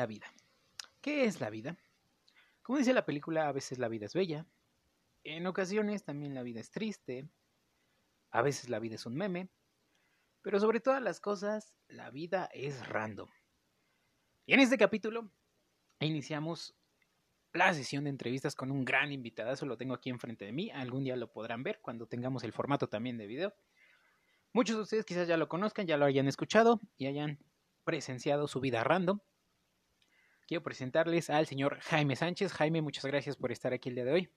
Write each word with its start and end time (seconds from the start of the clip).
la 0.00 0.06
vida. 0.06 0.32
¿Qué 1.02 1.24
es 1.26 1.42
la 1.42 1.50
vida? 1.50 1.76
Como 2.62 2.78
dice 2.78 2.94
la 2.94 3.04
película, 3.04 3.48
a 3.48 3.52
veces 3.52 3.78
la 3.78 3.88
vida 3.88 4.06
es 4.06 4.14
bella, 4.14 4.46
en 5.24 5.46
ocasiones 5.46 6.04
también 6.04 6.34
la 6.34 6.42
vida 6.42 6.58
es 6.58 6.70
triste, 6.70 7.28
a 8.30 8.40
veces 8.40 8.70
la 8.70 8.78
vida 8.78 8.94
es 8.94 9.04
un 9.04 9.14
meme, 9.14 9.50
pero 10.40 10.58
sobre 10.58 10.80
todas 10.80 11.02
las 11.02 11.20
cosas, 11.20 11.74
la 11.86 12.10
vida 12.10 12.48
es 12.54 12.88
random. 12.88 13.28
Y 14.46 14.54
en 14.54 14.60
este 14.60 14.78
capítulo 14.78 15.30
iniciamos 15.98 16.74
la 17.52 17.74
sesión 17.74 18.04
de 18.04 18.10
entrevistas 18.10 18.54
con 18.54 18.70
un 18.70 18.86
gran 18.86 19.12
invitado, 19.12 19.52
eso 19.52 19.66
lo 19.66 19.76
tengo 19.76 19.92
aquí 19.92 20.08
enfrente 20.08 20.46
de 20.46 20.52
mí, 20.52 20.70
algún 20.70 21.04
día 21.04 21.16
lo 21.16 21.30
podrán 21.30 21.62
ver 21.62 21.80
cuando 21.82 22.06
tengamos 22.06 22.42
el 22.42 22.54
formato 22.54 22.88
también 22.88 23.18
de 23.18 23.26
video. 23.26 23.54
Muchos 24.54 24.76
de 24.76 24.82
ustedes 24.82 25.04
quizás 25.04 25.28
ya 25.28 25.36
lo 25.36 25.50
conozcan, 25.50 25.86
ya 25.86 25.98
lo 25.98 26.06
hayan 26.06 26.26
escuchado 26.26 26.80
y 26.96 27.04
hayan 27.04 27.38
presenciado 27.84 28.48
su 28.48 28.60
vida 28.60 28.82
random. 28.82 29.20
Quiero 30.50 30.64
presentarles 30.64 31.30
al 31.30 31.46
señor 31.46 31.78
Jaime 31.78 32.16
Sánchez. 32.16 32.52
Jaime, 32.54 32.82
muchas 32.82 33.04
gracias 33.04 33.36
por 33.36 33.52
estar 33.52 33.72
aquí 33.72 33.88
el 33.88 33.94
día 33.94 34.04
de 34.04 34.12
hoy. 34.12 34.30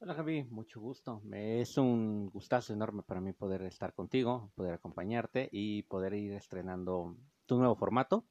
Hola 0.00 0.14
Javi, 0.14 0.42
mucho 0.42 0.80
gusto. 0.80 1.22
Es 1.30 1.78
un 1.78 2.28
gustazo 2.28 2.72
enorme 2.72 3.04
para 3.04 3.20
mí 3.20 3.32
poder 3.32 3.62
estar 3.62 3.94
contigo, 3.94 4.50
poder 4.56 4.74
acompañarte 4.74 5.48
y 5.52 5.84
poder 5.84 6.14
ir 6.14 6.32
estrenando 6.32 7.16
tu 7.46 7.56
nuevo 7.56 7.76
formato 7.76 8.26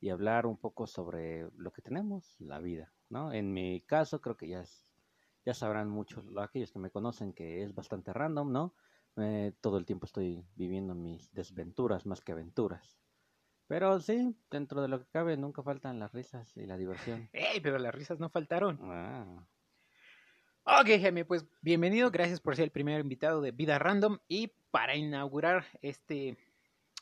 y 0.00 0.10
hablar 0.10 0.46
un 0.46 0.56
poco 0.56 0.86
sobre 0.86 1.50
lo 1.56 1.72
que 1.72 1.82
tenemos, 1.82 2.36
la 2.38 2.60
vida, 2.60 2.92
¿no? 3.08 3.32
En 3.32 3.52
mi 3.52 3.80
caso 3.80 4.20
creo 4.20 4.36
que 4.36 4.46
ya 4.46 4.62
ya 5.44 5.52
sabrán 5.52 5.90
muchos 5.90 6.24
aquellos 6.38 6.70
que 6.70 6.78
me 6.78 6.92
conocen 6.92 7.32
que 7.32 7.64
es 7.64 7.74
bastante 7.74 8.12
random, 8.12 8.52
¿no? 8.52 8.74
Eh, 9.16 9.52
todo 9.60 9.78
el 9.78 9.84
tiempo 9.84 10.06
estoy 10.06 10.44
viviendo 10.54 10.94
mis 10.94 11.32
desventuras 11.32 12.06
más 12.06 12.20
que 12.20 12.30
aventuras. 12.30 12.99
Pero 13.70 14.00
sí, 14.00 14.34
dentro 14.50 14.82
de 14.82 14.88
lo 14.88 14.98
que 14.98 15.08
cabe, 15.12 15.36
nunca 15.36 15.62
faltan 15.62 16.00
las 16.00 16.10
risas 16.10 16.56
y 16.56 16.66
la 16.66 16.76
diversión. 16.76 17.30
¡Ey! 17.32 17.60
Pero 17.60 17.78
las 17.78 17.94
risas 17.94 18.18
no 18.18 18.28
faltaron. 18.28 18.80
Ah. 18.82 19.46
Ok, 20.64 20.88
Jaime, 21.00 21.24
pues 21.24 21.46
bienvenido. 21.62 22.10
Gracias 22.10 22.40
por 22.40 22.56
ser 22.56 22.64
el 22.64 22.72
primer 22.72 23.00
invitado 23.00 23.40
de 23.40 23.52
Vida 23.52 23.78
Random. 23.78 24.18
Y 24.26 24.48
para 24.72 24.96
inaugurar 24.96 25.66
este, 25.82 26.36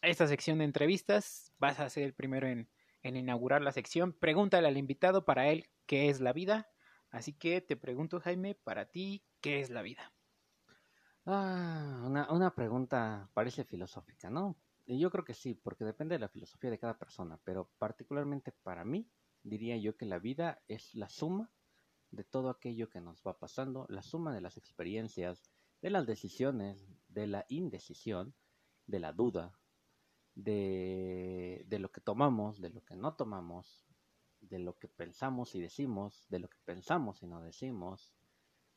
esta 0.02 0.26
sección 0.26 0.58
de 0.58 0.64
entrevistas, 0.64 1.54
vas 1.58 1.80
a 1.80 1.88
ser 1.88 2.02
el 2.02 2.12
primero 2.12 2.46
en, 2.46 2.68
en 3.02 3.16
inaugurar 3.16 3.62
la 3.62 3.72
sección. 3.72 4.12
Pregúntale 4.12 4.68
al 4.68 4.76
invitado 4.76 5.24
para 5.24 5.48
él 5.48 5.70
qué 5.86 6.10
es 6.10 6.20
la 6.20 6.34
vida. 6.34 6.68
Así 7.10 7.32
que 7.32 7.62
te 7.62 7.78
pregunto, 7.78 8.20
Jaime, 8.20 8.54
para 8.56 8.84
ti, 8.84 9.24
¿qué 9.40 9.60
es 9.60 9.70
la 9.70 9.80
vida? 9.80 10.12
Ah, 11.24 12.02
una, 12.04 12.30
una 12.30 12.54
pregunta 12.54 13.30
parece 13.32 13.64
filosófica, 13.64 14.28
¿no? 14.28 14.54
Yo 14.96 15.10
creo 15.10 15.24
que 15.24 15.34
sí, 15.34 15.54
porque 15.54 15.84
depende 15.84 16.14
de 16.14 16.20
la 16.20 16.30
filosofía 16.30 16.70
de 16.70 16.78
cada 16.78 16.98
persona, 16.98 17.38
pero 17.44 17.70
particularmente 17.78 18.52
para 18.52 18.86
mí, 18.86 19.06
diría 19.42 19.76
yo 19.76 19.98
que 19.98 20.06
la 20.06 20.18
vida 20.18 20.62
es 20.66 20.94
la 20.94 21.10
suma 21.10 21.52
de 22.10 22.24
todo 22.24 22.48
aquello 22.48 22.88
que 22.88 23.02
nos 23.02 23.22
va 23.22 23.38
pasando, 23.38 23.84
la 23.90 24.00
suma 24.00 24.34
de 24.34 24.40
las 24.40 24.56
experiencias, 24.56 25.42
de 25.82 25.90
las 25.90 26.06
decisiones, 26.06 26.88
de 27.08 27.26
la 27.26 27.44
indecisión, 27.50 28.34
de 28.86 29.00
la 29.00 29.12
duda, 29.12 29.60
de, 30.34 31.66
de 31.66 31.78
lo 31.78 31.92
que 31.92 32.00
tomamos, 32.00 32.58
de 32.58 32.70
lo 32.70 32.82
que 32.82 32.96
no 32.96 33.14
tomamos, 33.14 33.84
de 34.40 34.58
lo 34.58 34.78
que 34.78 34.88
pensamos 34.88 35.54
y 35.54 35.60
decimos, 35.60 36.24
de 36.30 36.38
lo 36.38 36.48
que 36.48 36.58
pensamos 36.64 37.22
y 37.22 37.26
no 37.26 37.42
decimos, 37.42 38.14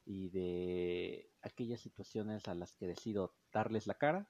y 0.03 0.29
de 0.29 1.31
aquellas 1.41 1.79
situaciones 1.79 2.49
a 2.49 2.55
las 2.55 2.75
que 2.75 2.87
decido 2.87 3.33
darles 3.53 3.87
la 3.87 3.93
cara 3.93 4.29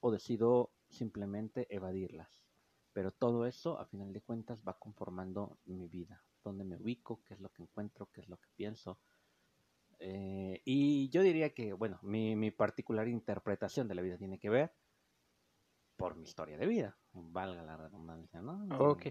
o 0.00 0.10
decido 0.10 0.72
simplemente 0.90 1.66
evadirlas. 1.74 2.44
Pero 2.92 3.12
todo 3.12 3.46
eso, 3.46 3.78
a 3.78 3.86
final 3.86 4.12
de 4.12 4.20
cuentas, 4.20 4.62
va 4.66 4.78
conformando 4.78 5.58
mi 5.64 5.88
vida, 5.88 6.24
dónde 6.42 6.64
me 6.64 6.76
ubico, 6.76 7.22
qué 7.24 7.34
es 7.34 7.40
lo 7.40 7.50
que 7.50 7.62
encuentro, 7.62 8.10
qué 8.12 8.20
es 8.20 8.28
lo 8.28 8.36
que 8.36 8.48
pienso. 8.56 8.98
Eh, 10.00 10.60
y 10.64 11.08
yo 11.10 11.22
diría 11.22 11.54
que, 11.54 11.72
bueno, 11.72 11.98
mi, 12.02 12.34
mi, 12.34 12.50
particular 12.50 13.06
interpretación 13.06 13.86
de 13.86 13.94
la 13.94 14.02
vida 14.02 14.16
tiene 14.16 14.38
que 14.38 14.50
ver 14.50 14.72
por 15.96 16.16
mi 16.16 16.24
historia 16.24 16.56
de 16.56 16.66
vida, 16.66 16.98
valga 17.12 17.62
la 17.62 17.76
redundancia, 17.76 18.40
¿no? 18.40 18.66
Ok. 18.78 19.08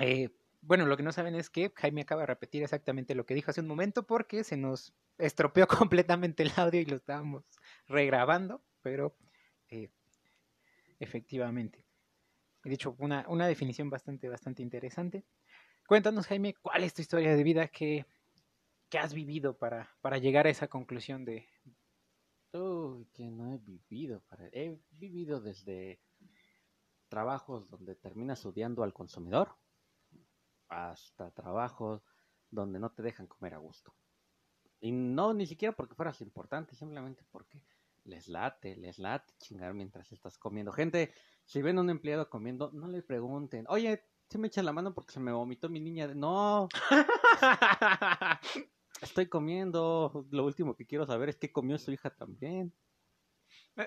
Eh, 0.00 0.30
bueno, 0.62 0.86
lo 0.86 0.96
que 0.96 1.02
no 1.02 1.12
saben 1.12 1.34
es 1.34 1.48
que 1.48 1.72
Jaime 1.76 2.02
acaba 2.02 2.22
de 2.22 2.26
repetir 2.26 2.62
exactamente 2.62 3.14
lo 3.14 3.24
que 3.24 3.34
dijo 3.34 3.50
hace 3.50 3.60
un 3.60 3.68
momento 3.68 4.06
porque 4.06 4.44
se 4.44 4.56
nos 4.56 4.92
estropeó 5.18 5.66
completamente 5.88 6.42
el 6.42 6.52
audio 6.56 6.80
y 6.80 6.86
lo 6.86 6.96
estábamos 6.96 7.44
regrabando, 7.86 8.62
pero 8.82 9.16
eh, 9.68 9.90
efectivamente. 11.00 11.84
He 12.62 12.70
dicho 12.70 12.94
una, 12.98 13.26
una 13.28 13.48
definición 13.48 13.90
bastante, 13.90 14.28
bastante 14.28 14.62
interesante. 14.62 15.24
Cuéntanos, 15.88 16.26
Jaime, 16.28 16.54
¿cuál 16.54 16.84
es 16.84 16.94
tu 16.94 17.02
historia 17.02 17.34
de 17.34 17.42
vida 17.42 17.66
que, 17.68 18.06
que 18.88 18.98
has 18.98 19.12
vivido 19.14 19.58
para, 19.58 19.90
para 20.00 20.18
llegar 20.18 20.46
a 20.46 20.50
esa 20.50 20.68
conclusión 20.68 21.24
de... 21.24 21.48
Que 22.52 23.30
no 23.30 23.52
he 23.52 23.58
vivido. 23.58 24.22
He 24.52 24.78
vivido 24.90 25.40
desde 25.40 26.00
trabajos 27.08 27.68
donde 27.70 27.94
terminas 27.94 28.44
odiando 28.44 28.82
al 28.82 28.92
consumidor 28.92 29.56
hasta 30.68 31.30
trabajos 31.32 32.02
donde 32.50 32.78
no 32.78 32.90
te 32.92 33.02
dejan 33.02 33.26
comer 33.26 33.54
a 33.54 33.58
gusto. 33.58 33.94
Y 34.80 34.92
no 34.92 35.34
ni 35.34 35.46
siquiera 35.46 35.74
porque 35.74 35.94
fueras 35.94 36.20
importante, 36.20 36.74
simplemente 36.74 37.24
porque 37.30 37.62
les 38.10 38.28
late, 38.28 38.76
les 38.76 38.98
late 38.98 39.32
chingar 39.38 39.72
mientras 39.72 40.12
estás 40.12 40.36
comiendo. 40.36 40.72
Gente, 40.72 41.12
si 41.44 41.62
ven 41.62 41.78
a 41.78 41.80
un 41.80 41.90
empleado 41.90 42.28
comiendo, 42.28 42.70
no 42.72 42.88
le 42.88 43.02
pregunten, 43.02 43.64
oye, 43.68 44.04
se 44.28 44.38
me 44.38 44.48
echan 44.48 44.64
la 44.64 44.72
mano 44.72 44.92
porque 44.92 45.12
se 45.12 45.20
me 45.20 45.32
vomitó 45.32 45.68
mi 45.68 45.80
niña. 45.80 46.08
No. 46.14 46.68
Estoy 49.02 49.26
comiendo. 49.26 50.26
Lo 50.30 50.44
último 50.44 50.76
que 50.76 50.86
quiero 50.86 51.06
saber 51.06 51.30
es 51.30 51.36
qué 51.36 51.50
comió 51.50 51.78
su 51.78 51.90
hija 51.92 52.10
también. 52.10 52.72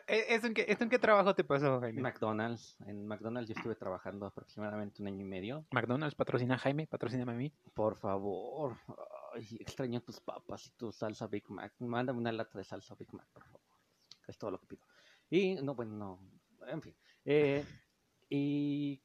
Eh, 0.08 0.26
¿Esto 0.30 0.48
en, 0.48 0.54
qué, 0.54 0.66
¿Esto 0.68 0.84
en 0.84 0.90
qué 0.90 1.00
trabajo 1.00 1.36
te 1.36 1.44
pasó, 1.44 1.80
Jaime? 1.80 2.02
McDonald's. 2.02 2.76
En 2.88 3.06
McDonald's 3.06 3.50
yo 3.50 3.56
estuve 3.56 3.76
trabajando 3.76 4.26
aproximadamente 4.26 5.02
un 5.02 5.08
año 5.08 5.22
y 5.22 5.30
medio. 5.30 5.66
McDonald's 5.72 6.16
patrocina 6.16 6.56
a 6.56 6.58
Jaime, 6.58 6.88
patrocíname 6.88 7.34
a 7.34 7.36
mí. 7.36 7.54
Por 7.74 7.96
favor. 7.96 8.76
Ay, 9.34 9.58
extraño 9.60 10.02
tus 10.02 10.20
papas 10.20 10.68
y 10.68 10.72
tu 10.72 10.92
salsa 10.92 11.28
Big 11.28 11.50
Mac. 11.50 11.74
Mándame 11.80 12.20
una 12.20 12.32
lata 12.32 12.58
de 12.58 12.64
salsa 12.64 12.96
Big 12.96 13.14
Mac, 13.14 13.28
por 13.34 13.44
favor. 13.44 13.63
Es 14.28 14.38
todo 14.38 14.52
lo 14.52 14.60
que 14.60 14.68
pido. 14.68 14.86
Y, 15.30 15.56
no, 15.56 15.76
bueno, 15.76 15.94
no. 15.96 16.68
En 16.68 16.82
fin. 16.82 16.96
Eh, 17.26 17.66
y 18.30 19.02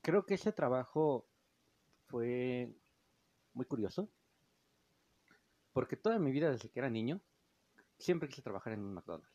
creo 0.00 0.26
que 0.26 0.34
ese 0.34 0.52
trabajo 0.52 1.28
fue 2.06 2.74
muy 3.54 3.66
curioso. 3.66 4.10
Porque 5.72 5.96
toda 5.96 6.18
mi 6.18 6.32
vida, 6.32 6.50
desde 6.50 6.68
que 6.70 6.80
era 6.80 6.90
niño, 6.90 7.20
siempre 7.98 8.28
quise 8.28 8.42
trabajar 8.42 8.74
en 8.74 8.80
un 8.80 8.94
McDonald's. 8.94 9.32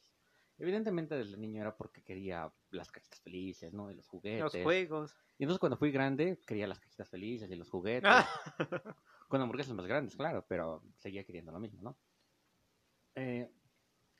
Evidentemente 0.59 1.15
desde 1.15 1.37
niño 1.37 1.61
era 1.61 1.75
porque 1.75 2.03
quería 2.03 2.51
las 2.71 2.91
cajitas 2.91 3.21
felices, 3.21 3.73
¿no? 3.73 3.91
Y 3.91 3.95
los 3.95 4.07
juguetes. 4.07 4.41
Los 4.41 4.63
juegos. 4.63 5.15
Y 5.37 5.43
entonces 5.43 5.59
cuando 5.59 5.77
fui 5.77 5.91
grande 5.91 6.39
quería 6.45 6.67
las 6.67 6.79
cajitas 6.79 7.09
felices 7.09 7.49
y 7.49 7.55
los 7.55 7.69
juguetes. 7.69 8.11
Con 9.27 9.41
hamburguesas 9.41 9.75
más 9.75 9.85
grandes, 9.85 10.15
claro, 10.15 10.45
pero 10.47 10.83
seguía 10.95 11.23
queriendo 11.23 11.51
lo 11.51 11.59
mismo, 11.59 11.81
¿no? 11.81 11.97
Eh, 13.15 13.51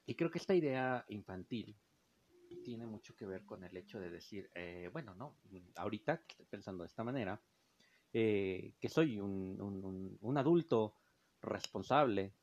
y 0.08 0.16
creo 0.16 0.32
que 0.32 0.40
esta 0.40 0.56
idea 0.56 1.06
infantil 1.10 1.78
tiene 2.64 2.88
mucho 2.88 3.16
que 3.16 3.26
ver 3.26 3.46
con 3.46 3.64
el 3.64 3.76
hecho 3.78 4.00
de 4.00 4.10
decir, 4.10 4.50
eh, 4.56 4.90
bueno, 4.92 5.14
no, 5.14 5.38
ahorita 5.76 6.24
estoy 6.28 6.46
pensando 6.46 6.84
de 6.84 6.88
esta 6.88 7.04
manera, 7.04 7.40
eh, 8.14 8.74
que 8.80 8.90
soy 8.90 9.20
un, 9.20 10.18
un 10.22 10.38
adulto 10.38 10.96
responsable, 11.42 12.34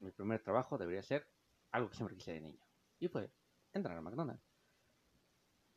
mi 0.00 0.10
primer 0.10 0.42
trabajo 0.42 0.76
debería 0.76 1.02
ser 1.02 1.26
algo 1.70 1.88
que 1.88 1.96
siempre 1.96 2.16
quise 2.16 2.32
de 2.32 2.40
niño. 2.40 2.60
Y 2.98 3.08
fue 3.08 3.30
entrar 3.72 3.96
a 3.96 4.02
McDonald's. 4.02 4.44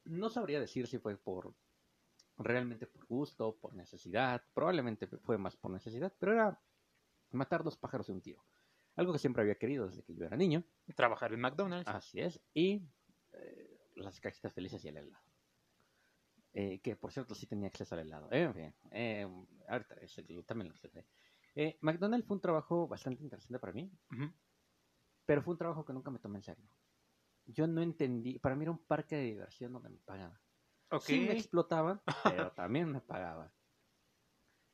No 0.06 0.30
sabría 0.30 0.60
decir 0.60 0.88
si 0.88 0.98
fue 0.98 1.16
por 1.16 1.54
realmente 2.38 2.88
por 2.88 3.06
gusto, 3.06 3.56
por 3.56 3.76
necesidad. 3.76 4.44
Probablemente 4.54 5.08
fue 5.08 5.38
más 5.38 5.56
por 5.56 5.72
necesidad, 5.72 6.14
pero 6.20 6.34
era 6.34 6.60
matar 7.32 7.64
dos 7.64 7.78
pájaros 7.78 8.08
de 8.08 8.14
un 8.14 8.22
tiro. 8.22 8.44
Algo 8.96 9.14
que 9.14 9.20
siempre 9.20 9.42
había 9.42 9.56
querido 9.56 9.88
desde 9.88 10.04
que 10.04 10.16
yo 10.16 10.26
era 10.26 10.38
niño. 10.38 10.64
Trabajar 10.96 11.34
en 11.34 11.42
McDonald's. 11.42 11.88
Así 11.88 12.20
es. 12.20 12.42
Y 12.54 12.88
eh, 13.34 13.80
las 13.96 14.20
cajitas 14.20 14.54
felices 14.54 14.84
y 14.86 14.88
el 14.88 14.98
helado. 14.98 15.24
Eh, 16.54 16.80
que 16.80 16.96
por 16.96 17.12
cierto 17.12 17.36
sí 17.36 17.48
tenía 17.48 17.68
acceso 17.68 17.96
al 17.96 18.02
helado. 18.02 18.30
Eh, 18.32 18.48
bien, 18.54 18.74
eh, 18.92 19.28
ahorita 19.68 19.96
también 20.46 20.70
lo 20.70 20.76
sé. 20.78 20.90
Eh, 21.56 21.78
McDonald's 21.82 22.26
fue 22.26 22.36
un 22.36 22.42
trabajo 22.42 22.88
bastante 22.88 23.22
interesante 23.24 23.60
para 23.60 23.74
mí. 23.74 23.92
Uh 24.12 24.16
-huh. 24.16 24.34
Pero 25.26 25.42
fue 25.42 25.54
un 25.54 25.58
trabajo 25.58 25.84
que 25.84 25.92
nunca 25.92 26.12
me 26.12 26.20
tomé 26.20 26.38
en 26.38 26.44
serio. 26.44 26.70
Yo 27.46 27.68
no 27.68 27.82
entendí, 27.82 28.40
para 28.40 28.56
mí 28.56 28.64
era 28.64 28.72
un 28.72 28.86
parque 28.86 29.16
de 29.18 29.24
diversión 29.24 29.74
donde 29.74 29.90
me 29.90 30.00
pagaban. 30.00 30.40
Okay. 30.90 31.20
Sí 31.20 31.26
me 31.26 31.34
explotaban, 31.34 32.02
pero 32.24 32.52
también 32.54 32.92
me 32.92 33.02
pagaban. 33.02 33.52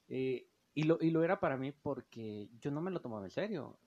Eh, 0.07 0.51
y, 0.74 0.83
lo, 0.83 0.97
y 1.01 1.09
lo 1.09 1.24
era 1.24 1.39
para 1.39 1.57
mí 1.57 1.71
porque 1.71 2.50
yo 2.59 2.69
no 2.69 2.81
me 2.81 2.91
lo 2.91 3.01
tomaba 3.01 3.25
en 3.25 3.31
serio. 3.31 3.79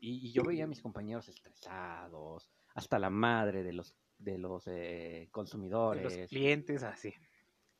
Y, 0.00 0.28
y 0.28 0.32
yo 0.32 0.42
veía 0.44 0.64
a 0.64 0.66
mis 0.68 0.82
compañeros 0.82 1.28
estresados, 1.28 2.50
hasta 2.74 2.98
la 2.98 3.10
madre 3.10 3.62
de 3.62 3.72
los, 3.72 3.96
de 4.18 4.38
los 4.38 4.66
eh, 4.66 5.28
consumidores. 5.30 6.02
De 6.02 6.18
los 6.20 6.28
clientes, 6.28 6.82
así. 6.82 7.12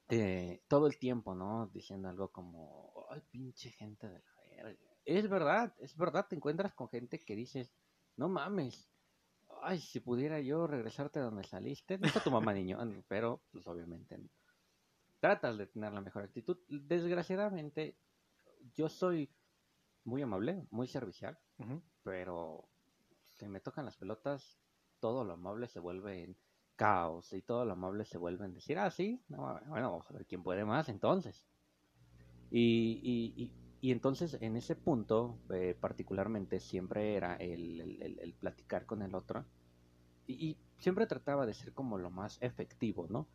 eh, 0.09 0.62
todo 0.69 0.87
el 0.87 0.99
tiempo, 0.99 1.35
¿no? 1.35 1.69
Diciendo 1.69 2.09
algo 2.09 2.31
como, 2.31 3.06
ay, 3.11 3.20
pinche 3.31 3.70
gente 3.70 4.09
de 4.09 4.20
la 4.20 4.35
verga. 4.65 4.79
Es 5.05 5.29
verdad, 5.29 5.75
es 5.79 5.97
verdad, 5.97 6.26
te 6.29 6.37
encuentras 6.37 6.75
con 6.75 6.88
gente 6.88 7.19
que 7.19 7.35
dices, 7.35 7.73
no 8.17 8.29
mames, 8.29 8.91
ay, 9.62 9.81
si 9.81 10.00
pudiera 10.00 10.41
yo 10.41 10.67
regresarte 10.67 11.21
donde 11.21 11.44
saliste, 11.44 11.99
no 11.99 12.06
está 12.06 12.21
tu 12.21 12.31
mamá 12.31 12.53
niño, 12.55 12.79
pero 13.09 13.43
pues 13.50 13.67
obviamente 13.67 14.19
no. 14.19 14.29
tratas 15.21 15.59
de 15.59 15.67
tener 15.67 15.93
la 15.93 16.00
mejor 16.00 16.25
actitud. 16.25 16.59
Desgraciadamente, 16.69 17.99
yo 18.75 18.88
soy 18.88 19.31
muy 20.05 20.23
amable, 20.23 20.67
muy 20.71 20.88
servicial, 20.88 21.38
Ujú. 21.59 21.82
Pero 22.09 22.65
si 23.29 23.47
me 23.49 23.61
tocan 23.61 23.85
las 23.85 23.99
pelotas, 23.99 24.59
todo 24.99 25.25
lo 25.25 25.35
amable 25.35 25.69
se 25.69 25.79
vuelve 25.81 26.25
en 26.25 26.39
caos 26.77 27.35
y 27.35 27.43
todo 27.43 27.67
lo 27.67 27.73
amable 27.75 28.07
se 28.07 28.17
vuelve 28.19 28.47
en 28.47 28.55
decir, 28.55 28.79
ah, 28.79 28.91
sí, 28.91 29.23
no, 29.29 29.39
bueno, 29.67 29.91
vamos 29.93 30.11
a 30.11 30.15
ver 30.15 30.27
quién 30.27 30.43
puede 30.43 30.65
más 30.65 30.89
entonces. 30.89 31.45
Y, 32.51 33.01
y, 33.03 33.43
y, 33.45 33.53
y 33.81 33.93
entonces 33.93 34.39
en 34.41 34.57
ese 34.57 34.75
punto, 34.77 35.39
eh, 35.51 35.77
particularmente, 35.79 36.61
siempre 36.61 37.15
era 37.15 37.37
el, 37.37 37.81
el- 38.21 38.35
platicar 38.35 38.87
con 38.87 39.03
el 39.03 39.15
otro 39.15 39.47
y 40.27 40.59
siempre 40.79 41.07
trataba 41.07 41.47
de 41.47 41.55
ser 41.55 41.75
como 41.75 41.99
lo 41.99 42.11
más 42.11 42.39
efectivo, 42.43 43.07
¿no? 43.09 43.29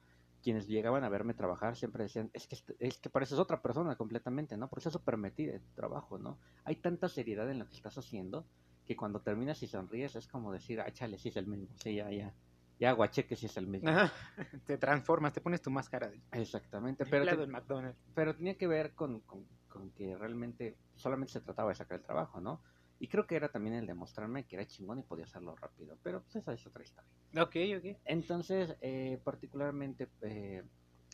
Quienes 0.44 0.68
llegaban 0.68 1.04
a 1.04 1.10
verme 1.10 1.34
trabajar 1.34 1.76
siempre 1.78 2.04
decían, 2.04 2.30
es 2.34 2.48
que, 2.48 2.56
este- 2.56 2.76
es 2.80 2.98
que 3.00 3.10
pareces 3.10 3.40
otra 3.40 3.62
persona 3.62 3.96
completamente, 3.96 4.58
¿no? 4.58 4.70
Porque 4.70 4.90
es 4.90 4.94
súper 4.94 5.18
metida 5.18 5.54
en 5.56 5.62
tu 5.64 5.72
trabajo, 5.74 6.18
¿no? 6.20 6.38
Hay 6.66 6.76
tanta 6.76 7.08
seriedad 7.08 7.50
en 7.50 7.60
lo 7.60 7.68
que 7.68 7.76
estás 7.76 7.98
haciendo 7.98 8.46
que 8.86 8.96
cuando 8.98 9.22
terminas 9.22 9.64
y 9.64 9.68
sonríes 9.68 10.16
es 10.18 10.28
como 10.28 10.52
decir, 10.52 10.82
ah, 10.82 10.92
chale, 10.92 11.18
sí 11.18 11.30
es 11.30 11.38
el 11.38 11.48
mismo, 11.48 11.68
sí, 11.78 11.96
ya, 11.96 12.12
ya, 12.12 12.34
ya 12.78 12.92
guaché 12.92 13.26
que 13.26 13.38
sí 13.38 13.46
es 13.46 13.56
el 13.56 13.68
mismo. 13.68 13.90
Ajá. 13.90 14.12
Te 14.68 14.78
transformas, 14.78 15.32
te 15.34 15.40
pones 15.42 15.62
tu 15.62 15.72
máscara 15.72 16.10
de 16.10 16.22
Exactamente, 16.32 17.06
pero, 17.06 17.26
te- 17.26 17.48
McDonald's. 17.48 18.00
pero 18.14 18.36
tenía 18.36 18.58
que 18.58 18.68
ver 18.68 18.94
con, 18.94 19.22
con- 19.22 19.48
con 19.70 19.92
que 19.92 20.16
realmente 20.18 20.78
solamente 20.96 21.32
se 21.34 21.42
trataba 21.42 21.70
de 21.70 21.76
sacar 21.76 22.00
el 22.00 22.06
trabajo, 22.06 22.42
¿no? 22.42 22.62
Y 23.04 23.10
creo 23.10 23.28
que 23.28 23.36
era 23.36 23.50
también 23.50 23.76
el 23.76 23.86
demostrarme 23.86 24.46
que 24.46 24.56
era 24.56 24.66
chingón 24.66 25.00
y 25.00 25.04
podía 25.04 25.26
hacerlo 25.26 25.58
rápido, 25.58 25.98
pero 26.04 26.22
pues 26.22 26.38
esa 26.38 26.54
es 26.54 26.66
otra 26.66 26.86
historia. 26.86 27.12
Ok, 27.38 27.58
ok. 27.78 27.98
Entonces, 28.06 28.78
eh, 28.80 29.20
particularmente, 29.22 30.08
eh, 30.22 30.64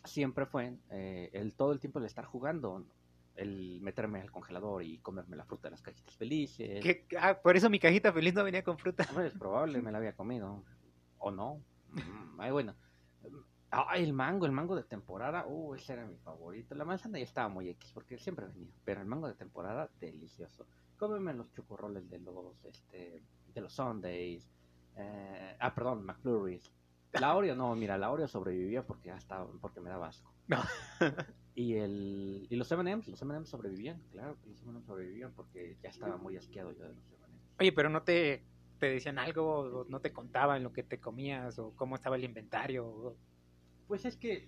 siempre 0.06 0.46
fue 0.46 0.78
eh, 0.92 1.32
el 1.34 1.54
todo 1.54 1.72
el 1.72 1.80
tiempo 1.80 1.98
el 1.98 2.06
estar 2.06 2.26
jugando, 2.26 2.86
el 3.34 3.82
meterme 3.82 4.22
al 4.22 4.30
congelador 4.30 4.84
y 4.84 5.00
comerme 5.00 5.36
la 5.36 5.46
fruta 5.46 5.68
de 5.68 5.72
las 5.72 5.82
cajitas 5.82 6.16
felices. 6.16 6.84
¿Qué? 6.84 7.08
Ah, 7.20 7.40
por 7.42 7.58
eso 7.58 7.72
mi 7.72 7.80
cajita 7.80 8.14
feliz 8.14 8.36
no 8.36 8.44
venía 8.44 8.64
con 8.64 8.78
fruta. 8.78 9.08
Pues, 9.12 9.34
es 9.34 9.40
probable, 9.40 9.82
me 9.82 9.92
la 9.92 9.98
había 9.98 10.14
comido. 10.14 10.64
¿O 11.18 11.32
no? 11.32 11.60
Mm, 11.94 12.40
ay, 12.40 12.52
bueno. 12.52 12.76
Ah, 13.72 13.98
el 13.98 14.14
mango, 14.14 14.46
el 14.46 14.52
mango 14.52 14.76
de 14.76 14.84
temporada, 14.84 15.48
uh, 15.48 15.74
ese 15.74 15.94
era 15.94 16.06
mi 16.06 16.18
favorito. 16.18 16.76
La 16.76 16.86
manzana 16.86 17.18
ya 17.18 17.24
estaba 17.24 17.50
muy 17.50 17.68
X 17.70 17.94
porque 17.96 18.20
siempre 18.20 18.46
venía, 18.46 18.76
pero 18.86 19.02
el 19.02 19.08
mango 19.08 19.28
de 19.28 19.34
temporada, 19.34 19.90
delicioso. 20.00 20.68
Cómeme 21.00 21.34
los 21.34 21.52
chocorroles 21.54 22.08
de 22.10 22.20
los, 22.20 22.64
este, 22.66 23.24
de 23.54 23.62
los 23.62 23.74
Sundays. 23.74 24.48
eh, 24.98 25.56
ah, 25.60 25.74
perdón, 25.74 26.06
McFlurries. 26.06 26.72
La 27.14 27.36
Oreo, 27.36 27.56
no, 27.56 27.76
mira, 27.76 27.98
la 27.98 28.12
Oreo 28.12 28.28
sobrevivía 28.28 28.86
porque 28.86 29.08
ya 29.08 29.16
estaba, 29.16 29.50
porque 29.62 29.80
me 29.82 29.90
daba 29.90 30.10
asco. 30.10 30.32
No. 30.48 30.62
Y 31.56 31.76
el, 31.76 32.48
y 32.50 32.56
los 32.56 32.72
M&M's, 32.72 33.08
los 33.10 33.22
M&M's 33.22 33.50
sobrevivían, 33.50 34.02
claro 34.12 34.38
que 34.42 34.50
los 34.50 34.62
M&M's 34.62 34.86
sobrevivían 34.86 35.34
porque 35.34 35.78
ya 35.84 35.90
estaba 35.90 36.16
muy 36.16 36.38
asqueado 36.38 36.72
yo 36.72 36.84
de 36.88 36.94
los 36.94 37.12
M&M's. 37.12 37.54
Oye, 37.60 37.72
pero 37.74 37.90
no 37.90 38.04
te, 38.04 38.46
te 38.80 38.86
decían 38.86 39.20
algo, 39.20 39.60
o 39.60 39.86
no 39.90 40.00
te 40.00 40.14
contaban 40.14 40.64
lo 40.64 40.72
que 40.72 40.84
te 40.84 41.00
comías, 41.00 41.60
o 41.60 41.74
cómo 41.76 41.96
estaba 41.96 42.16
el 42.16 42.24
inventario. 42.24 43.16
Pues 43.88 44.06
es 44.06 44.16
que 44.16 44.48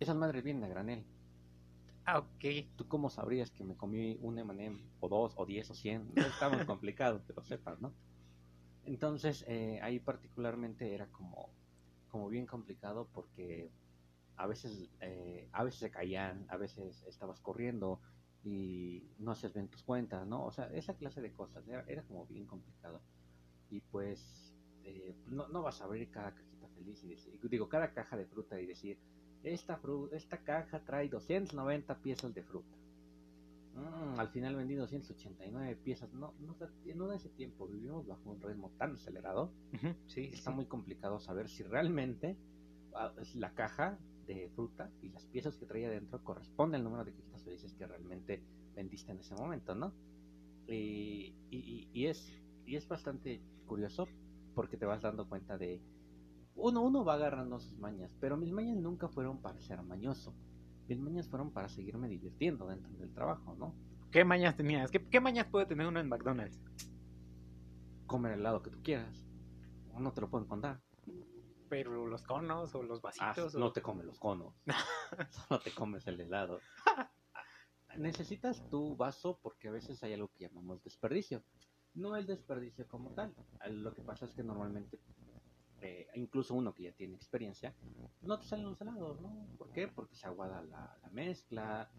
esas 0.00 0.16
madres 0.16 0.42
vienen 0.42 0.64
a 0.64 0.68
granel. 0.68 1.04
Ah, 2.04 2.18
ok. 2.18 2.44
¿Tú 2.76 2.88
cómo 2.88 3.10
sabrías 3.10 3.50
que 3.50 3.64
me 3.64 3.76
comí 3.76 4.18
un 4.20 4.38
M&M 4.38 4.80
o 5.00 5.08
dos 5.08 5.34
o 5.36 5.46
diez 5.46 5.70
o 5.70 5.74
cien? 5.74 6.10
No 6.14 6.22
está 6.22 6.48
muy 6.48 6.64
complicado 6.66 7.24
que 7.24 7.32
lo 7.32 7.42
sepas, 7.44 7.80
¿no? 7.80 7.94
Entonces 8.84 9.44
eh, 9.46 9.78
ahí 9.82 10.00
particularmente 10.00 10.92
era 10.94 11.06
como, 11.08 11.50
como 12.08 12.28
bien 12.28 12.46
complicado 12.46 13.08
porque 13.12 13.70
a 14.36 14.46
veces, 14.46 14.90
eh, 15.00 15.48
a 15.52 15.62
veces 15.62 15.80
se 15.80 15.90
caían, 15.90 16.46
a 16.48 16.56
veces 16.56 17.04
estabas 17.06 17.40
corriendo 17.40 18.00
y 18.42 19.04
no 19.18 19.30
hacías 19.30 19.52
bien 19.52 19.68
tus 19.68 19.84
cuentas, 19.84 20.26
¿no? 20.26 20.44
O 20.44 20.50
sea, 20.50 20.66
esa 20.72 20.94
clase 20.96 21.20
de 21.20 21.32
cosas 21.32 21.66
era, 21.68 21.84
era 21.86 22.02
como 22.02 22.26
bien 22.26 22.46
complicado. 22.46 23.00
Y 23.70 23.80
pues 23.80 24.52
eh, 24.82 25.14
no, 25.26 25.46
no 25.48 25.62
vas 25.62 25.80
a 25.80 25.84
abrir 25.84 26.10
cada 26.10 26.34
cajita 26.34 26.68
feliz 26.70 27.04
y 27.04 27.08
decir, 27.08 27.38
digo, 27.48 27.68
cada 27.68 27.92
caja 27.92 28.16
de 28.16 28.26
fruta 28.26 28.60
y 28.60 28.66
decir, 28.66 28.98
esta, 29.44 29.80
fru- 29.80 30.08
esta 30.12 30.38
caja 30.38 30.80
trae 30.84 31.08
290 31.08 31.96
piezas 31.98 32.34
de 32.34 32.42
fruta. 32.42 32.76
Mm, 33.74 34.18
al 34.20 34.28
final 34.28 34.54
vendí 34.56 34.74
289 34.74 35.76
piezas. 35.76 36.12
No, 36.12 36.34
no, 36.40 36.56
no 36.94 37.10
en 37.10 37.16
ese 37.16 37.28
tiempo 37.30 37.66
vivimos 37.66 38.06
bajo 38.06 38.30
un 38.30 38.40
ritmo 38.40 38.70
tan 38.78 38.94
acelerado 38.94 39.50
Sí, 40.06 40.30
está 40.32 40.50
muy 40.50 40.66
complicado 40.66 41.18
saber 41.20 41.48
si 41.48 41.62
realmente 41.62 42.36
ah, 42.94 43.12
la 43.34 43.50
caja 43.54 43.98
de 44.26 44.48
fruta 44.54 44.90
y 45.02 45.08
las 45.08 45.24
piezas 45.26 45.56
que 45.56 45.66
traía 45.66 45.90
dentro 45.90 46.22
corresponde 46.22 46.76
al 46.76 46.84
número 46.84 47.04
de 47.04 47.12
cajitas 47.12 47.42
felices 47.42 47.72
que 47.74 47.86
realmente 47.86 48.42
vendiste 48.74 49.10
en 49.12 49.18
ese 49.18 49.34
momento, 49.34 49.74
¿no? 49.74 49.92
Y, 50.68 51.34
y- 51.50 51.58
y- 51.58 51.88
y 51.92 52.06
es, 52.06 52.32
y 52.66 52.76
es 52.76 52.86
bastante 52.86 53.40
curioso 53.66 54.06
porque 54.54 54.76
te 54.76 54.84
vas 54.86 55.02
dando 55.02 55.28
cuenta 55.28 55.56
de 55.58 55.80
uno, 56.54 56.82
uno 56.82 57.04
va 57.04 57.14
agarrando 57.14 57.58
sus 57.60 57.78
mañas, 57.78 58.14
pero 58.20 58.36
mis 58.36 58.52
mañas 58.52 58.76
nunca 58.76 59.08
fueron 59.08 59.40
para 59.40 59.60
ser 59.60 59.82
mañoso. 59.82 60.34
Mis 60.88 60.98
mañas 60.98 61.28
fueron 61.28 61.50
para 61.52 61.68
seguirme 61.68 62.08
divirtiendo 62.08 62.66
dentro 62.66 62.92
del 62.98 63.12
trabajo, 63.12 63.54
¿no? 63.56 63.74
¿Qué 64.10 64.24
mañas 64.24 64.56
tenías? 64.56 64.90
¿Qué, 64.90 65.06
qué 65.08 65.20
mañas 65.20 65.46
puede 65.46 65.66
tener 65.66 65.86
uno 65.86 66.00
en 66.00 66.08
McDonald's? 66.08 66.60
Comer 68.06 68.32
el 68.32 68.40
helado 68.40 68.62
que 68.62 68.70
tú 68.70 68.82
quieras. 68.82 69.24
No 69.98 70.12
te 70.12 70.20
lo 70.20 70.28
pueden 70.28 70.46
contar. 70.48 70.80
Pero 71.68 72.06
los 72.06 72.22
conos 72.22 72.74
o 72.74 72.82
los 72.82 72.98
Ah, 72.98 73.02
vasitos. 73.32 73.54
o- 73.54 73.58
no 73.58 73.72
te 73.72 73.80
comes 73.80 74.04
los 74.04 74.18
conos. 74.18 74.54
Solo 75.48 75.60
te 75.62 75.70
comes 75.74 76.06
el 76.06 76.20
helado. 76.20 76.60
Necesitas 77.96 78.68
tu 78.70 78.96
vaso 78.96 79.38
porque 79.42 79.68
a 79.68 79.70
veces 79.72 80.02
hay 80.02 80.14
algo 80.14 80.28
que 80.28 80.46
llamamos 80.48 80.82
desperdicio. 80.82 81.42
No 81.94 82.16
el 82.16 82.26
desperdicio 82.26 82.86
como 82.88 83.10
tal. 83.10 83.34
Lo 83.70 83.92
que 83.94 84.02
pasa 84.02 84.24
es 84.26 84.32
que 84.34 84.42
normalmente, 84.42 84.98
eh, 85.82 86.08
incluso 86.14 86.54
uno 86.54 86.72
que 86.74 86.84
ya 86.84 86.92
tiene 86.92 87.16
experiencia, 87.16 87.74
no 88.22 88.38
te 88.38 88.46
salen 88.46 88.66
los 88.66 88.80
helados, 88.80 89.20
¿no? 89.20 89.48
¿Por 89.58 89.72
qué? 89.72 89.88
Porque 89.88 90.14
se 90.14 90.26
aguada 90.26 90.62
la, 90.62 90.96
la 91.02 91.10
mezcla, 91.10 91.90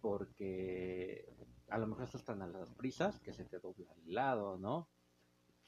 porque 0.00 1.28
a 1.68 1.78
lo 1.78 1.86
mejor 1.86 2.04
estás 2.04 2.24
tan 2.24 2.42
a 2.42 2.46
las 2.46 2.70
prisas 2.72 3.20
que 3.20 3.32
se 3.32 3.44
te 3.44 3.58
dobla 3.58 3.92
el 3.94 4.10
helado, 4.10 4.58
¿no? 4.58 4.88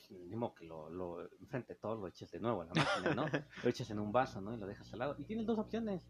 Pues, 0.09 0.11
ni 0.11 0.37
modo 0.37 0.55
que 0.55 0.65
lo, 0.65 0.91
lo 0.91 1.23
enfrente 1.41 1.75
todo 1.75 1.97
lo 1.97 2.09
eches 2.09 2.31
de 2.31 2.41
nuevo 2.41 2.63
a 2.63 2.67
la 2.67 2.75
máquina, 2.75 3.15
¿no? 3.15 3.25
lo 3.63 3.69
eches 3.69 3.91
en 3.91 3.99
un 3.99 4.13
vaso, 4.13 4.41
¿no? 4.41 4.55
Y 4.55 4.57
lo 4.57 4.67
dejas 4.67 4.93
al 4.93 4.99
lado. 4.99 5.17
Y 5.19 5.25
tienes 5.25 5.47
dos 5.47 5.59
opciones. 5.59 6.09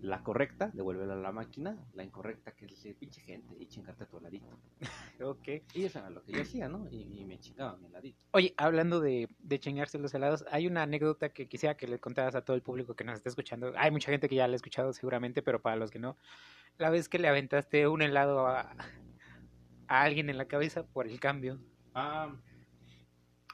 La 0.00 0.22
correcta, 0.22 0.70
devuélvelo 0.72 1.14
a 1.14 1.16
la 1.16 1.32
máquina. 1.32 1.76
La 1.94 2.04
incorrecta, 2.04 2.52
que 2.52 2.66
es 2.66 2.70
decir, 2.70 2.96
pinche 2.96 3.20
gente, 3.20 3.56
y 3.58 3.66
chingarte 3.66 4.06
tu 4.06 4.18
heladito. 4.18 4.58
Ok. 5.20 5.48
Y 5.74 5.84
eso 5.84 5.98
era 5.98 6.10
lo 6.10 6.22
que 6.22 6.30
yo 6.30 6.42
hacía, 6.42 6.68
¿no? 6.68 6.86
Y, 6.88 7.20
y 7.20 7.24
me 7.24 7.40
chingaba 7.40 7.76
mi 7.76 7.86
heladito. 7.86 8.24
Oye, 8.30 8.54
hablando 8.56 9.00
de, 9.00 9.28
de 9.40 9.58
chingarse 9.58 9.98
los 9.98 10.14
helados, 10.14 10.44
hay 10.52 10.68
una 10.68 10.82
anécdota 10.82 11.30
que 11.30 11.48
quisiera 11.48 11.76
que 11.76 11.88
le 11.88 11.98
contaras 11.98 12.36
a 12.36 12.42
todo 12.42 12.54
el 12.54 12.62
público 12.62 12.94
que 12.94 13.02
nos 13.02 13.16
está 13.16 13.28
escuchando. 13.28 13.72
Hay 13.76 13.90
mucha 13.90 14.12
gente 14.12 14.28
que 14.28 14.36
ya 14.36 14.46
la 14.46 14.52
ha 14.52 14.56
escuchado 14.56 14.92
seguramente, 14.92 15.42
pero 15.42 15.60
para 15.60 15.74
los 15.74 15.90
que 15.90 15.98
no, 15.98 16.16
la 16.78 16.90
vez 16.90 17.08
que 17.08 17.18
le 17.18 17.26
aventaste 17.26 17.88
un 17.88 18.02
helado 18.02 18.46
a, 18.46 18.76
a 19.88 20.02
alguien 20.02 20.30
en 20.30 20.38
la 20.38 20.46
cabeza 20.46 20.86
por 20.86 21.08
el 21.08 21.18
cambio. 21.18 21.58
Ah, 21.94 22.32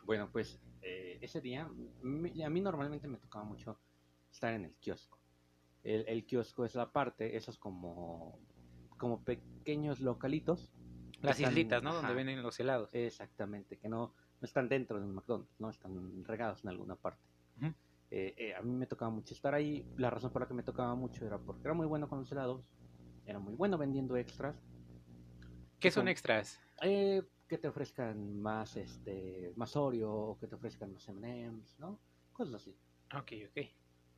bueno, 0.05 0.29
pues 0.31 0.61
eh, 0.83 1.19
ese 1.23 1.41
día, 1.41 1.63
a 1.63 2.51
mí 2.51 2.61
normalmente 2.61 3.09
me 3.09 3.17
tocaba 3.17 3.45
mucho 3.45 3.81
estar 4.31 4.53
en 4.53 4.67
el 4.67 4.75
kiosco. 4.75 5.19
El, 5.85 6.05
el 6.09 6.25
kiosco 6.27 6.65
es 6.65 6.75
la 6.75 6.91
parte, 6.91 7.37
esos 7.37 7.59
como, 7.59 8.41
como 8.99 9.23
pequeños 9.23 10.01
localitos. 10.01 10.73
Las 11.21 11.37
están- 11.39 11.53
islitas, 11.53 11.83
¿no? 11.83 11.95
Donde 11.95 12.15
venden 12.15 12.43
los 12.43 12.59
helados. 12.59 12.89
Exactamente, 12.93 13.79
que 13.79 13.89
no, 13.89 14.15
no 14.41 14.45
están 14.45 14.69
dentro 14.69 14.99
de 14.99 15.05
un 15.07 15.15
McDonald's, 15.15 15.55
no 15.61 15.71
están 15.71 16.25
regados 16.25 16.65
en 16.65 16.71
alguna 16.71 16.97
parte. 16.97 17.23
Eh, 18.11 18.35
eh, 18.37 18.55
a 18.55 18.63
mí 18.63 18.73
me 18.73 18.87
tocaba 18.87 19.11
mucho 19.11 19.35
estar 19.35 19.55
ahí. 19.55 19.85
La 19.97 20.09
razón 20.11 20.31
por 20.31 20.43
la 20.43 20.49
que 20.49 20.55
me 20.55 20.63
tocaba 20.63 20.95
mucho 20.95 21.27
era 21.27 21.39
porque 21.39 21.63
era 21.67 21.75
muy 21.75 21.87
bueno 21.87 22.09
con 22.09 22.21
los 22.21 22.31
helados, 22.31 22.65
era 23.27 23.39
muy 23.39 23.55
bueno 23.55 23.77
vendiendo 23.77 24.17
extras. 24.17 24.57
¿Qué 25.81 25.91
son 25.91 26.03
son- 26.03 26.09
extras? 26.09 26.61
Eh, 26.83 27.23
que 27.49 27.59
te 27.59 27.69
ofrezcan 27.69 28.41
más, 28.41 28.77
este, 28.77 29.53
más 29.57 29.75
Oreo, 29.77 30.13
o 30.13 30.39
que 30.39 30.47
te 30.47 30.55
ofrezcan 30.55 30.93
más 30.93 31.09
M&M's, 31.09 31.79
¿no? 31.79 31.99
Cosas 32.33 32.55
así. 32.55 32.77
Ok, 33.15 33.33
ok. 33.51 33.67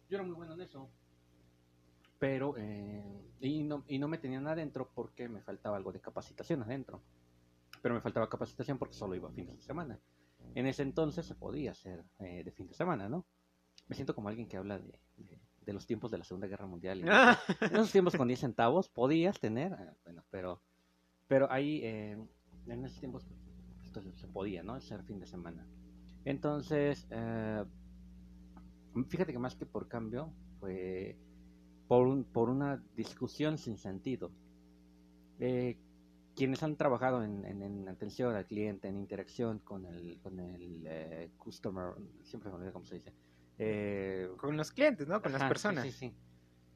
Yo 0.08 0.16
era 0.18 0.22
muy 0.22 0.34
bueno 0.36 0.54
en 0.54 0.60
eso. 0.60 0.90
Pero, 2.18 2.54
eh, 2.56 3.02
y, 3.40 3.62
no, 3.62 3.84
y 3.88 3.98
no 3.98 4.08
me 4.08 4.18
tenían 4.18 4.46
adentro 4.46 4.90
porque 4.94 5.28
me 5.28 5.42
faltaba 5.42 5.76
algo 5.76 5.92
de 5.92 6.00
capacitación 6.00 6.62
adentro. 6.62 7.02
Pero 7.82 7.94
me 7.94 8.00
faltaba 8.00 8.28
capacitación 8.28 8.78
porque 8.78 8.94
solo 8.94 9.14
iba 9.14 9.30
fines 9.30 9.56
de 9.56 9.62
semana. 9.62 10.00
En 10.54 10.66
ese 10.66 10.82
entonces 10.82 11.26
se 11.26 11.34
podía 11.34 11.72
hacer 11.72 12.02
eh, 12.18 12.42
de 12.44 12.50
fin 12.52 12.66
de 12.66 12.74
semana, 12.74 13.08
¿no? 13.08 13.26
Me 13.88 13.94
siento 13.94 14.14
como 14.14 14.28
alguien 14.28 14.48
que 14.48 14.56
habla 14.56 14.78
de, 14.78 14.98
de- 15.18 15.40
de 15.66 15.72
los 15.72 15.84
tiempos 15.86 16.10
de 16.12 16.18
la 16.18 16.24
Segunda 16.24 16.46
Guerra 16.46 16.66
Mundial. 16.66 17.00
y 17.00 17.02
en 17.02 17.08
esos 17.74 17.90
tiempos 17.92 18.16
con 18.16 18.28
10 18.28 18.40
centavos 18.40 18.88
podías 18.88 19.38
tener, 19.40 19.72
eh, 19.72 19.92
bueno, 20.04 20.24
pero, 20.30 20.62
pero 21.28 21.50
ahí 21.52 21.84
en 21.84 22.28
esos 22.84 22.98
tiempos 23.00 23.26
esto 23.84 24.00
se- 24.00 24.26
podía, 24.28 24.62
¿no? 24.62 24.80
Ser 24.80 25.02
fin 25.02 25.18
de 25.20 25.26
semana. 25.26 25.66
Entonces, 26.24 27.06
fíjate 29.08 29.32
que 29.32 29.38
más 29.38 29.54
que 29.56 29.66
por 29.66 29.88
cambio 29.88 30.32
fue 30.60 31.18
por, 31.88 32.06
un, 32.06 32.24
por 32.24 32.48
una 32.50 32.82
discusión 32.94 33.58
sin 33.58 33.78
sentido. 33.78 34.30
Eh, 35.38 35.78
quienes 36.34 36.62
han 36.62 36.76
trabajado 36.76 37.22
en, 37.24 37.44
en- 37.44 37.62
en 37.62 37.88
atención 37.88 38.34
al 38.34 38.46
cliente, 38.46 38.88
en 38.88 38.96
interacción 38.98 39.58
con 39.60 39.86
el, 39.86 40.18
con 40.22 40.38
el 40.38 40.84
eh, 40.86 41.30
customer, 41.38 41.94
siempre 42.22 42.50
me 42.50 42.56
olvido 42.56 42.72
cómo 42.72 42.84
se 42.86 42.96
dice. 42.96 43.12
Eh, 43.58 44.28
Con 44.36 44.56
los 44.56 44.70
clientes, 44.70 45.08
¿no? 45.08 45.22
Con 45.22 45.32
las 45.32 45.42
Ajá, 45.42 45.48
personas. 45.48 45.84
Sí, 45.84 45.92
sí, 45.92 46.14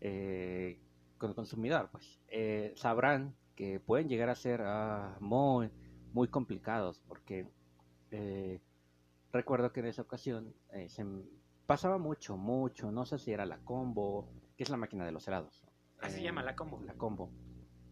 Eh, 0.00 0.80
con 1.18 1.28
el 1.30 1.36
consumidor, 1.36 1.90
pues. 1.92 2.22
eh, 2.28 2.72
sabrán 2.76 3.34
que 3.54 3.78
pueden 3.80 4.08
llegar 4.08 4.30
a 4.30 4.34
ser 4.34 4.62
ah, 4.64 5.18
muy, 5.20 5.70
muy 6.14 6.28
complicados 6.28 7.02
porque 7.06 7.46
recuerdo 9.32 9.72
que 9.72 9.80
en 9.80 9.86
esa 9.86 10.02
ocasión 10.02 10.54
eh, 10.72 10.88
se 10.88 11.04
pasaba 11.66 11.98
mucho, 11.98 12.36
mucho, 12.36 12.90
no 12.90 13.04
sé 13.04 13.18
si 13.18 13.30
era 13.32 13.44
la 13.46 13.58
combo, 13.58 14.32
que 14.60 14.64
es 14.64 14.68
la 14.68 14.76
máquina 14.76 15.06
de 15.06 15.12
los 15.12 15.26
helados. 15.26 15.64
Así 16.02 16.16
se 16.16 16.22
llama 16.22 16.42
la 16.42 16.54
combo. 16.54 16.82
La 16.84 16.92
combo. 16.92 17.32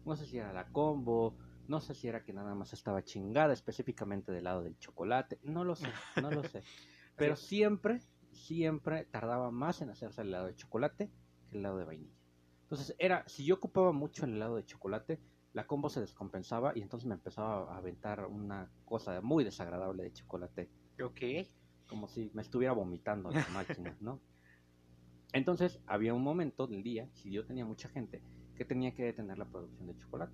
No 0.05 0.15
sé 0.15 0.27
si 0.27 0.37
era 0.37 0.53
la 0.53 0.69
combo, 0.69 1.35
no 1.67 1.81
sé 1.81 1.95
si 1.95 2.07
era 2.07 2.23
que 2.23 2.31
nada 2.31 2.53
más 2.53 2.73
estaba 2.73 3.03
chingada 3.03 3.53
específicamente 3.53 4.31
del 4.31 4.43
lado 4.43 4.61
del 4.61 4.77
chocolate, 4.77 5.39
no 5.41 5.63
lo 5.63 5.75
sé, 5.75 5.87
no 6.21 6.29
lo 6.29 6.43
sé. 6.43 6.61
Pero 7.17 7.35
siempre, 7.35 8.01
siempre 8.31 9.05
tardaba 9.05 9.49
más 9.49 9.81
en 9.81 9.89
hacerse 9.89 10.21
el 10.21 10.27
helado 10.27 10.45
de 10.45 10.55
chocolate 10.57 11.11
que 11.47 11.55
el 11.55 11.61
helado 11.61 11.79
de 11.79 11.85
vainilla. 11.85 12.19
Entonces 12.61 12.95
era, 12.99 13.27
si 13.27 13.43
yo 13.43 13.55
ocupaba 13.55 13.91
mucho 13.91 14.25
el 14.25 14.35
helado 14.35 14.57
de 14.57 14.65
chocolate, 14.65 15.19
la 15.53 15.65
combo 15.65 15.89
se 15.89 16.01
descompensaba 16.01 16.73
y 16.75 16.83
entonces 16.83 17.07
me 17.07 17.15
empezaba 17.15 17.73
a 17.73 17.77
aventar 17.77 18.27
una 18.27 18.71
cosa 18.85 19.19
muy 19.21 19.43
desagradable 19.43 20.03
de 20.03 20.13
chocolate 20.13 20.69
Ok. 21.03 21.49
como 21.87 22.07
si 22.07 22.29
me 22.35 22.43
estuviera 22.43 22.73
vomitando 22.73 23.31
la 23.31 23.47
máquina, 23.47 23.97
¿no? 24.01 24.21
Entonces 25.33 25.79
había 25.85 26.13
un 26.13 26.23
momento 26.23 26.67
del 26.67 26.83
día, 26.83 27.07
si 27.13 27.31
yo 27.31 27.45
tenía 27.45 27.65
mucha 27.65 27.87
gente, 27.89 28.21
que 28.55 28.65
tenía 28.65 28.93
que 28.93 29.03
detener 29.03 29.37
la 29.37 29.45
producción 29.45 29.87
de 29.87 29.95
chocolate. 29.97 30.33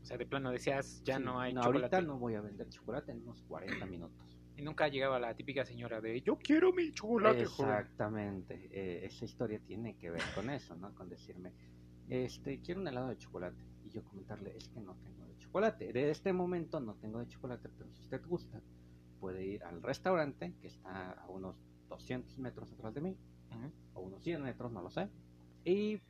O 0.00 0.04
sea, 0.04 0.16
de 0.16 0.26
plano 0.26 0.50
decías, 0.50 1.02
ya 1.04 1.18
Sí, 1.18 1.24
no 1.24 1.40
hay 1.40 1.52
chocolate. 1.52 1.96
Ahorita 1.96 2.00
no 2.02 2.18
voy 2.18 2.34
a 2.34 2.40
vender 2.40 2.68
chocolate 2.68 3.12
en 3.12 3.22
unos 3.22 3.42
40 3.42 3.84
minutos. 3.86 4.38
Y 4.56 4.62
nunca 4.62 4.88
llegaba 4.88 5.18
la 5.20 5.34
típica 5.34 5.64
señora 5.64 6.00
de, 6.00 6.20
yo 6.22 6.36
quiero 6.36 6.72
mi 6.72 6.92
chocolate, 6.92 7.44
joven". 7.44 7.70
Exactamente. 7.70 8.68
eh, 8.72 9.04
esa 9.04 9.24
historia 9.24 9.60
tiene 9.60 9.96
que 9.96 10.10
ver 10.10 10.22
con 10.34 10.50
eso, 10.50 10.74
¿no? 10.76 10.94
Con 10.94 11.08
decirme, 11.08 11.52
este, 12.08 12.60
quiero 12.60 12.80
un 12.80 12.88
helado 12.88 13.08
de 13.08 13.18
chocolate. 13.18 13.62
Y 13.84 13.90
yo 13.90 14.02
comentarle, 14.04 14.56
es 14.56 14.68
que 14.68 14.80
no 14.80 14.94
tengo 14.96 15.26
de 15.26 15.36
chocolate. 15.38 15.92
De 15.92 16.10
este 16.10 16.32
momento 16.32 16.80
no 16.80 16.94
tengo 16.94 17.18
de 17.18 17.28
chocolate, 17.28 17.68
pero 17.76 17.90
si 17.92 18.00
usted 18.02 18.24
gusta, 18.26 18.60
puede 19.20 19.44
ir 19.46 19.64
al 19.64 19.82
restaurante 19.82 20.54
que 20.60 20.68
está 20.68 21.12
a 21.12 21.28
unos 21.28 21.56
200 21.88 22.38
metros 22.38 22.72
atrás 22.72 22.94
de 22.94 23.00
mí, 23.00 23.16
O 23.94 24.02
unos 24.02 24.22
100 24.22 24.42
metros, 24.42 24.72
no 24.72 24.82
lo 24.82 24.90
sé. 24.90 25.08
Y 25.64 26.00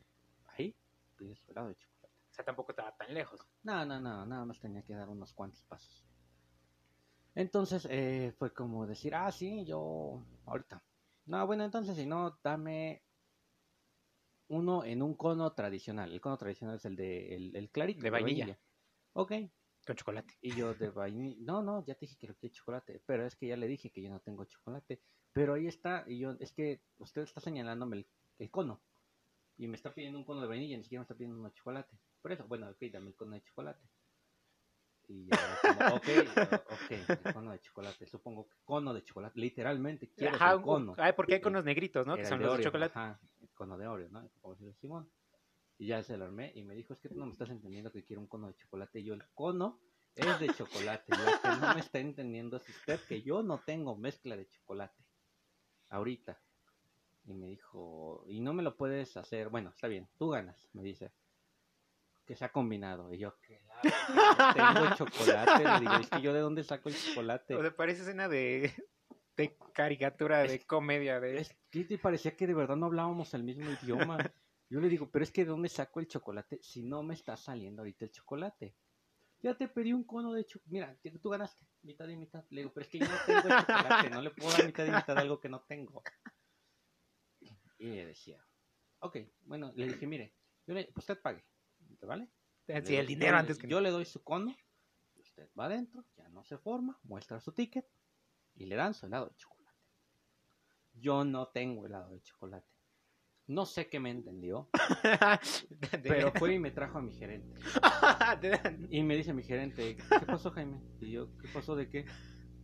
ahí 0.56 0.74
pide 1.16 1.36
su 1.36 1.50
helado 1.50 1.68
de 1.68 1.76
chocolate. 1.76 2.14
O 2.30 2.34
sea, 2.34 2.44
tampoco 2.44 2.72
estaba 2.72 2.96
tan 2.96 3.12
lejos. 3.14 3.40
No, 3.62 3.84
no, 3.84 4.00
no, 4.00 4.26
nada 4.26 4.44
más 4.44 4.60
tenía 4.60 4.82
que 4.82 4.94
dar 4.94 5.08
unos 5.08 5.32
cuantos 5.32 5.62
pasos. 5.64 6.04
Entonces 7.34 7.86
eh, 7.90 8.32
fue 8.36 8.52
como 8.52 8.86
decir, 8.86 9.14
ah, 9.14 9.30
sí, 9.30 9.64
yo 9.64 10.24
ahorita. 10.46 10.82
No, 11.26 11.46
bueno, 11.46 11.64
entonces 11.64 11.96
si 11.96 12.06
no, 12.06 12.38
dame 12.42 13.02
uno 14.48 14.84
en 14.84 15.02
un 15.02 15.14
cono 15.14 15.52
tradicional. 15.52 16.12
El 16.12 16.20
cono 16.20 16.38
tradicional 16.38 16.76
es 16.76 16.84
el 16.84 16.96
de 16.96 17.36
el, 17.36 17.56
el 17.56 17.70
clarito. 17.70 18.02
De 18.02 18.10
vainilla. 18.10 18.58
Ok. 19.12 19.32
Con 19.88 19.96
chocolate. 19.96 20.34
Y 20.42 20.54
yo 20.54 20.74
de 20.74 20.90
vainilla. 20.90 21.38
No, 21.40 21.62
no, 21.62 21.82
ya 21.86 21.94
te 21.94 22.00
dije 22.04 22.18
que 22.18 22.26
lo 22.26 22.34
quiero 22.34 22.54
chocolate. 22.54 23.00
Pero 23.06 23.24
es 23.24 23.34
que 23.36 23.46
ya 23.46 23.56
le 23.56 23.66
dije 23.66 23.90
que 23.90 24.02
yo 24.02 24.10
no 24.10 24.20
tengo 24.20 24.44
chocolate. 24.44 25.00
Pero 25.32 25.54
ahí 25.54 25.66
está. 25.66 26.04
Y 26.06 26.18
yo, 26.18 26.36
es 26.40 26.52
que 26.52 26.82
usted 26.98 27.22
está 27.22 27.40
señalándome 27.40 27.96
el, 27.96 28.08
el 28.38 28.50
cono. 28.50 28.82
Y 29.56 29.66
me 29.66 29.76
está 29.76 29.94
pidiendo 29.94 30.18
un 30.18 30.26
cono 30.26 30.42
de 30.42 30.46
vainilla, 30.46 30.76
ni 30.76 30.82
siquiera 30.82 31.00
me 31.00 31.04
está 31.04 31.14
pidiendo 31.14 31.38
uno 31.38 31.48
de 31.48 31.54
chocolate. 31.54 31.98
Por 32.20 32.32
eso, 32.32 32.46
bueno, 32.46 32.68
ok, 32.68 32.82
dame 32.92 33.08
el 33.08 33.16
cono 33.16 33.34
de 33.34 33.42
chocolate. 33.44 33.82
Y 35.08 35.24
ya, 35.24 35.58
como, 35.62 35.94
ok, 35.96 36.08
ok, 36.70 37.24
el 37.24 37.32
cono 37.32 37.52
de 37.52 37.60
chocolate. 37.60 38.06
Supongo 38.06 38.46
que 38.46 38.56
cono 38.64 38.92
de 38.92 39.02
chocolate, 39.02 39.40
literalmente 39.40 40.10
quiero 40.10 40.36
Ajá, 40.36 40.52
el 40.52 40.60
cono. 40.60 40.92
Ay, 40.98 41.14
porque 41.16 41.36
hay 41.36 41.40
conos 41.40 41.64
negritos, 41.64 42.06
¿no? 42.06 42.14
Que 42.14 42.26
son 42.26 42.40
los 42.40 42.48
de 42.48 42.54
Oreo, 42.56 42.64
chocolate. 42.64 42.92
Ajá, 42.94 43.18
el 43.40 43.48
cono 43.54 43.78
de 43.78 43.86
Oreo, 43.86 44.10
¿no? 44.10 44.28
Como 44.42 44.54
dice 44.54 44.74
Simón. 44.74 45.10
Y 45.78 45.86
ya 45.86 46.02
se 46.02 46.16
lo 46.16 46.24
armé 46.24 46.50
y 46.54 46.64
me 46.64 46.74
dijo, 46.74 46.92
es 46.92 46.98
que 46.98 47.08
tú 47.08 47.14
no 47.16 47.26
me 47.26 47.32
estás 47.32 47.50
entendiendo 47.50 47.92
que 47.92 48.04
quiero 48.04 48.20
un 48.20 48.26
cono 48.26 48.48
de 48.48 48.56
chocolate. 48.56 48.98
Y 49.00 49.04
yo, 49.04 49.14
el 49.14 49.22
cono 49.32 49.78
es 50.16 50.40
de 50.40 50.48
chocolate. 50.48 51.12
Lo 51.16 51.24
que 51.40 51.60
no 51.60 51.74
me 51.74 51.80
está 51.80 52.00
entendiendo 52.00 52.56
es 52.56 52.68
usted 52.68 52.98
que 53.06 53.22
yo 53.22 53.42
no 53.44 53.60
tengo 53.60 53.96
mezcla 53.96 54.36
de 54.36 54.48
chocolate. 54.48 55.04
Ahorita. 55.90 56.40
Y 57.26 57.34
me 57.34 57.46
dijo, 57.46 58.24
y 58.26 58.40
no 58.40 58.52
me 58.52 58.62
lo 58.64 58.76
puedes 58.76 59.16
hacer. 59.16 59.50
Bueno, 59.50 59.70
está 59.70 59.86
bien, 59.86 60.08
tú 60.18 60.30
ganas, 60.30 60.68
me 60.72 60.82
dice. 60.82 61.12
Que 62.26 62.34
se 62.34 62.44
ha 62.44 62.50
combinado. 62.50 63.14
Y 63.14 63.18
yo, 63.18 63.36
claro, 63.40 64.54
tengo 64.54 64.96
chocolate. 64.96 65.62
Le 65.64 65.80
digo, 65.80 65.92
es 66.00 66.10
que 66.10 66.20
yo 66.20 66.32
de 66.32 66.40
dónde 66.40 66.64
saco 66.64 66.88
el 66.88 66.96
chocolate. 66.96 67.54
O 67.54 67.62
sea, 67.62 67.74
parece 67.76 68.02
escena 68.02 68.28
de, 68.28 68.74
de 69.36 69.56
caricatura, 69.72 70.40
de 70.40 70.56
Es- 70.56 70.64
comedia, 70.64 71.20
de... 71.20 71.38
Es 71.38 71.56
que 71.70 71.84
te 71.84 71.98
parecía 71.98 72.36
que 72.36 72.46
de 72.48 72.54
verdad 72.54 72.76
no 72.76 72.86
hablábamos 72.86 73.32
el 73.34 73.44
mismo 73.44 73.70
idioma. 73.82 74.18
Yo 74.70 74.80
le 74.80 74.88
digo, 74.88 75.10
pero 75.10 75.22
es 75.22 75.32
que 75.32 75.44
¿de 75.44 75.50
dónde 75.50 75.68
saco 75.68 76.00
el 76.00 76.08
chocolate 76.08 76.60
si 76.62 76.82
no 76.82 77.02
me 77.02 77.14
está 77.14 77.36
saliendo 77.36 77.82
ahorita 77.82 78.04
el 78.04 78.12
chocolate? 78.12 78.76
Ya 79.40 79.56
te 79.56 79.68
pedí 79.68 79.92
un 79.92 80.04
cono 80.04 80.32
de 80.32 80.44
chocolate. 80.44 80.70
Mira, 80.70 81.20
tú 81.22 81.30
ganaste 81.30 81.66
mitad 81.82 82.08
y 82.08 82.16
mitad. 82.16 82.44
Le 82.50 82.62
digo, 82.62 82.72
pero 82.74 82.84
es 82.84 82.90
que 82.90 82.98
yo 82.98 83.06
no 83.06 83.16
tengo 83.24 83.38
el 83.40 83.60
chocolate. 83.60 84.10
No 84.10 84.22
le 84.22 84.30
puedo 84.30 84.50
dar 84.50 84.66
mitad 84.66 84.84
y 84.84 84.90
mitad 84.90 85.14
de 85.14 85.20
algo 85.20 85.40
que 85.40 85.48
no 85.48 85.62
tengo. 85.62 86.02
Y 87.78 87.86
le 87.86 88.06
decía, 88.06 88.44
ok, 88.98 89.18
bueno, 89.42 89.72
le 89.76 89.86
dije, 89.86 90.06
mire, 90.06 90.34
yo 90.66 90.74
le, 90.74 90.84
pues 90.86 91.08
usted 91.08 91.20
pague. 91.22 91.44
¿Vale? 92.02 92.28
Sí, 92.66 92.72
Le 92.72 92.98
el 92.98 93.06
dinero 93.06 93.32
yo 93.32 93.38
antes 93.38 93.58
que... 93.58 93.68
Yo 93.68 93.80
le 93.80 93.90
doy 93.90 94.04
su 94.04 94.22
cono, 94.24 94.54
usted 95.16 95.48
va 95.58 95.66
adentro, 95.66 96.04
ya 96.16 96.28
no 96.28 96.44
se 96.44 96.58
forma, 96.58 96.98
muestra 97.04 97.40
su 97.40 97.52
ticket 97.52 97.86
y 98.54 98.66
le 98.66 98.74
dan 98.76 98.94
su 98.94 99.06
helado 99.06 99.28
de 99.28 99.36
chocolate. 99.36 99.78
Yo 100.92 101.24
no 101.24 101.48
tengo 101.48 101.86
helado 101.86 102.10
de 102.10 102.20
chocolate. 102.22 102.77
No 103.48 103.64
sé 103.64 103.88
qué 103.88 103.98
me 103.98 104.10
entendió, 104.10 104.68
pero 106.02 106.32
fue 106.32 106.54
y 106.54 106.58
me 106.58 106.70
trajo 106.70 106.98
a 106.98 107.02
mi 107.02 107.14
gerente. 107.14 107.58
Y 108.90 109.02
me 109.02 109.16
dice 109.16 109.32
mi 109.32 109.42
gerente, 109.42 109.96
¿qué 109.96 110.26
pasó 110.26 110.50
Jaime? 110.50 110.78
Y 111.00 111.12
yo, 111.12 111.28
¿qué 111.38 111.48
pasó 111.48 111.74
de 111.74 111.88
qué? 111.88 112.04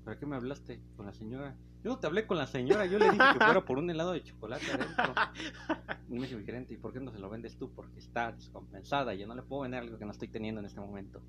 ¿Para 0.05 0.19
qué 0.19 0.27
me 0.27 0.37
hablaste 0.37 0.83
con 0.95 1.07
la 1.07 1.15
señora? 1.15 1.57
Yo 1.83 1.91
no 1.91 1.99
te 1.99 2.07
hablé 2.07 2.27
con 2.27 2.37
la 2.37 2.47
señora, 2.47 2.85
yo 2.85 2.99
le 2.99 3.11
dije 3.11 3.25
que 3.33 3.45
fuera 3.45 3.65
por 3.65 3.79
un 3.79 3.89
helado 3.91 4.13
de 4.13 4.23
chocolate 4.23 4.67
adentro. 4.73 5.15
Y 6.11 6.13
me 6.17 6.21
dice 6.21 6.37
mi 6.37 6.45
gerente, 6.45 6.75
¿y 6.75 6.77
por 6.77 6.93
qué 6.93 7.01
no 7.01 7.11
se 7.11 7.19
lo 7.19 7.31
vendes 7.31 7.57
tú? 7.57 7.73
Porque 7.73 7.99
está 7.99 8.31
descompensada, 8.33 9.15
yo 9.15 9.27
no 9.27 9.35
le 9.35 9.43
puedo 9.43 9.63
vender 9.63 9.81
algo 9.81 9.99
que 9.99 10.05
no 10.05 10.13
estoy 10.13 10.29
teniendo 10.29 10.61
en 10.61 10.67
este 10.67 10.81
momento. 10.81 11.23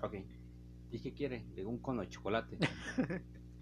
Ok. 0.00 0.14
¿Y 0.90 1.00
qué 1.00 1.12
quiere? 1.12 1.44
Le 1.50 1.56
digo, 1.56 1.70
un 1.70 1.78
cono 1.78 2.00
de 2.00 2.08
chocolate. 2.08 2.58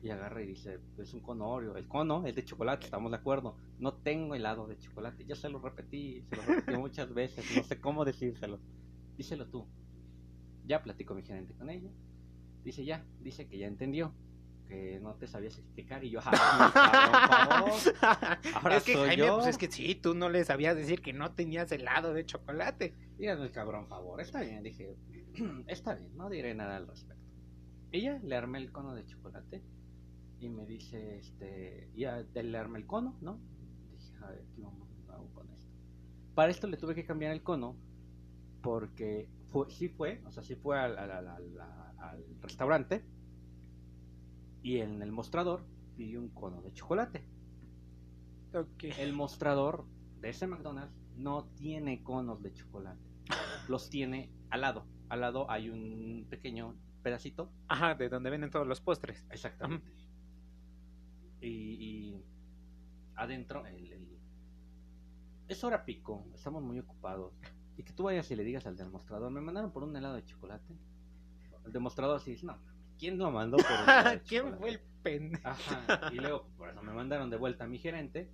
Y 0.05 0.11
agarra 0.11 0.43
y 0.43 0.47
dice, 0.49 0.81
es 0.99 1.15
un 1.15 1.21
cono 1.21 1.49
Oreo. 1.49 1.79
El 1.79 1.89
cono 1.89 2.27
es 2.27 2.35
de 2.35 2.45
chocolate, 2.45 2.85
estamos 2.85 3.11
de 3.11 3.17
acuerdo. 3.17 3.57
No 3.79 3.95
tengo 3.95 4.35
helado 4.35 4.67
de 4.67 4.77
chocolate. 4.77 5.25
Ya 5.25 5.35
se 5.35 5.49
lo 5.49 5.61
repetí, 5.61 6.23
se 6.29 6.37
lo 6.37 6.43
repetí 6.43 6.77
muchas 6.77 7.15
veces. 7.15 7.43
No 7.57 7.63
sé 7.65 7.81
cómo 7.81 8.05
decírselo. 8.05 8.61
Díselo 9.17 9.47
tú. 9.47 9.67
Ya 10.67 10.83
platico 10.83 11.15
mi 11.15 11.23
gerente 11.23 11.55
con 11.55 11.71
ella. 11.71 11.89
Dice 12.65 12.85
ya, 12.85 13.03
dice 13.23 13.49
que 13.49 13.57
ya 13.57 13.67
entendió. 13.67 14.13
Que 14.69 15.01
no 15.01 15.15
te 15.15 15.27
sabías 15.27 15.57
explicar. 15.57 16.05
Y 16.05 16.11
yo, 16.11 16.21
¡ah, 16.23 17.65
por 17.65 17.71
favor! 17.71 18.39
Ahora 18.63 18.77
es 18.77 18.85
que 18.85 18.93
soy 18.93 19.09
Jaime, 19.09 19.27
yo. 19.27 19.37
pues 19.37 19.47
es 19.49 19.57
que 19.57 19.71
sí, 19.71 19.95
tú 19.95 20.15
no 20.15 20.29
le 20.29 20.45
sabías 20.45 20.77
decir 20.77 21.01
que 21.01 21.15
no 21.15 21.33
tenías 21.33 21.73
helado 21.73 22.13
de 22.13 22.27
chocolate. 22.27 22.95
Díganme 23.17 23.45
el 23.45 23.53
cabrón 23.53 23.87
favor. 23.87 24.21
Está 24.21 24.43
bien, 24.43 24.63
dije. 24.63 24.99
Está 25.67 25.95
bien, 25.95 26.15
no 26.15 26.29
diré 26.29 26.55
nada 26.55 26.77
al 26.77 26.89
respecto. 26.89 27.25
Ya 27.91 28.19
le 28.23 28.37
armé 28.37 28.59
el 28.59 28.71
cono 28.71 28.95
de 28.95 29.07
chocolate. 29.07 29.63
Y 30.45 30.51
me 30.51 30.67
dice, 30.67 31.17
este. 31.17 31.91
Ya 31.97 32.19
le 32.35 32.59
armé 32.59 32.79
el 32.79 32.87
cono, 32.87 33.17
¿no? 33.23 33.41
Dije, 33.91 34.15
a 34.23 34.29
ver, 34.29 34.45
¿qué 34.55 34.61
vamos 34.61 34.89
hago 35.09 35.33
con 35.33 35.49
esto? 35.51 35.73
Para 36.35 36.51
esto 36.51 36.67
le 36.67 36.77
tuve 36.77 36.95
que 36.95 37.07
cambiar 37.07 37.33
el 37.33 37.43
cono. 37.43 37.77
Porque 38.63 39.27
fue, 39.51 39.71
sí 39.71 39.89
fue, 39.89 40.23
o 40.27 40.31
sea, 40.31 40.43
sí 40.43 40.55
fue 40.55 40.79
al, 40.79 40.99
al- 40.99 41.11
al- 41.29 42.25
restaurante. 42.43 43.07
Y 44.63 44.79
en 44.79 45.01
el 45.01 45.13
mostrador 45.13 45.65
pidió 45.97 46.21
un 46.21 46.29
cono 46.29 46.61
de 46.61 46.73
chocolate. 46.75 47.25
Ok. 48.55 48.85
El 48.99 49.15
mostrador 49.15 49.87
de 50.21 50.29
ese 50.29 50.47
McDonald's 50.47 50.95
no 51.17 51.47
tiene 51.57 52.03
conos 52.03 52.43
de 52.43 52.53
chocolate. 52.53 53.01
Los 53.69 53.89
tiene 53.89 54.31
al 54.51 54.61
lado. 54.61 54.85
Al 55.09 55.23
lado 55.23 55.51
hay 55.51 55.71
un 55.71 56.27
pequeño 56.29 56.77
pedacito. 57.03 57.51
Ajá, 57.69 57.95
de 57.95 58.11
donde 58.11 58.29
venden 58.29 58.51
todos 58.51 58.67
los 58.67 58.83
postres. 58.83 59.27
Exactamente. 59.31 59.91
Y, 61.45 61.85
y 62.17 62.25
adentro 63.17 63.67
el, 63.67 63.93
el- 63.93 64.19
es 65.49 65.63
hora 65.63 65.85
pico, 65.85 66.25
estamos 66.35 66.63
muy 66.63 66.79
ocupados. 66.79 67.33
Y 67.77 67.83
que 67.83 67.93
tú 67.93 68.05
vayas 68.05 68.31
y 68.31 68.37
le 68.37 68.45
digas 68.45 68.67
al 68.67 68.77
demostrador, 68.77 69.31
me 69.31 69.41
mandaron 69.41 69.73
por 69.73 69.83
un 69.83 69.95
helado 69.97 70.15
de 70.15 70.25
chocolate. 70.25 70.75
El 71.67 71.73
demostrador 71.73 72.17
así 72.17 72.33
dice, 72.33 72.47
no, 72.47 72.57
¿quién 72.99 73.19
lo 73.19 73.31
mandó 73.31 73.57
por 73.59 73.67
un 73.67 73.83
helado 73.83 74.11
de 74.11 74.23
¿Quién 74.29 74.43
chocolate?" 74.45 74.59
fue 74.61 74.71
el 74.71 74.81
pendejo? 75.03 75.49
Ajá, 75.49 76.13
y 76.13 76.17
luego 76.17 76.47
por 76.57 76.71
eso 76.71 76.83
me 76.83 76.93
mandaron 76.93 77.31
de 77.31 77.37
vuelta 77.37 77.65
a 77.65 77.67
mi 77.67 77.79
gerente. 77.79 78.31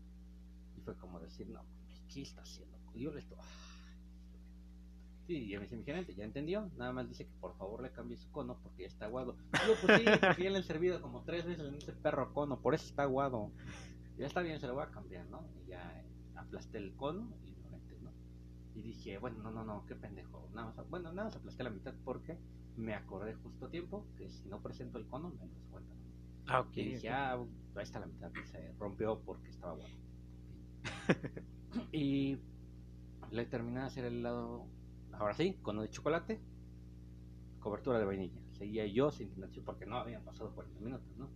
Y 0.76 0.80
fue 0.82 0.94
como 0.96 1.18
decir, 1.20 1.48
no, 1.48 1.64
¿qué 2.12 2.22
está 2.22 2.42
haciendo? 2.42 2.78
Y 2.94 3.00
yo 3.02 3.12
le 3.12 3.20
estoy... 3.20 3.38
Sí, 5.30 5.44
y 5.48 5.54
me 5.54 5.60
dice 5.60 5.76
mi 5.76 5.84
gerente, 5.84 6.12
ya 6.12 6.24
entendió, 6.24 6.68
nada 6.76 6.92
más 6.92 7.08
dice 7.08 7.24
que 7.24 7.32
por 7.40 7.56
favor 7.56 7.80
le 7.80 7.92
cambie 7.92 8.16
su 8.16 8.28
cono 8.32 8.58
porque 8.64 8.82
ya 8.82 8.88
está 8.88 9.04
aguado. 9.04 9.36
Yo, 9.64 9.74
pues 9.80 10.00
sí, 10.00 10.04
porque 10.20 10.42
ya 10.42 10.50
le 10.50 10.56
han 10.56 10.64
servido 10.64 11.00
como 11.00 11.22
tres 11.22 11.46
veces 11.46 11.68
en 11.68 11.76
ese 11.76 11.92
perro 11.92 12.34
cono, 12.34 12.58
por 12.58 12.74
eso 12.74 12.84
está 12.86 13.04
aguado. 13.04 13.52
Ya 14.18 14.26
está 14.26 14.42
bien, 14.42 14.58
se 14.58 14.66
lo 14.66 14.74
voy 14.74 14.82
a 14.82 14.90
cambiar, 14.90 15.24
¿no? 15.26 15.46
Y 15.54 15.68
ya 15.68 16.00
eh, 16.00 16.04
aplasté 16.34 16.78
el 16.78 16.96
cono 16.96 17.32
y 17.44 17.54
lo 17.62 17.70
metí, 17.70 17.94
¿no? 18.02 18.10
Y 18.74 18.82
dije, 18.82 19.18
bueno, 19.18 19.38
no, 19.40 19.52
no, 19.52 19.62
no, 19.62 19.86
qué 19.86 19.94
pendejo. 19.94 20.48
Nada 20.52 20.72
más, 20.74 20.90
bueno, 20.90 21.12
nada 21.12 21.28
más 21.28 21.36
aplasté 21.36 21.62
la 21.62 21.70
mitad 21.70 21.94
porque 22.04 22.36
me 22.76 22.94
acordé 22.94 23.34
justo 23.34 23.66
a 23.66 23.70
tiempo 23.70 24.08
que 24.18 24.28
si 24.30 24.48
no 24.48 24.60
presento 24.60 24.98
el 24.98 25.06
cono 25.06 25.30
me 25.30 25.46
lo 25.46 25.54
descuentan. 25.54 25.96
Ah, 26.48 26.58
ok. 26.58 26.76
Y 26.76 26.84
dije, 26.94 27.08
ah, 27.08 27.34
ahí 27.76 27.82
está 27.84 28.00
la 28.00 28.06
mitad, 28.06 28.32
se 28.50 28.72
rompió 28.80 29.20
porque 29.20 29.48
estaba 29.50 29.74
bueno. 29.74 29.94
y 31.92 32.36
le 33.30 33.46
terminé 33.46 33.78
de 33.78 33.86
hacer 33.86 34.04
el 34.06 34.14
helado, 34.18 34.66
ahora 35.12 35.34
sí, 35.34 35.54
con 35.62 35.78
de 35.80 35.88
chocolate, 35.88 36.40
cobertura 37.60 37.98
de 37.98 38.04
vainilla. 38.04 38.40
Seguía 38.52 38.86
yo 38.86 39.10
sin 39.10 39.28
intención 39.28 39.64
porque 39.64 39.86
no 39.86 39.96
habían 39.96 40.22
pasado 40.24 40.54
40 40.54 40.80
minutos, 40.80 41.16
¿no? 41.16 41.28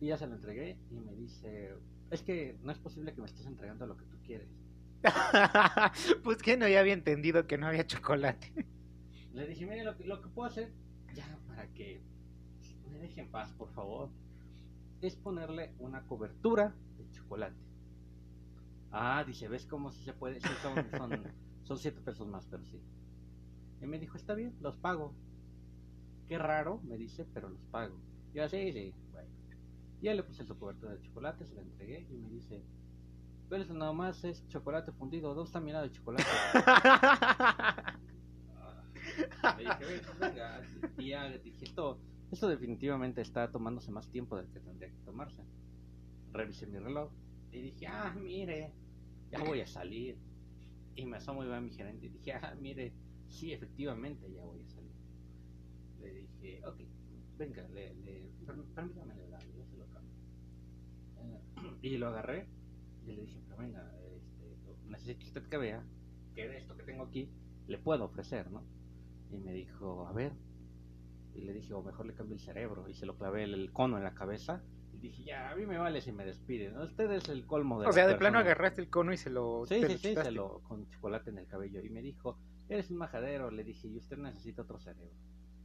Y 0.00 0.06
ya 0.08 0.16
se 0.16 0.26
lo 0.26 0.34
entregué 0.34 0.78
y 0.90 1.00
me 1.00 1.14
dice, 1.14 1.74
es 2.10 2.22
que 2.22 2.58
no 2.62 2.72
es 2.72 2.78
posible 2.78 3.12
que 3.12 3.20
me 3.20 3.26
estés 3.26 3.46
entregando 3.46 3.86
lo 3.86 3.96
que 3.96 4.04
tú 4.06 4.16
quieres. 4.24 4.48
pues 6.24 6.38
que 6.38 6.56
no 6.56 6.68
ya 6.68 6.80
había 6.80 6.92
entendido 6.92 7.46
que 7.46 7.58
no 7.58 7.66
había 7.66 7.86
chocolate. 7.86 8.52
Le 9.32 9.46
dije, 9.46 9.66
mire, 9.66 9.84
lo 9.84 9.96
que, 9.96 10.04
lo 10.04 10.20
que 10.20 10.28
puedo 10.28 10.48
hacer, 10.48 10.72
ya 11.14 11.38
para 11.46 11.68
que 11.68 12.02
me 12.90 12.98
deje 12.98 13.20
en 13.20 13.30
paz, 13.30 13.52
por 13.52 13.70
favor, 13.72 14.10
es 15.00 15.16
ponerle 15.16 15.72
una 15.78 16.02
cobertura 16.02 16.74
de 16.98 17.10
chocolate. 17.10 17.56
Ah, 18.90 19.24
dice, 19.24 19.48
¿ves 19.48 19.66
cómo 19.66 19.92
si 19.92 20.02
se 20.02 20.12
puede? 20.12 20.40
Sí, 20.40 20.48
son, 20.62 20.74
son, 20.96 21.22
son 21.70 21.78
siete 21.78 22.00
pesos 22.00 22.26
más, 22.26 22.44
pero 22.50 22.64
sí. 22.64 22.80
Y 23.80 23.86
me 23.86 24.00
dijo, 24.00 24.16
está 24.16 24.34
bien, 24.34 24.56
los 24.60 24.76
pago. 24.76 25.14
Qué 26.26 26.36
raro, 26.36 26.80
me 26.82 26.96
dice, 26.96 27.24
pero 27.32 27.48
los 27.48 27.62
pago. 27.66 27.96
Yo, 28.34 28.48
sí, 28.48 28.72
sí, 28.72 28.92
bueno. 29.12 29.28
Ya 30.02 30.12
le 30.12 30.24
puse 30.24 30.44
su 30.44 30.58
cobertura 30.58 30.94
de 30.94 31.00
chocolate, 31.00 31.46
se 31.46 31.54
la 31.54 31.62
entregué 31.62 32.08
y 32.10 32.14
me 32.16 32.28
dice, 32.28 32.60
pero 33.48 33.62
eso 33.62 33.72
nada 33.72 33.92
más 33.92 34.24
es 34.24 34.44
chocolate 34.48 34.90
fundido, 34.90 35.32
¿dónde 35.32 35.46
está 35.46 35.60
mi 35.60 35.70
helado 35.70 35.86
de 35.86 35.92
chocolate? 35.92 36.24
Le 39.56 39.64
dije, 39.64 39.84
"Ven, 39.84 40.00
venga, 40.20 40.60
y 40.98 41.08
ya 41.10 41.28
le 41.28 41.38
dije, 41.38 41.66
esto, 41.66 42.00
esto 42.32 42.48
definitivamente 42.48 43.20
está 43.20 43.48
tomándose 43.48 43.92
más 43.92 44.08
tiempo 44.08 44.36
del 44.36 44.48
que 44.48 44.58
tendría 44.58 44.88
que 44.88 44.98
tomarse. 45.04 45.44
Revisé 46.32 46.66
mi 46.66 46.78
reloj 46.78 47.12
y 47.52 47.60
dije, 47.60 47.86
ah, 47.86 48.12
mire, 48.20 48.72
ya 49.30 49.38
voy 49.44 49.60
a 49.60 49.66
salir. 49.68 50.18
Y 51.00 51.06
me 51.06 51.16
asomo 51.16 51.42
y 51.42 51.46
veo 51.46 51.56
a 51.56 51.60
mi 51.62 51.70
gerente 51.70 52.06
y 52.06 52.08
dije, 52.10 52.34
ah, 52.34 52.54
mire, 52.60 52.92
sí, 53.28 53.52
efectivamente 53.52 54.30
ya 54.30 54.44
voy 54.44 54.60
a 54.60 54.68
salir. 54.68 54.92
Le 56.00 56.12
dije, 56.12 56.60
ok, 56.66 56.80
venga, 57.38 57.66
le, 57.68 57.94
le, 58.04 58.30
per- 58.46 58.62
permítame 58.74 59.14
el 59.14 59.20
helado, 59.20 59.46
yo 59.56 59.64
se 59.64 59.76
lo 59.78 59.86
cambio. 59.86 60.14
Eh, 61.18 61.78
y 61.82 61.96
lo 61.96 62.08
agarré 62.08 62.46
y 63.06 63.12
le 63.12 63.22
dije, 63.22 63.40
pero 63.48 63.56
venga, 63.62 63.92
este, 64.14 64.56
necesito 64.90 65.24
usted 65.26 65.48
que 65.48 65.56
vea 65.56 65.82
que 66.34 66.48
de 66.48 66.58
esto 66.58 66.76
que 66.76 66.82
tengo 66.82 67.04
aquí 67.04 67.30
le 67.66 67.78
puedo 67.78 68.04
ofrecer, 68.04 68.50
¿no? 68.50 68.62
Y 69.32 69.38
me 69.38 69.52
dijo, 69.54 70.06
a 70.06 70.12
ver. 70.12 70.32
Y 71.34 71.42
le 71.42 71.54
dije, 71.54 71.72
o 71.72 71.82
mejor 71.82 72.06
le 72.06 72.14
cambio 72.14 72.34
el 72.34 72.40
cerebro. 72.40 72.88
Y 72.88 72.94
se 72.94 73.06
lo 73.06 73.16
clavé 73.16 73.44
el 73.44 73.72
cono 73.72 73.96
en 73.96 74.04
la 74.04 74.12
cabeza. 74.14 74.62
Dije, 75.00 75.24
ya, 75.24 75.50
a 75.50 75.56
mí 75.56 75.64
me 75.64 75.78
vale 75.78 76.00
si 76.00 76.12
me 76.12 76.24
despiden. 76.24 76.76
Usted 76.76 77.10
es 77.12 77.28
el 77.28 77.46
colmo 77.46 77.80
de 77.80 77.88
o 77.88 77.92
sea, 77.92 78.06
de 78.06 78.16
plano 78.16 78.38
personas". 78.38 78.44
agarraste 78.44 78.82
el 78.82 78.90
cono 78.90 79.12
y 79.12 79.16
se 79.16 79.30
lo. 79.30 79.64
Sí, 79.66 79.82
sí, 79.86 79.98
sí, 79.98 80.14
se 80.14 80.30
lo, 80.30 80.60
con 80.60 80.88
chocolate 80.90 81.30
en 81.30 81.38
el 81.38 81.46
cabello. 81.46 81.80
Y 81.82 81.88
me 81.88 82.02
dijo, 82.02 82.38
eres 82.68 82.90
un 82.90 82.98
majadero. 82.98 83.50
Le 83.50 83.64
dije, 83.64 83.88
y 83.88 83.96
usted 83.96 84.18
necesita 84.18 84.62
otro 84.62 84.78
cerebro. 84.78 85.14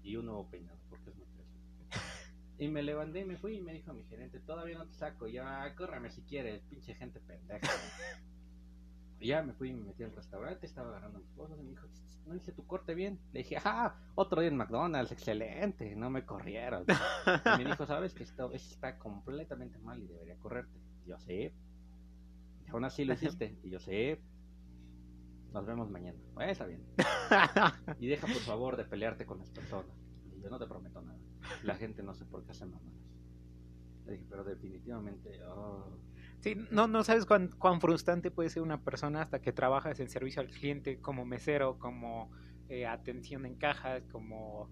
Y 0.03 0.15
un 0.15 0.27
nuevo 0.27 0.49
peinado, 0.49 0.79
porque 0.89 1.09
es 1.09 1.15
muy 1.15 1.25
precioso. 1.25 1.61
Y 2.57 2.69
me 2.69 2.81
levanté 2.83 3.19
y 3.19 3.25
me 3.25 3.37
fui 3.37 3.57
y 3.57 3.61
me 3.61 3.73
dijo 3.73 3.91
mi 3.91 4.05
gerente, 4.05 4.39
todavía 4.39 4.77
no 4.77 4.87
te 4.87 4.93
saco. 4.93 5.27
Y 5.27 5.33
ya, 5.33 5.75
córrame 5.75 6.09
si 6.09 6.21
quieres, 6.21 6.63
pinche 6.69 6.95
gente 6.95 7.19
pendeja. 7.19 7.67
Ya 9.19 9.41
me 9.41 9.53
fui 9.53 9.69
y 9.69 9.73
me 9.73 9.85
metí 9.85 10.03
al 10.03 10.11
restaurante, 10.11 10.65
estaba 10.65 10.89
agarrando 10.89 11.19
mis 11.19 11.31
cosas 11.31 11.57
y 11.59 11.63
me 11.63 11.71
dijo, 11.71 11.87
¿no 12.25 12.35
hice 12.35 12.51
tu 12.51 12.65
corte 12.65 12.93
bien? 12.93 13.19
Le 13.31 13.39
dije, 13.39 13.57
ah, 13.63 13.95
otro 14.15 14.41
día 14.41 14.49
en 14.49 14.57
McDonald's, 14.57 15.11
excelente, 15.11 15.95
no 15.95 16.09
me 16.09 16.25
corrieron. 16.25 16.85
Y 16.87 17.63
me 17.63 17.69
dijo, 17.69 17.85
¿sabes 17.85 18.13
que 18.13 18.23
esto 18.23 18.51
está 18.51 18.97
completamente 18.97 19.79
mal 19.79 20.01
y 20.01 20.07
debería 20.07 20.37
correrte? 20.37 20.79
Y 21.05 21.09
yo, 21.09 21.19
sí. 21.19 21.51
Y 22.65 22.69
aún 22.69 22.83
así 22.83 23.05
lo 23.05 23.13
hiciste. 23.13 23.57
Y 23.63 23.69
yo, 23.69 23.79
sí. 23.79 24.17
Nos 25.53 25.65
vemos 25.65 25.89
mañana. 25.89 26.19
Bueno, 26.33 26.51
está 26.51 26.65
bien. 26.65 26.85
Y 27.99 28.07
deja 28.07 28.27
por 28.27 28.41
favor 28.41 28.75
de 28.75 28.85
pelearte 28.85 29.25
con 29.25 29.39
las 29.39 29.49
personas. 29.51 29.95
Y 30.35 30.41
yo 30.41 30.49
no 30.49 30.59
te 30.59 30.67
prometo 30.67 31.01
nada. 31.01 31.19
La 31.63 31.75
gente 31.75 32.03
no 32.03 32.13
sé 32.13 32.25
por 32.25 32.43
qué 32.43 32.51
hace 32.51 32.65
mamadas. 32.65 32.91
Le 34.05 34.13
dije, 34.13 34.25
pero 34.29 34.43
definitivamente... 34.43 35.41
oh, 35.45 35.97
Sí, 36.45 36.55
no, 36.69 36.85
no 36.87 37.03
sabes 37.03 37.25
cuán, 37.25 37.49
cuán 37.57 37.81
frustrante 37.81 38.29
puede 38.29 38.51
ser 38.51 38.61
una 38.61 38.79
persona 38.79 39.19
hasta 39.23 39.41
que 39.41 39.51
trabajas 39.51 39.99
en 39.99 40.09
servicio 40.11 40.43
al 40.43 40.47
cliente 40.51 40.99
como 40.99 41.25
mesero, 41.25 41.79
como 41.79 42.29
eh, 42.69 42.85
atención 42.85 43.47
en 43.47 43.55
cajas, 43.55 44.03
como 44.11 44.69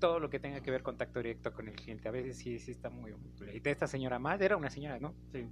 todo 0.00 0.20
lo 0.20 0.30
que 0.30 0.40
tenga 0.40 0.62
que 0.62 0.70
ver 0.70 0.82
contacto 0.82 1.18
directo 1.18 1.52
con 1.52 1.68
el 1.68 1.74
cliente. 1.74 2.08
A 2.08 2.12
veces 2.12 2.38
sí, 2.38 2.58
sí 2.58 2.70
está 2.70 2.88
muy... 2.88 3.12
muy- 3.12 3.50
Y 3.54 3.60
de 3.60 3.70
esta 3.72 3.86
señora 3.86 4.18
más, 4.18 4.40
era 4.40 4.56
una 4.56 4.70
señora, 4.70 4.98
¿no? 4.98 5.14
sí. 5.32 5.46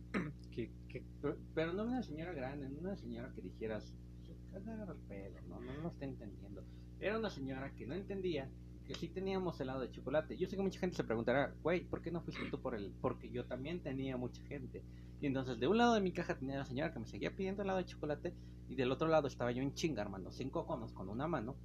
Que, 0.50 0.70
que- 0.88 1.04
Pero, 1.20 1.36
pero 1.54 1.72
no 1.74 1.84
una 1.84 2.02
señora 2.02 2.32
grande, 2.32 2.70
no 2.70 2.78
una 2.80 2.96
señora 2.96 3.30
que 3.34 3.42
dijeras, 3.42 3.94
"Se 4.22 4.56
agarra 4.56 4.94
el 4.94 4.98
pelo, 5.00 5.42
no, 5.46 5.60
no 5.60 5.74
lo 5.74 5.88
está 5.90 6.06
entendiendo. 6.06 6.64
Era 6.98 7.18
una 7.18 7.28
señora 7.28 7.70
que 7.74 7.86
no 7.86 7.92
entendía 7.94 8.48
que 8.86 8.94
sí 8.94 9.08
teníamos 9.08 9.58
helado 9.60 9.80
de 9.80 9.90
chocolate. 9.90 10.36
Yo 10.36 10.46
sé 10.46 10.56
que 10.56 10.62
mucha 10.62 10.78
gente 10.78 10.96
se 10.96 11.04
preguntará, 11.04 11.54
güey, 11.62 11.84
¿por 11.84 12.02
qué 12.02 12.10
no 12.10 12.20
fuiste 12.22 12.44
tú 12.50 12.60
por 12.60 12.74
él? 12.74 12.92
Porque 13.00 13.30
yo 13.30 13.46
también 13.46 13.80
tenía 13.82 14.16
mucha 14.16 14.42
gente. 14.44 14.82
Y 15.20 15.26
entonces 15.26 15.58
de 15.58 15.66
un 15.66 15.78
lado 15.78 15.94
de 15.94 16.00
mi 16.00 16.12
caja 16.12 16.36
tenía 16.38 16.58
la 16.58 16.66
señora 16.66 16.92
que 16.92 16.98
me 16.98 17.06
seguía 17.06 17.34
pidiendo 17.34 17.62
helado 17.62 17.78
de 17.78 17.86
chocolate 17.86 18.34
y 18.68 18.74
del 18.74 18.92
otro 18.92 19.08
lado 19.08 19.26
estaba 19.28 19.52
yo 19.52 19.62
en 19.62 19.72
chinga 19.74 20.02
armando 20.02 20.30
cinco 20.32 20.66
conos 20.66 20.92
con 20.92 21.08
una 21.08 21.26
mano 21.26 21.56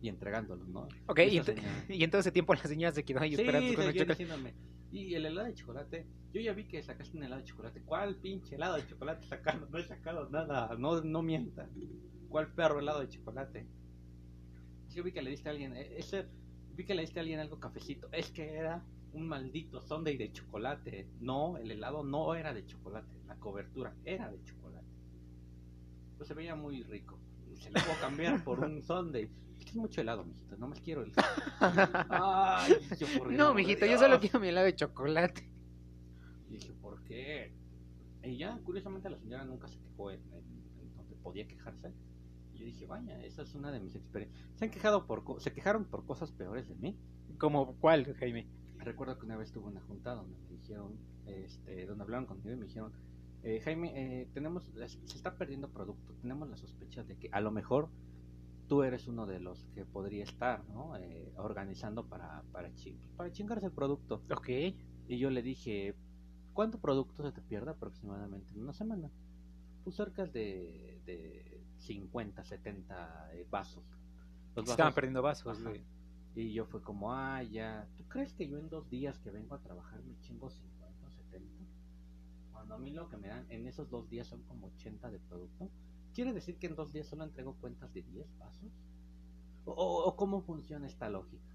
y 0.00 0.08
entregándolos, 0.08 0.68
¿no? 0.68 0.88
Ok, 1.06 1.20
y, 1.20 1.38
ent- 1.38 1.44
señora. 1.44 1.84
y 1.88 2.02
en 2.02 2.10
todo 2.10 2.20
ese 2.20 2.32
tiempo 2.32 2.54
la 2.54 2.62
señora 2.62 2.92
se 2.92 3.04
quedó 3.04 3.20
ahí 3.20 3.30
Sí, 3.34 3.40
esperando 3.42 3.74
con 3.74 3.84
el 3.84 3.94
chocolate. 3.94 4.54
y 4.90 5.14
el 5.14 5.26
helado 5.26 5.46
de 5.46 5.54
chocolate, 5.54 6.06
yo 6.32 6.40
ya 6.40 6.52
vi 6.52 6.64
que 6.66 6.82
sacaste 6.82 7.16
un 7.16 7.22
helado 7.22 7.40
de 7.42 7.46
chocolate. 7.46 7.82
¿Cuál 7.84 8.16
pinche 8.16 8.56
helado 8.56 8.76
de 8.76 8.86
chocolate 8.86 9.24
sacaron? 9.26 9.70
No 9.70 9.78
he 9.78 9.84
sacado 9.84 10.28
nada, 10.30 10.74
no, 10.76 11.00
no 11.02 11.22
mientas. 11.22 11.70
¿Cuál 12.28 12.52
perro 12.52 12.80
helado 12.80 13.00
de 13.00 13.08
chocolate? 13.08 13.66
Yo 14.90 15.02
vi 15.02 15.12
que 15.12 15.22
le 15.22 15.30
diste 15.30 15.48
a 15.48 15.52
alguien, 15.52 15.74
eh, 15.76 15.94
ese, 15.96 16.26
vi 16.76 16.84
que 16.84 16.94
le 16.94 17.02
diste 17.02 17.18
a 17.18 17.22
alguien 17.22 17.40
algo 17.40 17.58
cafecito. 17.58 18.08
Es 18.12 18.30
que 18.30 18.54
era 18.54 18.82
un 19.12 19.26
maldito 19.28 19.80
sundae 19.80 20.16
de 20.16 20.32
chocolate. 20.32 21.08
No, 21.20 21.56
el 21.58 21.70
helado 21.70 22.02
no 22.04 22.34
era 22.34 22.52
de 22.52 22.66
chocolate, 22.66 23.16
la 23.26 23.36
cobertura 23.36 23.94
era 24.04 24.30
de 24.30 24.42
chocolate. 24.44 24.86
Pues 26.16 26.28
se 26.28 26.34
veía 26.34 26.54
muy 26.54 26.82
rico. 26.84 27.18
Se 27.54 27.70
lo 27.70 27.80
puedo 27.80 28.00
cambiar 28.00 28.42
por 28.44 28.60
un 28.60 28.82
sundae. 28.82 29.28
Es 29.58 29.64
que 29.64 29.70
es 29.70 29.76
mucho 29.76 30.00
helado, 30.00 30.24
mijito, 30.24 30.56
no 30.56 30.66
más 30.68 30.80
quiero 30.80 31.02
el 31.02 31.12
Ay, 32.10 32.74
yo, 32.98 33.06
¿por 33.18 33.28
qué 33.28 33.36
No, 33.36 33.54
me 33.54 33.62
mijito, 33.62 33.86
yo 33.86 33.98
solo 33.98 34.18
quiero 34.20 34.40
mi 34.40 34.48
helado 34.48 34.66
de 34.66 34.74
chocolate. 34.74 35.48
Y 36.50 36.54
dije, 36.56 36.72
¿por 36.80 37.02
qué? 37.04 37.52
Y 38.24 38.36
ya, 38.38 38.58
curiosamente, 38.64 39.08
la 39.10 39.18
señora 39.18 39.44
nunca 39.44 39.68
se 39.68 39.78
quejó 39.78 40.10
en, 40.10 40.20
en- 40.32 40.80
en 40.80 40.96
donde 40.96 41.14
podía 41.16 41.46
quejarse. 41.46 41.92
Yo 42.64 42.70
dije, 42.72 42.86
vaya, 42.86 43.20
esa 43.22 43.42
es 43.42 43.54
una 43.54 43.70
de 43.70 43.80
mis 43.80 43.94
experiencias. 43.94 44.42
Se 44.54 44.64
han 44.64 44.70
quejado 44.70 45.06
por, 45.06 45.22
co- 45.24 45.38
se 45.40 45.52
quejaron 45.52 45.84
por 45.84 46.06
cosas 46.06 46.32
peores 46.32 46.66
de 46.68 46.74
mí. 46.76 46.98
¿Como 47.38 47.76
cuál, 47.78 48.14
Jaime? 48.14 48.48
Recuerdo 48.78 49.18
que 49.18 49.26
una 49.26 49.36
vez 49.36 49.52
tuve 49.52 49.66
una 49.68 49.82
junta 49.82 50.14
donde 50.14 50.38
me 50.38 50.48
dijeron, 50.48 50.98
este, 51.26 51.86
donde 51.86 52.04
hablaron 52.04 52.26
conmigo 52.26 52.52
y 52.52 52.56
me 52.56 52.66
dijeron, 52.66 52.92
eh, 53.42 53.60
Jaime, 53.60 54.22
eh, 54.22 54.30
tenemos, 54.32 54.64
se 54.74 55.16
está 55.16 55.36
perdiendo 55.36 55.70
producto, 55.70 56.14
tenemos 56.22 56.48
la 56.48 56.56
sospecha 56.56 57.04
de 57.04 57.16
que 57.18 57.28
a 57.32 57.40
lo 57.42 57.50
mejor 57.50 57.90
tú 58.66 58.82
eres 58.82 59.06
uno 59.08 59.26
de 59.26 59.40
los 59.40 59.66
que 59.74 59.84
podría 59.84 60.24
estar, 60.24 60.66
¿no? 60.68 60.96
Eh, 60.96 61.32
organizando 61.36 62.06
para, 62.08 62.44
para, 62.52 62.72
chi- 62.74 62.98
para 63.16 63.30
chingarse 63.32 63.66
el 63.66 63.72
producto. 63.72 64.24
Ok. 64.30 64.48
Y 65.06 65.18
yo 65.18 65.30
le 65.30 65.42
dije, 65.42 65.94
¿cuánto 66.52 66.80
producto 66.80 67.22
se 67.24 67.32
te 67.32 67.42
pierde 67.42 67.72
aproximadamente 67.72 68.54
en 68.54 68.62
una 68.62 68.72
semana? 68.72 69.10
Pues 69.84 69.96
cerca 69.96 70.26
de, 70.26 71.00
de 71.04 71.53
50, 71.84 72.44
70 72.44 73.30
eh, 73.34 73.46
vasos. 73.50 73.84
Los 74.56 74.68
estaban 74.68 74.90
vasos- 74.90 74.94
perdiendo 74.94 75.22
vasos. 75.22 75.58
Ajá. 75.60 75.72
Y 76.36 76.52
yo 76.52 76.66
fue 76.66 76.82
como, 76.82 77.12
ah, 77.12 77.42
ya, 77.42 77.86
¿tú 77.96 78.04
crees 78.08 78.32
que 78.32 78.48
yo 78.48 78.58
en 78.58 78.68
dos 78.68 78.88
días 78.90 79.18
que 79.20 79.30
vengo 79.30 79.54
a 79.54 79.60
trabajar 79.60 80.02
me 80.02 80.18
chingo 80.20 80.50
50 80.50 81.06
o 81.06 81.10
70? 81.10 81.64
cuando 82.52 82.74
a 82.76 82.78
mí 82.78 82.90
lo 82.92 83.08
que 83.08 83.16
me 83.18 83.28
dan 83.28 83.44
en 83.50 83.66
esos 83.66 83.90
dos 83.90 84.08
días 84.08 84.26
son 84.26 84.42
como 84.44 84.68
80 84.68 85.10
de 85.10 85.18
producto, 85.18 85.70
¿quiere 86.14 86.32
decir 86.32 86.56
que 86.58 86.66
en 86.66 86.74
dos 86.76 86.92
días 86.92 87.06
solo 87.06 87.24
entrego 87.24 87.54
cuentas 87.60 87.92
de 87.92 88.02
10 88.02 88.26
pasos? 88.38 88.70
¿O, 89.66 89.72
o- 89.72 90.04
o 90.08 90.16
cómo 90.16 90.40
funciona 90.40 90.86
esta 90.86 91.08
lógica? 91.10 91.52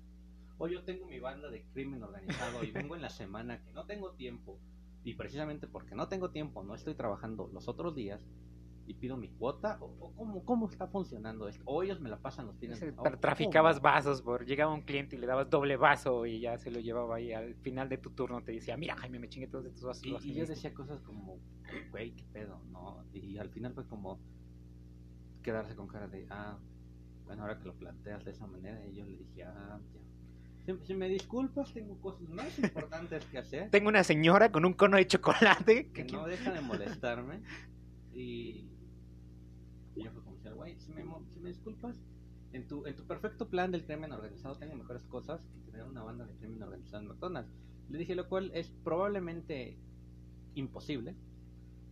O 0.60 0.68
yo 0.68 0.84
tengo 0.84 1.06
mi 1.08 1.20
banda 1.20 1.50
de 1.50 1.64
crimen 1.74 2.04
organizado 2.04 2.64
y 2.64 2.72
vengo 2.72 2.96
en 2.96 3.02
la 3.02 3.10
semana 3.10 3.62
que 3.64 3.72
no 3.74 3.86
tengo 3.86 4.12
tiempo 4.12 4.60
y 5.04 5.14
precisamente 5.16 5.68
porque 5.68 5.96
no 5.96 6.08
tengo 6.10 6.30
tiempo 6.32 6.64
no 6.64 6.76
estoy 6.76 6.94
trabajando 6.96 7.50
los 7.54 7.68
otros 7.70 7.96
días 7.96 8.22
y 8.90 8.96
pido 8.96 9.16
mi 9.18 9.30
cuota 9.30 9.78
o, 9.82 9.86
o 10.00 10.16
cómo, 10.16 10.44
cómo 10.44 10.68
está 10.68 10.88
funcionando 10.88 11.48
esto 11.48 11.62
o 11.66 11.84
ellos 11.84 12.00
me 12.02 12.10
la 12.10 12.18
pasan 12.18 12.48
los 12.48 12.58
fines 12.58 12.82
tra- 12.82 12.94
o 13.16 13.20
Traficabas 13.20 13.82
vasos, 13.82 14.24
por 14.24 14.46
llegaba 14.48 14.74
un 14.74 14.82
cliente 14.82 15.16
y 15.16 15.20
le 15.20 15.28
dabas 15.28 15.48
doble 15.48 15.78
vaso 15.78 16.26
y 16.26 16.40
ya 16.40 16.58
se 16.58 16.72
lo 16.72 16.80
llevaba 16.80 17.18
ahí 17.18 17.32
al 17.32 17.54
final 17.56 17.88
de 17.88 18.00
tu 18.00 18.10
turno 18.10 18.42
te 18.44 18.52
decía, 18.52 18.76
mira 18.78 18.96
Jaime, 18.96 19.20
me 19.20 19.30
chingué 19.30 19.48
todos 19.48 19.66
estos 19.68 19.84
vasos. 19.84 20.04
y, 20.04 20.10
y 20.10 20.12
yo 20.14 20.20
teniste". 20.20 20.54
decía 20.56 20.74
cosas 20.74 21.00
como 21.02 21.38
güey 21.92 22.16
qué 22.16 22.24
pedo 22.34 22.62
no 22.72 23.04
y 23.14 23.38
al 23.38 23.50
final 23.52 23.74
fue 23.76 23.86
como 23.86 24.20
quedarse 25.44 25.76
con 25.76 25.88
cara 25.88 26.08
de 26.08 26.26
ah 26.32 26.58
bueno 27.26 27.44
ahora 27.44 27.60
que 27.60 27.66
lo 27.66 27.76
planteas 27.76 28.26
de 28.26 28.32
esa 28.32 28.48
manera 28.48 28.84
y 28.88 28.96
yo 28.96 29.06
le 29.06 29.18
dije 29.18 29.44
ah 29.44 29.80
ya 30.66 30.76
si, 30.80 30.86
si 30.88 30.94
me 30.96 31.08
disculpas 31.10 31.72
tengo 31.74 31.96
cosas 32.02 32.28
más 32.30 32.58
importantes 32.60 33.24
que 33.26 33.38
hacer. 33.38 33.70
Tengo 33.70 33.88
una 33.90 34.04
señora 34.04 34.52
con 34.52 34.66
un 34.66 34.74
cono 34.74 34.98
de 34.98 35.06
chocolate 35.08 35.92
que 35.92 36.06
que 36.06 36.12
no 36.12 36.26
deja 36.28 36.52
de 36.52 36.62
molestarme. 36.62 37.42
Y, 38.14 38.68
y 40.00 40.04
yo 40.04 40.12
fue 40.12 40.24
como 40.24 40.36
decir, 40.38 40.54
güey, 40.54 40.80
si 40.80 40.92
me, 40.94 41.04
si 41.34 41.40
me 41.40 41.50
disculpas, 41.50 42.00
en 42.54 42.68
tu, 42.68 42.86
en 42.86 42.96
tu 42.96 43.04
perfecto 43.04 43.48
plan 43.48 43.72
del 43.72 43.86
crimen 43.86 44.12
organizado 44.12 44.56
tengo 44.56 44.76
mejores 44.76 45.04
cosas 45.04 45.42
que 45.66 45.72
tener 45.72 45.86
una 45.86 46.04
banda 46.04 46.26
de 46.26 46.34
crimen 46.36 46.64
organizado 46.64 47.04
en 47.04 47.10
McDonald's. 47.10 47.52
Le 47.90 47.98
dije, 47.98 48.16
lo 48.16 48.28
cual 48.28 48.52
es 48.54 48.70
probablemente 48.84 49.78
imposible, 50.56 51.16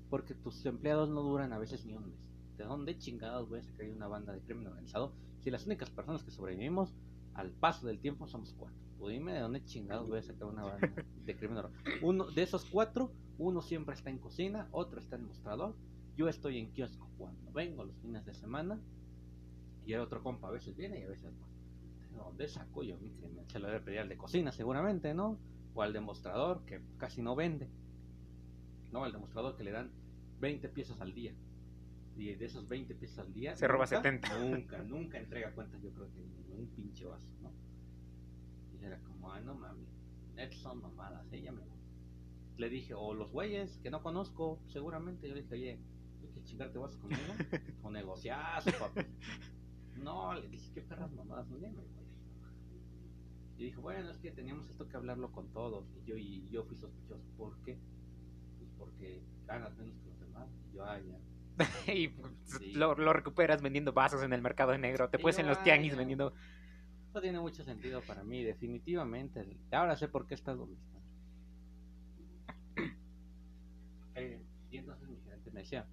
porque 0.09 0.33
tus 0.33 0.65
empleados 0.65 1.09
no 1.09 1.21
duran 1.21 1.53
a 1.53 1.59
veces 1.59 1.85
ni 1.85 1.95
un 1.95 2.07
mes. 2.07 2.19
¿De 2.57 2.63
dónde 2.63 2.97
chingados 2.97 3.49
voy 3.49 3.59
a 3.59 3.63
sacar 3.63 3.87
una 3.89 4.07
banda 4.07 4.33
de 4.33 4.41
crimen 4.41 4.67
organizado 4.67 5.13
si 5.41 5.51
las 5.51 5.65
únicas 5.65 5.91
personas 5.91 6.23
que 6.23 6.31
sobrevivimos 6.31 6.93
al 7.35 7.51
paso 7.51 7.85
del 7.85 7.99
tiempo 7.99 8.27
somos 8.27 8.53
cuatro? 8.57 8.77
O 8.99 9.09
dime 9.09 9.33
de 9.33 9.41
dónde 9.41 9.63
chingados 9.63 10.07
voy 10.07 10.19
a 10.19 10.23
sacar 10.23 10.47
una 10.47 10.63
banda 10.63 10.91
de 11.25 11.35
crimen 11.35 11.57
organizado. 11.57 11.99
Uno 12.01 12.31
de 12.31 12.41
esos 12.41 12.65
cuatro, 12.65 13.11
uno 13.37 13.61
siempre 13.61 13.93
está 13.93 14.09
en 14.09 14.17
cocina, 14.17 14.67
otro 14.71 14.99
está 14.99 15.17
en 15.17 15.27
mostrador, 15.27 15.75
yo 16.17 16.27
estoy 16.27 16.58
en 16.58 16.71
kiosco 16.71 17.08
cuando 17.17 17.51
vengo 17.51 17.86
los 17.86 17.95
fines 17.99 18.25
de 18.25 18.34
semana 18.34 18.80
y 19.86 19.93
el 19.93 20.01
otro 20.01 20.23
compa 20.23 20.47
a 20.47 20.51
veces 20.51 20.75
viene 20.75 20.99
y 20.99 21.03
a 21.03 21.08
veces 21.08 21.32
no. 21.32 21.47
¿De 22.12 22.17
dónde 22.17 22.47
saco 22.47 22.84
yo? 22.84 22.97
Se 23.47 23.60
lo 23.60 23.67
debe 23.67 23.80
pedir 23.80 23.99
al 23.99 24.10
de 24.10 24.17
cocina 24.17 24.51
seguramente, 24.51 25.13
¿no? 25.13 25.38
O 25.75 25.84
al 25.84 25.93
demostrador 25.93 26.65
que 26.65 26.82
casi 26.97 27.21
no 27.21 27.36
vende. 27.36 27.69
No, 28.91 29.03
al 29.03 29.12
demostrador 29.12 29.56
que 29.56 29.63
le 29.63 29.71
dan 29.71 29.91
20 30.39 30.67
piezas 30.69 30.99
al 30.99 31.13
día. 31.13 31.34
Y 32.17 32.34
de 32.34 32.45
esos 32.45 32.67
20 32.67 32.95
piezas 32.95 33.19
al 33.19 33.34
día... 33.34 33.56
Se 33.56 33.67
roba 33.67 33.86
nunca, 33.86 33.97
70. 33.97 34.39
Nunca, 34.39 34.84
nunca 34.84 35.19
entrega 35.19 35.51
cuentas 35.53 35.80
yo 35.84 35.91
creo 35.91 36.12
que 36.12 36.19
ni 36.19 36.60
un 36.60 36.67
pinche 36.75 37.06
vaso, 37.06 37.27
¿no? 37.43 37.51
Y 38.82 38.84
era 38.84 38.97
como, 39.01 39.32
ah, 39.32 39.39
no 39.41 39.53
mami, 39.53 39.86
son 40.51 40.82
mamadas, 40.82 41.32
ella 41.32 41.51
me 41.51 41.62
voy. 41.62 41.77
Le 42.58 42.69
dije, 42.69 42.95
o 42.95 43.13
los 43.13 43.32
güeyes 43.32 43.77
que 43.84 43.91
no 43.91 44.01
conozco, 44.01 44.60
seguramente. 44.67 45.27
Yo 45.27 45.36
le 45.36 45.43
dije, 45.43 45.53
oye, 45.53 45.80
¿tú 46.47 46.57
quieres 46.57 46.73
chingarte 46.73 46.77
vas 46.77 46.97
conmigo? 46.97 47.33
o 47.83 47.91
negociazo, 47.91 48.71
papi. 48.79 49.01
No, 49.95 50.33
le 50.33 50.47
dije, 50.47 50.71
qué 50.73 50.81
perras 50.81 51.12
mamadas, 51.12 51.47
no. 51.49 51.57
Y 53.57 53.63
dijo, 53.63 53.81
bueno, 53.81 54.12
es 54.12 54.17
que 54.19 54.31
teníamos 54.31 54.69
esto 54.69 54.88
que 54.88 54.95
hablarlo 54.97 55.31
con 55.31 55.47
todos. 55.51 55.86
Y 55.95 56.05
yo, 56.05 56.15
y 56.17 56.47
yo 56.49 56.63
fui 56.63 56.77
sospechoso. 56.77 57.23
¿Por 57.38 57.57
qué? 57.63 57.79
Pues 58.60 58.69
porque 58.77 59.23
ganas 59.47 59.75
menos 59.77 59.95
que 59.97 60.10
los 60.10 60.19
demás. 60.19 60.47
Y 60.71 60.75
yo, 60.75 60.83
ah, 60.86 60.99
ya. 60.99 61.17
y 61.93 62.07
pues, 62.10 62.33
Sí. 62.45 62.73
lo, 62.73 62.93
lo 62.95 63.13
recuperas 63.13 63.62
vendiendo 63.63 63.93
vasos 63.93 64.21
en 64.21 64.31
el 64.31 64.41
mercado 64.43 64.77
negro, 64.77 65.10
te 65.10 65.17
puedes 65.17 65.39
en 65.39 65.47
los 65.47 65.57
"Ay, 65.57 65.63
tianguis 65.63 65.93
ya". 65.93 65.97
vendiendo... 65.97 66.33
Esto 67.07 67.21
tiene 67.21 67.39
mucho 67.39 67.63
sentido 67.63 68.01
para 68.01 68.23
mí, 68.23 68.43
definitivamente. 68.43 69.57
Ahora 69.71 69.95
sé 69.97 70.07
por 70.07 70.27
qué 70.27 70.36
estás 70.36 70.55
donde 70.57 70.75
estás. 70.75 71.01
Eh, 74.19 74.41
y 74.71 74.77
entonces 74.77 75.07
mi 75.10 75.17
gerente 75.21 75.51
me 75.51 75.60
decía, 75.62 75.88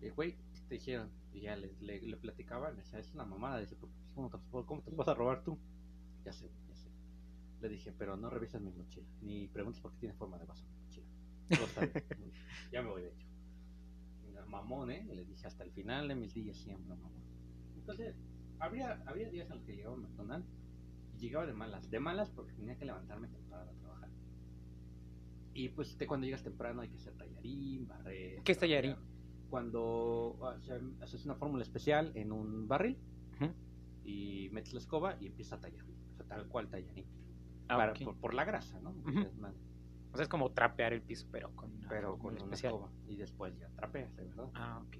eh, 0.00 0.10
güey, 0.10 0.36
¿qué 0.54 0.60
te 0.68 0.74
dijeron? 0.74 1.10
Y 1.32 1.42
ya 1.42 1.56
le, 1.56 1.72
le, 1.80 2.00
le 2.02 2.16
platicaba, 2.16 2.70
me 2.70 2.78
decía, 2.78 2.98
es 2.98 3.12
una 3.12 3.24
mamada. 3.24 3.60
Dice, 3.60 3.76
"¿Por 3.76 3.90
qué? 3.90 3.96
¿cómo 4.14 4.30
te, 4.30 4.38
¿cómo 4.50 4.82
te 4.82 4.90
vas 4.94 5.08
a 5.08 5.14
robar 5.14 5.42
tú? 5.44 5.58
Ya 6.24 6.32
sé, 6.32 6.50
ya 6.68 6.74
sé. 6.74 6.90
Le 7.60 7.68
dije, 7.68 7.92
pero 7.92 8.16
no 8.16 8.30
revisas 8.30 8.60
mi 8.60 8.70
mochila, 8.72 9.06
ni 9.22 9.48
preguntes 9.48 9.80
por 9.80 9.92
qué 9.92 9.98
tiene 10.00 10.14
forma 10.14 10.38
de 10.38 10.44
vaso 10.46 10.64
mi 10.66 10.80
mochila. 10.82 11.06
Ya 12.72 12.82
me 12.82 12.88
voy, 12.90 13.02
de 13.02 13.08
hecho. 13.08 13.26
Mamón, 14.48 14.90
¿eh? 14.90 15.04
Le 15.04 15.24
dije, 15.24 15.46
hasta 15.46 15.64
el 15.64 15.72
final 15.72 16.08
de 16.08 16.14
mis 16.14 16.32
días 16.34 16.56
siempre, 16.56 16.94
mamón. 16.96 17.22
Entonces, 17.76 18.16
habría, 18.58 19.02
había 19.06 19.28
días 19.30 19.48
en 19.50 19.56
los 19.56 19.64
que 19.64 19.76
llegaba 19.76 19.96
a 19.96 19.98
McDonald's 19.98 20.48
y 21.14 21.18
llegaba 21.18 21.46
de 21.46 21.52
malas. 21.52 21.90
De 21.90 22.00
malas 22.00 22.30
porque 22.30 22.52
tenía 22.54 22.76
que 22.76 22.84
levantarme 22.84 23.28
temprano 23.28 23.70
a 23.70 23.74
trabajar. 23.74 24.10
Y 25.54 25.68
pues 25.70 25.96
de 25.98 26.06
cuando 26.06 26.26
llegas 26.26 26.42
temprano 26.42 26.82
hay 26.82 26.88
que 26.88 26.96
hacer 26.96 27.14
tallarín, 27.14 27.86
barrer. 27.86 28.42
¿Qué 28.42 28.52
es 28.52 28.58
tallarín? 28.58 28.96
Cuando 29.50 30.38
ah, 30.42 30.56
haces 31.02 31.24
una 31.24 31.34
fórmula 31.34 31.62
especial 31.62 32.12
en 32.14 32.32
un 32.32 32.66
barril 32.68 32.98
y 34.04 34.48
metes 34.52 34.72
la 34.72 34.78
escoba 34.80 35.16
y 35.20 35.26
empiezas 35.26 35.54
a 35.58 35.60
tallar. 35.60 35.84
O 36.12 36.16
sea, 36.16 36.26
tal 36.26 36.46
cual 36.48 36.68
tallarín. 36.68 37.06
Ah, 37.68 37.76
Para- 37.76 37.94
por, 37.94 38.16
por 38.16 38.34
la 38.34 38.44
grasa, 38.44 38.78
¿no? 38.80 38.90
Ujú. 38.90 39.20
Es 39.20 39.36
más- 39.36 39.54
O 40.12 40.16
sea, 40.16 40.22
es 40.22 40.28
como 40.28 40.50
trapear 40.52 40.92
el 40.92 41.02
piso, 41.02 41.26
pero 41.32 41.50
con 41.56 41.72
una 41.72 41.88
pero 41.88 42.12
con 42.12 42.20
fórmula 42.20 42.44
una 42.44 42.54
especial. 42.54 42.74
escoba. 42.74 42.92
Y 43.08 43.16
después 43.16 43.58
ya 43.58 43.68
trapeas, 43.70 44.14
verdad. 44.16 44.48
Ah, 44.54 44.82
ok. 44.86 44.96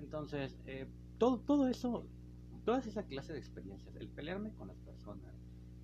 Entonces, 0.00 0.58
eh, 0.66 0.86
todo, 1.18 1.38
todo 1.40 1.68
eso, 1.68 2.06
toda 2.64 2.80
esa 2.80 3.04
clase 3.04 3.32
de 3.32 3.38
experiencias, 3.38 3.94
el 3.96 4.08
pelearme 4.08 4.52
con 4.54 4.68
las 4.68 4.78
personas, 4.80 5.34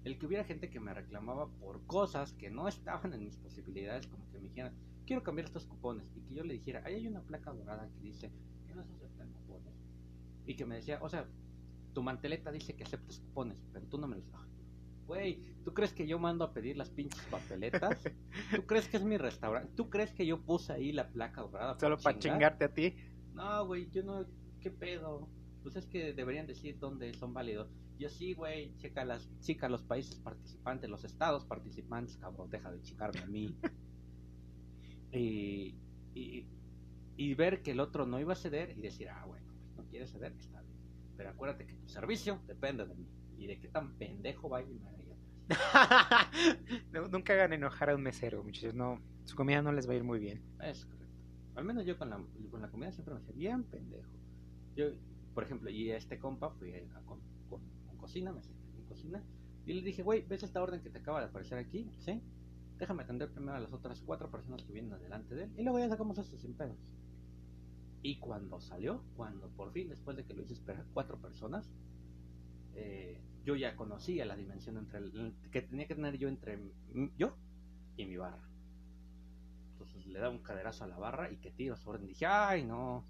el 0.05 0.19
que 0.19 0.27
hubiera 0.27 0.45
gente 0.45 0.69
que 0.69 0.81
me 0.81 0.93
reclamaba 0.93 1.49
por 1.49 1.83
cosas 1.87 2.33
que 2.35 2.51
no 2.51 2.69
estaban 2.69 3.13
en 3.15 3.25
mis 3.25 3.37
posibilidades, 3.37 4.07
como 4.09 4.29
que 4.31 4.39
me 4.39 4.49
dijeran, 4.49 4.75
quiero 5.07 5.23
cambiar 5.23 5.47
estos 5.47 5.67
cupones, 5.67 6.07
y 6.17 6.21
que 6.23 6.35
yo 6.35 6.45
le 6.45 6.55
dijera, 6.55 6.83
ahí 6.85 6.95
hay 6.95 7.07
una 7.07 7.23
placa 7.23 7.53
dorada 7.53 7.89
que 7.95 8.01
dice 8.01 8.31
que 8.67 8.75
no 8.75 8.85
se 8.85 8.93
aceptan 8.93 9.33
cupones, 9.33 9.75
y 10.47 10.55
que 10.55 10.65
me 10.65 10.77
decía, 10.77 10.99
o 11.03 11.09
sea, 11.09 11.27
tu 11.93 12.03
manteleta 12.03 12.51
dice 12.51 12.75
que 12.75 12.85
aceptas 12.85 13.21
cupones, 13.21 13.63
pero 13.73 13.87
tú 13.87 13.99
no 13.99 14.09
me 14.09 14.17
los 14.17 14.31
das. 14.31 14.45
Güey, 15.07 15.39
¿tú 15.65 15.75
crees 15.75 15.93
que 15.93 16.07
yo 16.07 16.19
mando 16.19 16.45
a 16.45 16.53
pedir 16.53 16.77
las 16.77 16.89
pinches 16.91 17.21
papeletas? 17.31 17.99
¿Tú 18.57 18.67
crees 18.67 18.89
que 18.89 18.97
es 18.97 19.05
mi 19.05 19.19
restaurante? 19.19 19.71
¿Tú 19.77 19.91
crees 19.91 20.13
que 20.13 20.27
yo 20.27 20.41
puse 20.41 20.73
ahí 20.73 20.93
la 20.93 21.09
placa 21.09 21.43
dorada? 21.43 21.79
Solo 21.79 21.99
para 21.99 22.19
chingar? 22.19 22.39
chingarte 22.39 22.65
a 22.65 22.69
ti. 22.73 22.97
No, 23.35 23.67
güey, 23.67 23.91
yo 23.91 24.03
no. 24.03 24.25
¿Qué 24.61 24.71
pedo? 24.71 25.29
Pues 25.63 25.77
es 25.77 25.87
que 25.87 26.15
deberían 26.15 26.47
decir 26.47 26.79
dónde 26.79 27.13
son 27.15 27.35
válidos. 27.35 27.69
Yo 27.99 28.09
sí, 28.09 28.33
güey, 28.33 28.75
checa, 28.79 29.05
las, 29.05 29.29
checa 29.41 29.69
los 29.69 29.83
países 29.83 30.17
participantes, 30.17 30.89
los 30.89 31.05
estados 31.05 31.45
participantes, 31.45 32.17
cabrón, 32.17 32.51
deja 32.51 32.73
de 32.73 32.81
chingarme 32.81 33.21
a 33.21 33.27
mí. 33.27 33.55
Y, 35.15 35.75
y, 36.15 36.47
y 37.17 37.35
ver 37.35 37.63
que 37.63 37.73
el 37.73 37.81
otro 37.81 38.07
no 38.07 38.21
iba 38.21 38.33
a 38.33 38.37
ceder 38.37 38.77
y 38.77 38.81
decir, 38.81 39.09
ah, 39.09 39.25
bueno, 39.27 39.47
pues 39.63 39.77
no 39.77 39.85
quiere 39.87 40.07
ceder, 40.07 40.33
está 40.39 40.61
bien. 40.63 40.79
Pero 41.17 41.31
acuérdate 41.31 41.67
que 41.67 41.75
tu 41.75 41.89
servicio 41.89 42.41
depende 42.47 42.87
de 42.87 42.95
mí 42.95 43.07
y 43.39 43.47
de 43.47 43.59
qué 43.61 43.69
tan 43.69 43.97
pendejo 43.97 44.49
me 44.49 44.57
haga 44.59 44.69
ahí 44.69 45.13
atrás. 45.51 46.31
No, 46.91 47.09
nunca 47.09 47.35
hagan 47.35 47.53
enojar 47.53 47.91
a 47.91 47.95
un 47.95 48.03
mesero, 48.03 48.43
muchachos. 48.43 48.75
No, 48.75 49.01
su 49.25 49.37
comida 49.37 49.63
no 49.63 49.73
les 49.73 49.89
va 49.89 49.93
a 49.93 49.97
ir 49.97 50.05
muy 50.05 50.19
bien. 50.19 50.43
Es 50.61 50.85
correcto. 50.85 51.15
Al 51.57 51.65
menos 51.65 51.85
yo 51.87 51.97
con 51.99 52.11
la, 52.11 52.21
con 52.51 52.63
la 52.63 52.71
comida 52.71 52.93
siempre 52.93 53.15
me 53.15 53.21
hacía 53.21 53.35
bien 53.35 53.65
pendejo. 53.65 54.11
Yo, 54.77 54.87
por 55.35 55.45
ejemplo, 55.45 55.71
y 55.71 55.91
a 55.91 55.97
este 55.97 56.19
compa 56.19 56.51
fui 56.51 56.75
a, 56.75 57.01
con, 57.05 57.21
con, 57.49 57.61
con 57.87 57.97
cocina, 57.99 58.33
me 58.33 58.43
senté 58.43 58.79
en 58.79 58.85
cocina, 58.87 59.23
y 59.67 59.75
le 59.75 59.83
dije, 59.83 60.03
güey, 60.03 60.27
¿ves 60.27 60.43
esta 60.43 60.63
orden 60.63 60.83
que 60.83 60.91
te 60.91 60.99
acaba 60.99 61.21
de 61.21 61.27
aparecer 61.27 61.59
aquí? 61.59 61.91
¿Sí? 61.99 62.21
Déjame 62.79 63.05
atender 63.05 63.31
primero 63.31 63.57
a 63.57 63.61
las 63.61 63.73
otras 63.73 64.01
cuatro 64.01 64.31
personas 64.31 64.63
que 64.65 64.73
vienen 64.73 64.93
adelante 64.93 65.35
de 65.35 65.45
él, 65.45 65.53
y 65.57 65.63
luego 65.63 65.79
ya 65.79 65.89
sacamos 65.89 66.19
esto 66.19 66.39
sin 66.39 66.55
pedos. 66.55 66.95
Y 68.03 68.19
cuando 68.19 68.61
salió, 68.61 69.03
cuando 69.17 69.49
por 69.49 69.73
fin, 69.73 69.89
después 69.89 70.17
de 70.17 70.25
que 70.25 70.35
lo 70.35 70.43
hice 70.43 70.55
esperar 70.55 70.85
cuatro 70.93 71.19
personas, 71.19 71.71
eh, 72.75 73.21
yo 73.45 73.57
ya 73.57 73.77
conocía 73.77 74.25
la 74.25 74.37
dimensión 74.37 74.77
entre 74.77 74.99
el, 74.99 75.35
que 75.53 75.63
tenía 75.63 75.87
que 75.87 75.95
tener 75.95 76.19
yo 76.19 76.29
entre 76.29 76.59
yo 77.17 77.37
y 77.97 78.05
mi 78.07 78.17
barra. 78.17 78.49
Entonces 79.73 80.07
le 80.07 80.19
da 80.19 80.31
un 80.31 80.39
caderazo 80.39 80.85
a 80.85 80.87
la 80.87 80.99
barra 80.99 81.31
y 81.31 81.37
que 81.37 81.51
tiro 81.51 81.77
su 81.77 81.89
orden. 81.89 82.07
Dije, 82.07 82.27
ay, 82.27 82.65
no, 82.65 83.05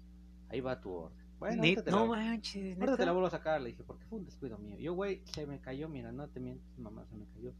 ahí 0.49 0.61
va 0.61 0.79
tu 0.79 0.91
orden. 0.91 1.25
Bueno, 1.39 1.61
te, 1.61 1.91
no 1.91 2.07
la, 2.15 2.23
manches, 2.23 2.77
te 2.77 3.05
la 3.05 3.11
vuelvo 3.11 3.27
a 3.27 3.31
sacar. 3.31 3.61
Le 3.61 3.69
dije, 3.71 3.83
porque 3.83 4.05
fue 4.05 4.19
un 4.19 4.25
descuido 4.25 4.57
mío. 4.57 4.77
Yo, 4.79 4.93
güey, 4.93 5.21
se 5.25 5.45
me 5.45 5.59
cayó, 5.59 5.89
mira, 5.89 6.11
no 6.11 6.27
te 6.29 6.39
mientes, 6.39 6.77
mamá, 6.77 7.05
se 7.05 7.15
me 7.15 7.25
cayó. 7.27 7.53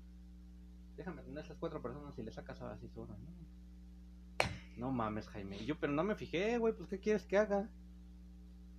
Déjame 0.98 1.24
tener 1.24 1.44
esas 1.44 1.58
cuatro 1.58 1.82
personas 1.82 2.18
y 2.18 2.24
le 2.24 2.32
sacas 2.32 2.62
ahora 2.62 2.78
sí 2.78 2.88
su 2.90 3.02
orden. 3.02 3.18
No, 3.26 4.88
no 4.88 4.92
mames, 4.92 5.28
Jaime. 5.30 5.58
Y 5.58 5.66
yo, 5.66 5.80
pero 5.80 5.94
no 5.94 6.04
me 6.04 6.16
fijé, 6.16 6.58
güey, 6.58 6.74
pues 6.74 6.90
¿qué 6.90 7.00
quieres 7.00 7.26
que 7.26 7.38
haga? 7.38 7.70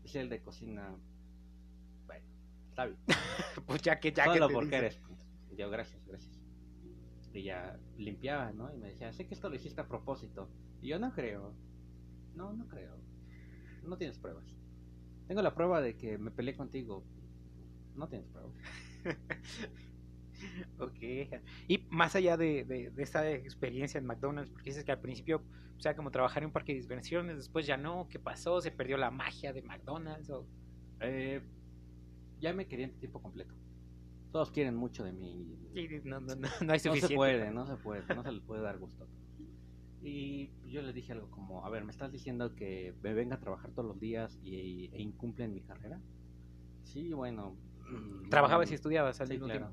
Dice 0.02 0.20
el 0.20 0.28
de 0.28 0.40
cocina. 0.42 0.96
Bueno, 2.06 2.24
está 2.68 2.86
bien. 2.86 2.98
Pues 3.66 3.82
ya 3.82 3.98
que, 3.98 4.12
ya 4.12 4.24
que 4.24 4.34
Solo 4.34 4.48
te 4.48 4.54
porque 4.54 4.66
dice. 4.76 4.78
eres. 4.78 5.00
Y 5.50 5.56
yo, 5.56 5.70
gracias, 5.70 6.04
gracias. 6.06 6.38
Y 7.32 7.42
ya 7.42 7.78
limpiaba, 7.98 8.52
¿no? 8.52 8.72
Y 8.72 8.78
me 8.78 8.88
decía, 8.88 9.12
sé 9.12 9.26
que 9.26 9.34
esto 9.34 9.48
lo 9.50 9.56
hiciste 9.56 9.80
a 9.80 9.88
propósito. 9.88 10.48
Y 10.80 10.88
yo 10.88 10.98
no 10.98 11.12
creo. 11.12 11.54
No, 12.34 12.52
no 12.52 12.66
creo. 12.68 12.96
No 13.84 13.98
tienes 13.98 14.18
pruebas. 14.18 14.46
Tengo 15.28 15.42
la 15.42 15.54
prueba 15.54 15.80
de 15.82 15.96
que 15.96 16.18
me 16.18 16.30
peleé 16.30 16.56
contigo. 16.56 17.04
No 17.94 18.08
tienes 18.08 18.28
pruebas. 18.28 18.54
ok. 20.78 21.40
Y 21.68 21.86
más 21.90 22.14
allá 22.16 22.36
de, 22.36 22.64
de, 22.64 22.92
esta 23.02 23.30
experiencia 23.30 23.98
en 23.98 24.06
McDonald's, 24.06 24.50
porque 24.50 24.70
dices 24.70 24.84
que 24.84 24.92
al 24.92 25.00
principio, 25.00 25.42
o 25.76 25.80
sea, 25.80 25.94
como 25.94 26.10
trabajar 26.10 26.42
en 26.42 26.48
un 26.48 26.52
parque 26.52 26.74
de 26.74 26.80
diversiones, 26.80 27.36
después 27.36 27.66
ya 27.66 27.76
no, 27.76 28.08
¿qué 28.08 28.18
pasó? 28.18 28.60
¿Se 28.60 28.70
perdió 28.70 28.96
la 28.96 29.10
magia 29.10 29.52
de 29.52 29.62
McDonald's? 29.62 30.30
O... 30.30 30.46
Eh, 31.00 31.42
ya 32.40 32.52
me 32.52 32.66
quería 32.66 32.86
en 32.86 32.98
tiempo 32.98 33.20
completo. 33.20 33.54
Todos 34.32 34.50
quieren 34.50 34.76
mucho 34.76 35.04
de 35.04 35.12
mí. 35.12 35.46
no, 36.04 36.20
no, 36.20 36.34
no, 36.34 36.48
no 36.64 36.72
hay 36.72 36.78
suficiente. 36.78 37.00
No 37.00 37.08
se 37.08 37.14
puede, 37.14 37.50
no 37.50 37.66
se 37.66 37.76
puede, 37.76 38.14
no 38.14 38.22
se 38.22 38.32
les 38.32 38.42
puede 38.42 38.62
dar 38.62 38.78
gusto. 38.78 39.06
Y 40.02 40.50
yo 40.68 40.82
le 40.82 40.92
dije 40.92 41.12
algo 41.12 41.30
como, 41.30 41.66
a 41.66 41.70
ver, 41.70 41.84
¿me 41.84 41.90
estás 41.90 42.12
diciendo 42.12 42.54
que 42.54 42.94
me 43.02 43.12
venga 43.12 43.36
a 43.36 43.40
trabajar 43.40 43.72
todos 43.72 43.88
los 43.88 43.98
días 43.98 44.38
y, 44.44 44.88
e 44.92 45.02
incumplen 45.02 45.52
mi 45.52 45.62
carrera? 45.62 46.00
Sí, 46.84 47.12
bueno. 47.12 47.56
Mm, 47.90 48.28
¿Trabajabas 48.28 48.70
y 48.70 48.74
estudiabas 48.74 49.20
al 49.20 49.28
sí, 49.28 49.38
claro. 49.38 49.72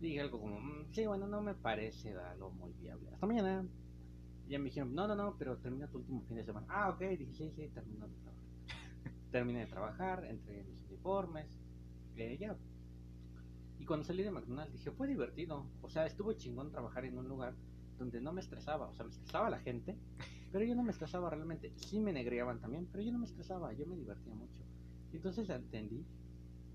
Dije 0.00 0.20
algo 0.20 0.40
como, 0.40 0.58
mm, 0.58 0.92
sí, 0.92 1.06
bueno, 1.06 1.26
no 1.26 1.42
me 1.42 1.54
parece 1.54 2.16
algo 2.16 2.50
muy 2.50 2.72
viable. 2.72 3.10
Hasta 3.12 3.26
mañana. 3.26 3.66
Y 4.46 4.52
ya 4.52 4.58
me 4.58 4.64
dijeron, 4.64 4.94
no, 4.94 5.06
no, 5.06 5.14
no, 5.14 5.36
pero 5.38 5.58
termina 5.58 5.86
tu 5.88 5.98
último 5.98 6.22
fin 6.22 6.36
de 6.36 6.44
semana. 6.44 6.66
Ah, 6.70 6.90
ok, 6.90 7.00
dije, 7.00 7.32
sí, 7.34 7.50
sí, 7.54 7.68
termino 7.68 8.08
de 8.08 8.14
trabajar. 8.14 8.44
Terminé 9.30 9.60
de 9.60 9.66
trabajar, 9.66 10.24
entregué 10.24 10.64
mis 10.64 10.82
uniformes, 10.84 11.60
eh, 12.16 12.38
ya. 12.38 12.56
Y 13.78 13.84
cuando 13.84 14.04
salí 14.04 14.22
de 14.22 14.30
McDonald's 14.30 14.72
dije, 14.72 14.90
fue 14.90 15.06
divertido. 15.06 15.66
O 15.82 15.88
sea, 15.88 16.06
estuvo 16.06 16.32
chingón 16.32 16.70
trabajar 16.70 17.04
en 17.04 17.18
un 17.18 17.28
lugar 17.28 17.54
donde 17.98 18.20
no 18.20 18.32
me 18.32 18.40
estresaba. 18.40 18.88
O 18.88 18.94
sea, 18.94 19.04
me 19.04 19.10
estresaba 19.10 19.50
la 19.50 19.58
gente, 19.58 19.96
pero 20.52 20.64
yo 20.64 20.74
no 20.74 20.82
me 20.82 20.92
estresaba 20.92 21.28
realmente. 21.28 21.72
Sí 21.76 22.00
me 22.00 22.12
negreaban 22.12 22.58
también, 22.58 22.88
pero 22.90 23.04
yo 23.04 23.12
no 23.12 23.18
me 23.18 23.26
estresaba, 23.26 23.72
yo 23.74 23.86
me 23.86 23.96
divertía 23.96 24.34
mucho. 24.34 24.64
Y 25.12 25.16
entonces 25.16 25.48
entendí 25.50 26.06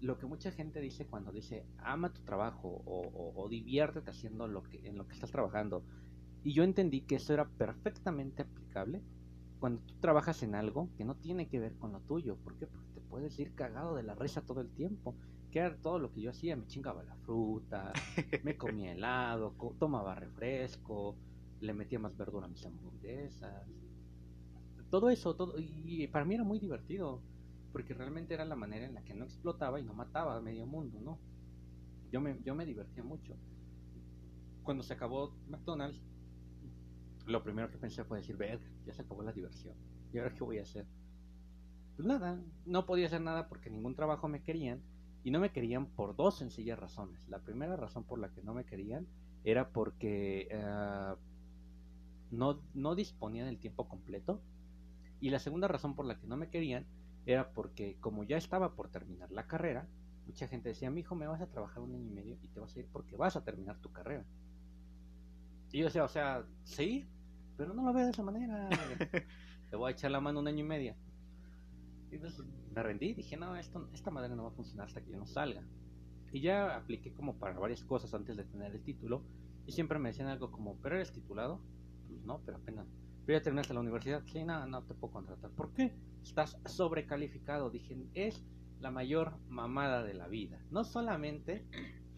lo 0.01 0.17
que 0.17 0.25
mucha 0.25 0.51
gente 0.51 0.79
dice 0.81 1.05
cuando 1.05 1.31
dice 1.31 1.65
ama 1.77 2.13
tu 2.13 2.21
trabajo 2.21 2.81
o, 2.85 3.33
o, 3.35 3.49
diviértete 3.49 4.09
haciendo 4.11 4.47
lo 4.47 4.63
que 4.63 4.87
en 4.87 4.97
lo 4.97 5.07
que 5.07 5.13
estás 5.13 5.31
trabajando. 5.31 5.83
Y 6.43 6.53
yo 6.53 6.63
entendí 6.63 7.01
que 7.01 7.15
eso 7.15 7.33
era 7.33 7.45
perfectamente 7.45 8.43
aplicable 8.43 9.01
cuando 9.59 9.81
tú 9.81 9.95
trabajas 9.99 10.43
en 10.43 10.53
algo 10.53 10.89
que 10.95 11.05
no 11.05 11.15
tiene 11.15 11.47
que 11.47 11.59
ver 11.59 11.75
con 11.77 11.91
lo 11.91 12.01
tuyo. 12.01 12.35
¿por 12.37 12.55
qué? 12.57 12.67
porque 12.67 12.91
te 12.93 13.01
puedes 13.01 13.39
ir 13.39 13.55
cagado 13.55 13.95
de 13.95 14.03
la 14.03 14.15
risa 14.15 14.41
todo 14.41 14.61
el 14.61 14.69
tiempo. 14.69 15.15
Que 15.51 15.59
era 15.59 15.75
todo 15.77 15.99
lo 15.99 16.11
que 16.11 16.21
yo 16.21 16.31
hacía 16.31 16.55
me 16.55 16.67
chingaba 16.67 17.01
la 17.03 17.15
fruta 17.15 17.93
me 18.43 18.57
comía 18.57 18.91
helado 18.91 19.55
tomaba 19.79 20.13
refresco 20.13 21.15
le 21.61 21.73
metía 21.73 21.99
más 21.99 22.15
verdura 22.15 22.45
a 22.45 22.49
mis 22.49 22.65
hamburguesas. 22.65 23.67
Todo 24.89 25.09
eso 25.09 25.35
todo 25.35 25.55
y 25.57 26.07
para 26.07 26.25
mí 26.25 26.35
era 26.35 26.43
muy 26.43 26.59
divertido 26.59 27.21
porque 27.75 27.93
realmente 27.93 28.33
era 28.33 28.45
la 28.45 28.55
manera 28.55 28.85
en 28.85 28.93
la 28.93 29.03
que 29.03 29.13
no 29.13 29.25
explotaba 29.25 29.81
y 29.81 29.83
no 29.83 29.93
mataba 29.93 30.37
a 30.37 30.39
medio 30.39 30.65
mundo, 30.65 30.97
¿no? 31.01 31.19
Yo 32.09 32.21
me, 32.21 32.41
yo 32.41 32.55
me 32.55 32.65
divertía 32.65 33.03
mucho. 33.03 33.35
Cuando 34.63 34.81
se 34.81 34.93
acabó 34.93 35.35
McDonald's, 35.49 36.01
lo 37.25 37.43
primero 37.43 37.69
que 37.69 37.77
pensé 37.77 38.05
fue 38.05 38.19
decir, 38.19 38.37
ver, 38.37 38.61
ya 38.85 38.93
se 38.93 39.01
acabó 39.01 39.23
la 39.23 39.33
diversión. 39.33 39.75
¿Y 40.13 40.19
ahora 40.19 40.33
qué 40.33 40.41
voy 40.45 40.59
a 40.59 40.61
hacer? 40.61 40.87
Pues 41.97 42.07
nada, 42.07 42.41
no 42.65 42.85
podía 42.85 43.07
hacer 43.07 43.19
nada 43.19 43.49
porque 43.49 43.69
ningún 43.69 43.93
trabajo 43.93 44.29
me 44.29 44.41
querían. 44.41 44.81
Y 45.25 45.31
no 45.31 45.41
me 45.41 45.51
querían 45.51 45.87
por 45.87 46.15
dos 46.15 46.37
sencillas 46.37 46.79
razones. 46.79 47.27
La 47.27 47.43
primera 47.43 47.75
razón 47.75 48.05
por 48.05 48.19
la 48.19 48.31
que 48.31 48.41
no 48.41 48.53
me 48.53 48.63
querían 48.63 49.05
era 49.43 49.73
porque 49.73 50.47
uh, 50.53 51.17
no, 52.31 52.61
no 52.73 52.95
disponía 52.95 53.43
del 53.43 53.59
tiempo 53.59 53.89
completo. 53.89 54.41
Y 55.19 55.29
la 55.29 55.39
segunda 55.39 55.67
razón 55.67 55.93
por 55.93 56.05
la 56.05 56.17
que 56.17 56.25
no 56.25 56.37
me 56.37 56.49
querían 56.49 56.85
era 57.25 57.51
porque 57.51 57.97
como 57.99 58.23
ya 58.23 58.37
estaba 58.37 58.75
por 58.75 58.89
terminar 58.89 59.31
la 59.31 59.47
carrera, 59.47 59.87
mucha 60.27 60.47
gente 60.47 60.69
decía, 60.69 60.89
mi 60.91 61.01
hijo, 61.01 61.15
me 61.15 61.27
vas 61.27 61.41
a 61.41 61.47
trabajar 61.47 61.81
un 61.81 61.93
año 61.95 62.05
y 62.05 62.13
medio 62.13 62.37
y 62.41 62.47
te 62.47 62.59
vas 62.59 62.75
a 62.75 62.79
ir 62.79 62.87
porque 62.91 63.15
vas 63.15 63.35
a 63.35 63.43
terminar 63.43 63.79
tu 63.79 63.91
carrera. 63.91 64.25
Y 65.71 65.79
yo 65.79 65.85
decía, 65.85 66.03
o 66.03 66.07
sea, 66.07 66.45
sí, 66.63 67.05
pero 67.57 67.73
no 67.73 67.83
lo 67.83 67.93
veo 67.93 68.05
de 68.05 68.11
esa 68.11 68.23
manera. 68.23 68.69
te 69.69 69.75
voy 69.75 69.89
a 69.89 69.91
echar 69.91 70.11
la 70.11 70.21
mano 70.21 70.39
un 70.39 70.47
año 70.47 70.59
y 70.59 70.67
medio. 70.67 70.95
Y 72.11 72.15
entonces 72.15 72.45
me 72.73 72.83
rendí, 72.83 73.13
dije, 73.13 73.35
no, 73.37 73.55
esto, 73.55 73.89
esta 73.93 74.11
manera 74.11 74.35
no 74.35 74.43
va 74.43 74.49
a 74.49 74.53
funcionar 74.53 74.87
hasta 74.87 75.01
que 75.01 75.11
yo 75.11 75.17
no 75.17 75.25
salga. 75.25 75.63
Y 76.31 76.41
ya 76.41 76.75
apliqué 76.75 77.13
como 77.13 77.35
para 77.37 77.57
varias 77.59 77.83
cosas 77.83 78.13
antes 78.13 78.37
de 78.37 78.43
tener 78.45 78.73
el 78.73 78.83
título. 78.83 79.23
Y 79.65 79.71
siempre 79.71 79.99
me 79.99 80.09
decían 80.09 80.27
algo 80.27 80.51
como, 80.51 80.77
¿pero 80.81 80.95
eres 80.95 81.11
titulado? 81.11 81.59
Pues 82.07 82.23
no, 82.23 82.41
pero 82.45 82.57
apenas. 82.57 82.87
¿Pero 83.25 83.39
ya 83.39 83.43
terminaste 83.43 83.73
la 83.73 83.79
universidad? 83.79 84.23
Sí, 84.25 84.43
no, 84.43 84.65
no 84.67 84.83
te 84.83 84.93
puedo 84.93 85.13
contratar. 85.13 85.49
¿Por 85.51 85.71
qué? 85.73 85.91
estás 86.25 86.57
sobrecalificado. 86.65 87.69
Dije, 87.69 87.97
es 88.13 88.43
la 88.79 88.91
mayor 88.91 89.37
mamada 89.47 90.03
de 90.03 90.13
la 90.13 90.27
vida. 90.27 90.59
No 90.71 90.83
solamente, 90.83 91.63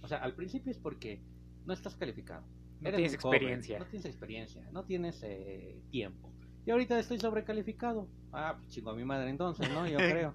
o 0.01 0.07
sea, 0.07 0.17
al 0.19 0.33
principio 0.33 0.71
es 0.71 0.77
porque 0.77 1.21
no 1.65 1.73
estás 1.73 1.95
calificado. 1.95 2.45
No 2.81 2.91
tienes 2.91 3.13
experiencia. 3.13 3.79
no 3.79 3.85
tienes 3.85 4.05
experiencia, 4.05 4.69
no 4.71 4.83
tienes 4.83 5.21
eh, 5.23 5.81
tiempo. 5.89 6.31
Y 6.65 6.71
ahorita 6.71 6.99
estoy 6.99 7.19
sobrecalificado. 7.19 8.07
Ah, 8.31 8.55
pues 8.57 8.69
chingo 8.69 8.91
a 8.91 8.95
mi 8.95 9.05
madre 9.05 9.29
entonces, 9.29 9.69
¿no? 9.71 9.87
Yo 9.87 9.97
creo. 9.97 10.33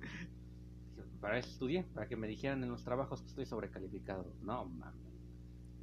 Para 1.20 1.38
eso 1.38 1.50
estudié, 1.50 1.84
para 1.94 2.08
que 2.08 2.16
me 2.16 2.26
dijeran 2.26 2.64
en 2.64 2.70
los 2.70 2.82
trabajos 2.82 3.22
que 3.22 3.28
estoy 3.28 3.46
sobrecalificado. 3.46 4.32
No, 4.42 4.64
mames. 4.64 5.00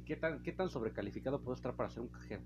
¿Qué 0.04 0.16
tan, 0.16 0.42
¿Qué 0.42 0.52
tan 0.52 0.68
sobrecalificado 0.68 1.40
puedo 1.40 1.54
estar 1.54 1.74
para 1.76 1.88
ser 1.88 2.02
un 2.02 2.08
cajero? 2.08 2.42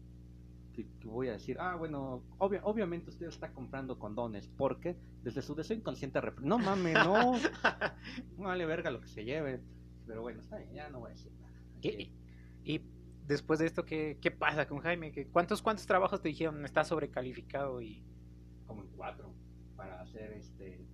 Que, 0.75 0.87
voy 1.05 1.29
a 1.29 1.33
decir, 1.33 1.57
ah, 1.61 1.77
bueno, 1.77 2.23
obviamente 2.39 3.11
usted 3.11 3.27
está 3.27 3.53
comprando 3.53 3.99
condones, 3.99 4.49
porque 4.49 4.97
desde 5.23 5.43
su 5.43 5.55
deseo 5.55 5.77
inconsciente, 5.77 6.21
no 6.43 6.59
mames, 6.59 6.95
no, 6.95 7.33
no 8.37 8.45
vale 8.45 8.67
verga 8.67 8.91
lo 8.91 9.01
que 9.01 9.09
se 9.09 9.25
lleve, 9.25 9.61
pero 10.07 10.23
bueno, 10.23 10.41
está 10.41 10.59
bien, 10.59 10.75
ya 10.75 10.91
no 10.91 11.01
voy 11.01 11.11
a 11.11 11.15
decir 11.15 11.33
nada. 11.41 11.55
Y, 12.65 12.83
después 13.27 13.59
de 13.59 13.67
esto, 13.67 13.85
¿qué, 13.85 14.19
qué 14.21 14.31
pasa 14.31 14.67
con 14.69 14.81
Jaime? 14.81 15.13
¿Qué, 15.13 15.27
cuántos, 15.29 15.63
¿Cuántos 15.63 15.87
trabajos 15.87 16.21
te 16.21 16.29
dijeron 16.29 16.65
está 16.65 16.85
sobrecalificado? 16.85 17.81
y 17.81 18.05
Como 18.67 18.83
en 18.83 18.89
cuatro, 18.89 19.33
para 19.77 20.05
ser 20.07 20.33
este 20.33 20.85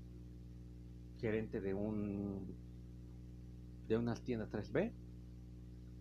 gerente 1.19 1.61
de 1.61 1.75
un 1.75 2.55
de 3.89 3.99
unas 3.99 4.23
tiendas 4.23 4.49
3B 4.53 4.93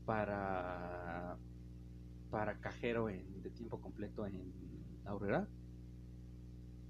para 0.05 1.37
para 2.29 2.59
cajero 2.59 3.09
en, 3.09 3.41
de 3.41 3.49
tiempo 3.49 3.79
completo 3.79 4.25
en 4.25 4.53
Aurora. 5.05 5.47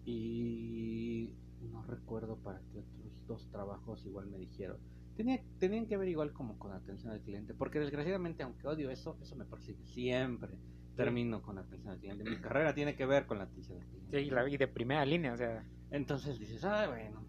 Y 0.05 1.33
no 1.71 1.83
recuerdo 1.83 2.37
para 2.37 2.59
qué 2.71 2.79
otros 2.79 3.27
dos 3.27 3.47
trabajos 3.51 4.05
igual 4.05 4.27
me 4.27 4.37
dijeron. 4.37 4.77
Tenía, 5.15 5.41
tenían 5.59 5.85
que 5.85 5.97
ver 5.97 6.07
igual 6.07 6.31
como 6.31 6.57
con 6.57 6.71
atención 6.71 7.11
al 7.11 7.21
cliente, 7.21 7.53
porque 7.53 7.79
desgraciadamente, 7.79 8.41
aunque 8.43 8.67
odio 8.67 8.89
eso, 8.89 9.17
eso 9.21 9.35
me 9.35 9.45
persigue 9.45 9.83
siempre. 9.85 10.49
Termino 10.95 11.41
con 11.41 11.57
atención 11.57 11.93
al 11.93 11.99
cliente. 11.99 12.23
Mi 12.23 12.37
carrera 12.37 12.73
tiene 12.73 12.95
que 12.95 13.05
ver 13.05 13.25
con 13.25 13.37
la 13.37 13.45
atención 13.45 13.81
al 13.81 13.87
cliente. 13.87 14.23
Sí, 14.23 14.29
la 14.29 14.43
vi 14.43 14.57
de 14.57 14.67
primera 14.67 15.05
línea, 15.05 15.33
o 15.33 15.37
sea. 15.37 15.63
Entonces 15.91 16.39
dices, 16.39 16.63
ah, 16.63 16.87
bueno. 16.87 17.23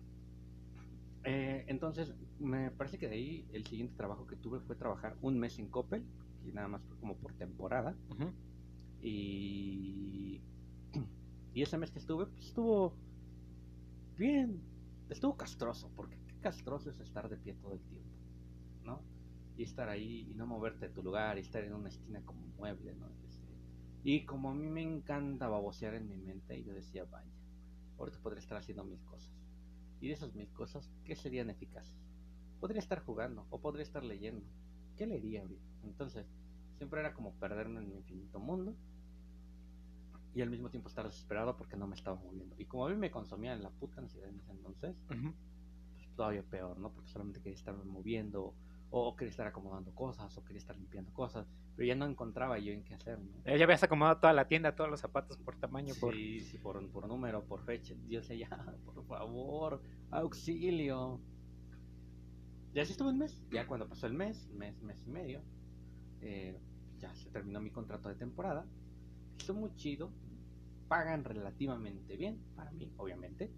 Eh, 1.25 1.65
entonces, 1.69 2.15
me 2.39 2.71
parece 2.71 2.99
que 2.99 3.09
de 3.09 3.15
ahí 3.15 3.49
el 3.53 3.67
siguiente 3.67 3.95
trabajo 3.97 4.27
que 4.27 4.37
tuve 4.37 4.61
fue 4.61 4.77
trabajar 4.77 5.17
un 5.21 5.39
mes 5.39 5.59
en 5.59 5.69
Coppel, 5.69 6.05
y 6.45 6.53
nada 6.53 6.69
más 6.69 6.83
como 7.01 7.17
por 7.17 7.33
temporada. 7.35 7.97
Y, 9.03 10.41
y 11.55 11.63
ese 11.63 11.79
mes 11.79 11.91
que 11.91 11.99
estuve, 11.99 12.27
pues 12.27 12.47
estuvo 12.47 12.95
bien, 14.17 14.61
estuvo 15.09 15.37
castroso, 15.37 15.91
porque 15.97 16.19
qué 16.27 16.35
castroso 16.41 16.91
es 16.91 17.01
estar 17.01 17.29
de 17.29 17.37
pie 17.37 17.55
todo 17.55 17.75
el 17.75 17.81
tiempo, 17.81 18.11
¿no? 18.85 19.03
Y 19.57 19.63
estar 19.63 19.89
ahí 19.89 20.31
y 20.31 20.35
no 20.35 20.47
moverte 20.47 20.89
de 20.89 20.95
tu 20.95 21.03
lugar 21.03 21.39
y 21.39 21.41
estar 21.41 21.65
en 21.65 21.75
una 21.75 21.89
esquina 21.89 22.23
como 22.25 22.43
un 22.45 22.55
mueble, 22.57 22.95
¿no? 22.95 23.11
Este, 23.27 23.49
y 24.05 24.25
como 24.25 24.51
a 24.51 24.55
mí 24.55 24.69
me 24.69 24.83
encanta 24.83 25.49
babosear 25.49 25.95
en 25.95 26.09
mi 26.09 26.17
mente, 26.17 26.59
y 26.59 26.65
yo 26.65 26.75
decía, 26.75 27.05
vaya, 27.05 27.33
ahorita 27.99 28.19
podría 28.21 28.41
estar 28.41 28.59
haciendo 28.59 28.85
mil 28.85 29.01
cosas. 29.05 29.33
Y 30.01 30.09
de 30.09 30.15
esas 30.15 30.35
mil 30.35 30.49
cosas, 30.49 30.91
¿qué 31.05 31.15
serían 31.15 31.51
eficaces? 31.51 31.95
Podría 32.59 32.81
estar 32.81 33.01
jugando 33.01 33.47
o 33.51 33.61
podría 33.61 33.83
estar 33.83 34.05
leyendo 34.05 34.47
¿qué 35.01 35.07
leería 35.07 35.41
ahorita? 35.41 35.70
Entonces, 35.85 36.27
siempre 36.77 37.01
era 37.01 37.13
como 37.13 37.33
perderme 37.35 37.81
en 37.81 37.89
mi 37.89 37.97
infinito 37.97 38.39
mundo 38.39 38.75
y 40.35 40.43
al 40.43 40.51
mismo 40.51 40.71
tiempo 40.71 40.89
estar 40.89 41.05
desesperado 41.05 41.57
porque 41.57 41.77
no 41.77 41.87
me 41.87 41.95
estaba 41.95 42.17
moviendo. 42.17 42.55
Y 42.59 42.65
como 42.65 42.87
a 42.87 42.91
mí 42.91 42.97
me 42.97 43.11
consumía 43.11 43.53
en 43.53 43.63
la 43.63 43.71
puta 43.71 44.01
ansiedad 44.01 44.29
en 44.29 44.39
ese 44.39 44.53
entonces, 44.53 44.97
pues 45.09 46.09
todavía 46.15 46.43
peor, 46.43 46.79
¿no? 46.79 46.93
Porque 46.93 47.11
solamente 47.11 47.41
quería 47.41 47.57
estarme 47.57 47.85
moviendo 47.85 48.55
o 48.91 49.15
quería 49.17 49.31
estar 49.31 49.47
acomodando 49.47 49.95
cosas 49.95 50.37
o 50.37 50.45
quería 50.45 50.59
estar 50.59 50.77
limpiando 50.77 51.13
cosas, 51.13 51.47
pero 51.77 51.87
ya 51.87 51.95
no 51.95 52.07
encontraba 52.07 52.59
yo 52.59 52.73
en 52.73 52.83
qué 52.85 52.95
hacer, 52.95 53.19
¿no? 53.21 53.57
Ya 53.57 53.65
habías 53.65 53.83
acomodado 53.83 54.19
toda 54.19 54.33
la 54.33 54.49
tienda, 54.49 54.75
todos 54.75 54.91
los 54.91 55.01
zapatos 55.01 55.39
por 55.39 55.57
tamaño, 55.57 55.95
sí, 55.95 56.01
por... 56.01 56.15
Sí, 56.15 56.59
por, 56.63 56.91
por 56.91 57.07
número, 57.09 57.45
por 57.45 57.65
fecha. 57.65 57.95
Decía, 58.09 58.37
ya, 58.37 58.49
por 58.85 59.05
favor, 59.07 59.83
auxilio. 60.11 61.21
Y 62.73 62.81
así 62.81 62.93
estuvo 62.93 63.11
el 63.11 63.17
mes. 63.17 63.43
Ya 63.51 63.67
cuando 63.67 63.89
pasó 63.89 64.07
el 64.07 64.15
mes, 64.15 64.49
mes, 64.51 64.81
mes 64.83 65.03
y 65.07 65.11
medio, 65.11 65.43
eh, 66.23 66.59
ya 67.01 67.15
se 67.15 67.31
terminó 67.31 67.61
mi 67.61 67.71
contrato 67.71 68.09
de 68.09 68.15
temporada. 68.15 68.67
Estuvo 69.39 69.61
muy 69.61 69.75
chido. 69.77 70.11
pagan 70.89 71.25
relativamente 71.25 72.17
bien, 72.17 72.39
para 72.57 72.73
mí, 72.73 72.93
obviamente, 72.97 73.51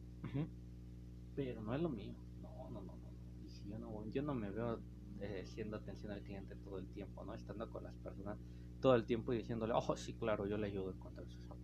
pero 1.35 1.63
no 1.63 1.75
es 1.75 1.81
lo 1.81 1.89
mío. 1.89 2.15
No, 2.43 2.71
no, 2.71 2.81
no, 2.83 2.97
no. 2.97 3.11
Y 3.45 3.51
si 3.51 3.69
yo 3.69 3.79
no, 3.79 4.07
yo 4.11 4.23
no 4.23 4.35
me 4.35 4.51
veo 4.51 4.81
eh, 5.21 5.45
siendo 5.47 5.77
atención 5.77 6.13
al 6.13 6.23
cliente 6.23 6.57
todo 6.57 6.79
el 6.79 6.87
tiempo, 6.89 7.25
¿no? 7.25 7.35
Estando 7.35 7.71
con 7.71 7.85
las 7.85 7.95
personas 7.97 8.39
todo 8.81 8.97
el 8.97 9.07
tiempo 9.07 9.33
y 9.33 9.39
diciéndole, 9.39 9.73
oh, 9.75 9.97
sí, 9.97 10.13
claro, 10.15 10.47
yo 10.47 10.59
le 10.59 10.67
ayudo 10.67 10.91
a 10.91 10.95
encontrar 10.95 11.27
sus 11.27 11.41
zapatos. 11.43 11.63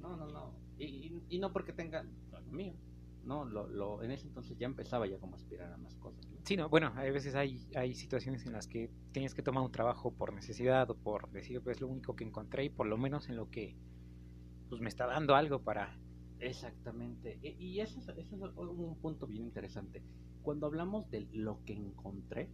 No, 0.00 0.16
no, 0.16 0.26
no. 0.26 0.52
Y, 0.78 1.22
y, 1.28 1.38
no 1.38 1.52
porque 1.52 1.72
tenga 1.72 2.04
lo 2.30 2.40
mío. 2.52 2.74
No, 3.24 3.44
lo, 3.44 3.66
lo, 3.68 4.02
en 4.02 4.10
ese 4.10 4.26
entonces 4.26 4.56
ya 4.58 4.66
empezaba 4.66 5.06
ya 5.06 5.18
como 5.18 5.34
a 5.34 5.36
aspirar 5.36 5.72
a 5.72 5.76
más 5.76 5.94
cosas. 5.96 6.26
Sí, 6.44 6.56
no, 6.56 6.68
bueno, 6.68 6.92
hay 6.96 7.10
veces 7.10 7.34
hay, 7.34 7.60
hay 7.76 7.94
situaciones 7.94 8.46
en 8.46 8.52
las 8.52 8.66
que 8.66 8.90
tienes 9.12 9.34
que 9.34 9.42
tomar 9.42 9.62
un 9.62 9.70
trabajo 9.70 10.12
por 10.12 10.32
necesidad 10.32 10.90
o 10.90 10.94
por 10.94 11.30
decir, 11.30 11.60
pues 11.60 11.80
lo 11.80 11.88
único 11.88 12.16
que 12.16 12.24
encontré 12.24 12.64
y 12.64 12.68
por 12.70 12.86
lo 12.86 12.96
menos 12.96 13.28
en 13.28 13.36
lo 13.36 13.50
que 13.50 13.76
pues 14.68 14.80
me 14.80 14.88
está 14.88 15.06
dando 15.06 15.34
algo 15.34 15.62
para... 15.62 15.98
Exactamente. 16.38 17.38
E, 17.42 17.56
y, 17.58 17.80
eso, 17.80 17.98
es, 17.98 18.08
eso 18.08 18.36
es 18.36 18.56
un 18.56 18.96
punto 18.96 19.26
bien 19.26 19.42
interesante. 19.42 20.02
Cuando 20.42 20.66
hablamos 20.66 21.10
de 21.10 21.28
lo 21.32 21.62
que 21.64 21.74
encontré, 21.74 22.48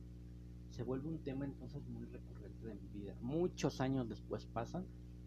se 0.71 0.83
vuelve 0.83 1.09
un 1.09 1.23
tema 1.23 1.45
entonces 1.45 1.87
muy 1.87 2.07
recurrente 2.07 2.67
de 2.67 2.75
mi 2.75 2.89
vida. 2.89 3.15
Muchos 3.21 3.81
años 3.81 4.09
después 4.09 4.47
pasan 4.47 4.85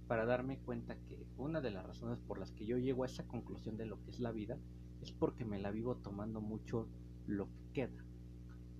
para 0.08 0.26
darme 0.26 0.58
cuenta 0.58 0.96
que 1.06 1.26
una 1.38 1.62
de 1.62 1.72
las 1.72 1.86
razones 1.86 2.20
por 2.20 2.40
las 2.40 2.52
que 2.52 2.66
yo 2.66 2.78
llego 2.78 3.04
a 3.04 3.06
esa 3.06 3.28
conclusión 3.28 3.78
de 3.78 3.86
lo 3.86 4.02
que 4.04 4.10
es 4.10 4.20
la 4.20 4.32
vida 4.32 4.58
es 5.02 5.12
porque 5.12 5.46
me 5.46 5.60
la 5.60 5.72
vivo 5.72 5.96
tomando 5.96 6.42
mucho 6.42 6.88
lo 7.28 7.48
que 7.48 7.74
queda. 7.74 8.04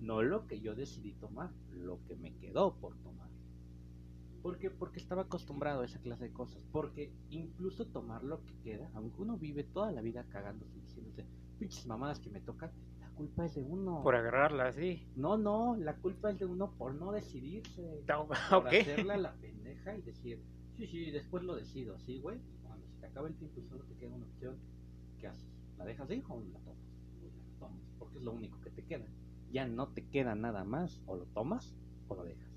No 0.00 0.22
lo 0.22 0.46
que 0.46 0.60
yo 0.60 0.74
decidí 0.74 1.12
tomar, 1.14 1.50
lo 1.70 1.98
que 2.06 2.16
me 2.16 2.34
quedó 2.36 2.74
por 2.74 2.96
tomar. 2.98 3.28
Porque, 4.42 4.70
porque 4.70 4.98
estaba 4.98 5.22
acostumbrado 5.22 5.82
a 5.82 5.84
esa 5.84 6.00
clase 6.00 6.24
de 6.24 6.32
cosas. 6.32 6.64
Porque 6.72 7.12
incluso 7.28 7.86
tomar 7.86 8.24
lo 8.24 8.42
que 8.44 8.54
queda, 8.62 8.90
aunque 8.94 9.20
uno 9.20 9.36
vive 9.36 9.64
toda 9.64 9.92
la 9.92 10.00
vida 10.00 10.24
cagándose, 10.24 10.78
diciéndose, 10.80 11.26
pinches 11.58 11.86
mamadas 11.86 12.20
que 12.20 12.30
me 12.30 12.40
tocan, 12.40 12.70
la 13.00 13.10
culpa 13.10 13.44
es 13.44 13.54
de 13.54 13.62
uno. 13.62 14.02
Por 14.02 14.14
agarrarla, 14.14 14.72
sí. 14.72 15.06
No, 15.16 15.36
no, 15.36 15.76
la 15.76 15.96
culpa 15.96 16.30
es 16.30 16.38
de 16.38 16.46
uno 16.46 16.72
por 16.72 16.94
no 16.94 17.12
decidirse. 17.12 18.02
por 18.48 18.68
hacerla 18.68 19.18
la 19.18 19.34
pendeja 19.34 19.94
y 19.94 20.00
decir, 20.00 20.42
sí, 20.76 20.86
sí, 20.86 21.10
después 21.10 21.44
lo 21.44 21.56
decido, 21.56 21.94
así, 21.96 22.18
güey. 22.20 22.40
Cuando 22.62 22.86
se 22.88 22.96
te 23.00 23.06
acaba 23.06 23.28
el 23.28 23.34
tiempo 23.34 23.60
y 23.60 23.68
solo 23.68 23.84
te 23.84 23.94
queda 23.96 24.14
una 24.14 24.24
opción, 24.24 24.56
¿qué 25.18 25.26
haces? 25.26 25.49
¿La 25.80 25.86
dejas 25.86 26.08
de 26.08 26.16
hijo 26.16 26.34
o 26.34 26.42
la 26.42 26.58
tomas? 26.58 26.76
La 27.22 27.58
tomas, 27.58 27.82
porque 27.98 28.18
es 28.18 28.22
lo 28.22 28.32
único 28.32 28.60
que 28.60 28.70
te 28.70 28.84
queda. 28.84 29.06
Ya 29.50 29.66
no 29.66 29.88
te 29.88 30.06
queda 30.06 30.34
nada 30.34 30.62
más, 30.62 31.00
o 31.06 31.16
lo 31.16 31.24
tomas 31.24 31.74
o 32.06 32.14
lo 32.14 32.22
dejas. 32.22 32.52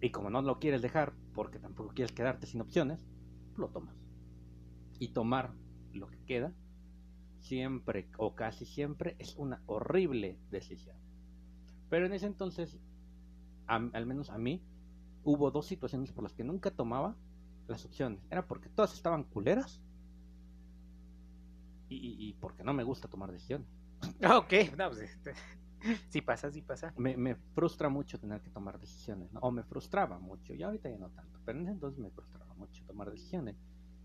Y 0.00 0.08
como 0.10 0.30
no 0.30 0.40
lo 0.40 0.58
quieres 0.58 0.80
dejar, 0.80 1.12
porque 1.34 1.58
tampoco 1.58 1.92
quieres 1.94 2.12
quedarte 2.12 2.46
sin 2.46 2.62
opciones, 2.62 3.06
lo 3.56 3.68
tomas. 3.68 3.94
Y 5.00 5.08
tomar 5.08 5.52
lo 5.92 6.08
que 6.08 6.18
queda, 6.24 6.54
siempre 7.40 8.08
o 8.16 8.34
casi 8.34 8.64
siempre, 8.64 9.14
es 9.18 9.36
una 9.36 9.62
horrible 9.66 10.38
decisión. 10.50 10.96
Pero 11.90 12.06
en 12.06 12.14
ese 12.14 12.24
entonces, 12.26 12.80
al 13.66 14.06
menos 14.06 14.30
a 14.30 14.38
mí, 14.38 14.62
hubo 15.24 15.50
dos 15.50 15.66
situaciones 15.66 16.10
por 16.10 16.24
las 16.24 16.32
que 16.32 16.42
nunca 16.42 16.70
tomaba 16.70 17.16
las 17.68 17.84
opciones. 17.84 18.24
Era 18.30 18.48
porque 18.48 18.70
todas 18.70 18.94
estaban 18.94 19.24
culeras 19.24 19.82
y, 21.94 22.32
porque 22.34 22.64
no 22.64 22.72
me 22.72 22.84
gusta 22.84 23.08
tomar 23.08 23.30
decisiones. 23.30 23.68
Ok, 24.24 24.52
no, 24.76 24.88
pues, 24.88 25.02
este, 25.02 25.32
sí 26.08 26.20
pasa, 26.20 26.50
sí 26.50 26.62
pasa. 26.62 26.92
Me, 26.96 27.34
frustra 27.54 27.88
mucho 27.88 28.18
tener 28.18 28.40
que 28.40 28.50
tomar 28.50 28.78
decisiones, 28.78 29.32
¿no? 29.32 29.40
O 29.40 29.50
me 29.50 29.62
frustraba 29.62 30.18
mucho, 30.18 30.54
y 30.54 30.62
ahorita 30.62 30.90
ya 30.90 30.98
no 30.98 31.10
tanto, 31.10 31.38
pero 31.44 31.58
en 31.58 31.64
ese 31.64 31.72
entonces 31.72 32.00
me 32.00 32.10
frustraba 32.10 32.54
mucho 32.54 32.84
tomar 32.84 33.10
decisiones. 33.10 33.56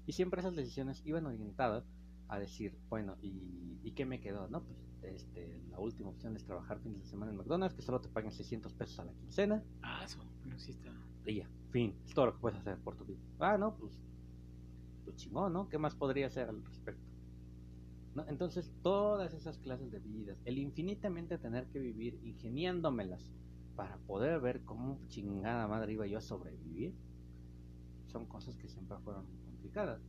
Y 0.05 0.13
siempre 0.13 0.39
esas 0.39 0.55
decisiones 0.55 1.01
iban 1.05 1.25
orientadas 1.25 1.85
a 2.29 2.39
decir, 2.39 2.77
bueno, 2.89 3.17
¿y, 3.21 3.79
¿y 3.83 3.91
qué 3.91 4.05
me 4.05 4.19
quedó? 4.19 4.47
No, 4.47 4.63
pues 4.63 4.77
este, 5.03 5.61
la 5.69 5.79
última 5.79 6.09
opción 6.09 6.35
es 6.35 6.45
trabajar 6.45 6.79
fines 6.79 7.01
de 7.01 7.05
semana 7.07 7.31
en 7.31 7.37
McDonald's, 7.37 7.75
que 7.75 7.81
solo 7.81 8.01
te 8.01 8.09
paguen 8.09 8.31
600 8.31 8.73
pesos 8.73 8.99
a 8.99 9.05
la 9.05 9.13
quincena. 9.13 9.63
Ah, 9.81 10.01
eso, 10.03 10.19
no 10.45 10.59
sí 10.59 10.71
está. 10.71 10.91
Y 11.25 11.37
ya, 11.37 11.49
fin, 11.71 11.95
es 12.05 12.13
todo 12.13 12.27
lo 12.27 12.33
que 12.33 12.39
puedes 12.39 12.59
hacer 12.59 12.77
por 12.79 12.95
tu 12.95 13.05
vida. 13.05 13.19
Ah, 13.39 13.57
no, 13.57 13.75
pues, 13.77 13.99
pues 15.03 15.15
chingón, 15.17 15.53
¿no? 15.53 15.69
¿Qué 15.69 15.77
más 15.77 15.95
podría 15.95 16.27
hacer 16.27 16.49
al 16.49 16.63
respecto? 16.63 17.06
Entonces, 18.27 18.71
todas 18.81 19.33
esas 19.33 19.57
clases 19.59 19.91
de 19.91 19.99
vidas, 19.99 20.37
el 20.45 20.57
infinitamente 20.57 21.37
tener 21.37 21.67
que 21.67 21.79
vivir 21.79 22.19
ingeniándomelas 22.23 23.31
para 23.75 23.97
poder 23.97 24.39
ver 24.39 24.63
cómo 24.63 24.99
chingada 25.07 25.67
madre 25.67 25.93
iba 25.93 26.07
yo 26.07 26.17
a 26.17 26.21
sobrevivir, 26.21 26.95
son 28.07 28.25
cosas 28.25 28.57
que 28.57 28.67
siempre 28.67 28.97
fueron 29.03 29.25
complicadas. 29.45 30.01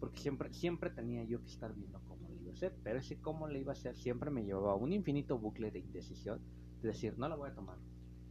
Porque 0.00 0.18
siempre, 0.18 0.52
siempre 0.52 0.90
tenía 0.90 1.22
yo 1.24 1.40
que 1.40 1.48
estar 1.48 1.72
viendo 1.74 2.00
cómo 2.08 2.28
le 2.28 2.40
iba 2.40 2.50
a 2.50 2.54
hacer, 2.54 2.74
pero 2.82 2.98
ese 2.98 3.20
cómo 3.20 3.46
le 3.46 3.60
iba 3.60 3.70
a 3.70 3.74
hacer 3.74 3.96
siempre 3.96 4.30
me 4.30 4.44
llevaba 4.44 4.72
a 4.72 4.76
un 4.76 4.92
infinito 4.92 5.38
bucle 5.38 5.70
de 5.70 5.78
indecisión, 5.78 6.40
de 6.80 6.88
decir, 6.88 7.16
no 7.18 7.28
la 7.28 7.36
voy 7.36 7.50
a 7.50 7.54
tomar. 7.54 7.78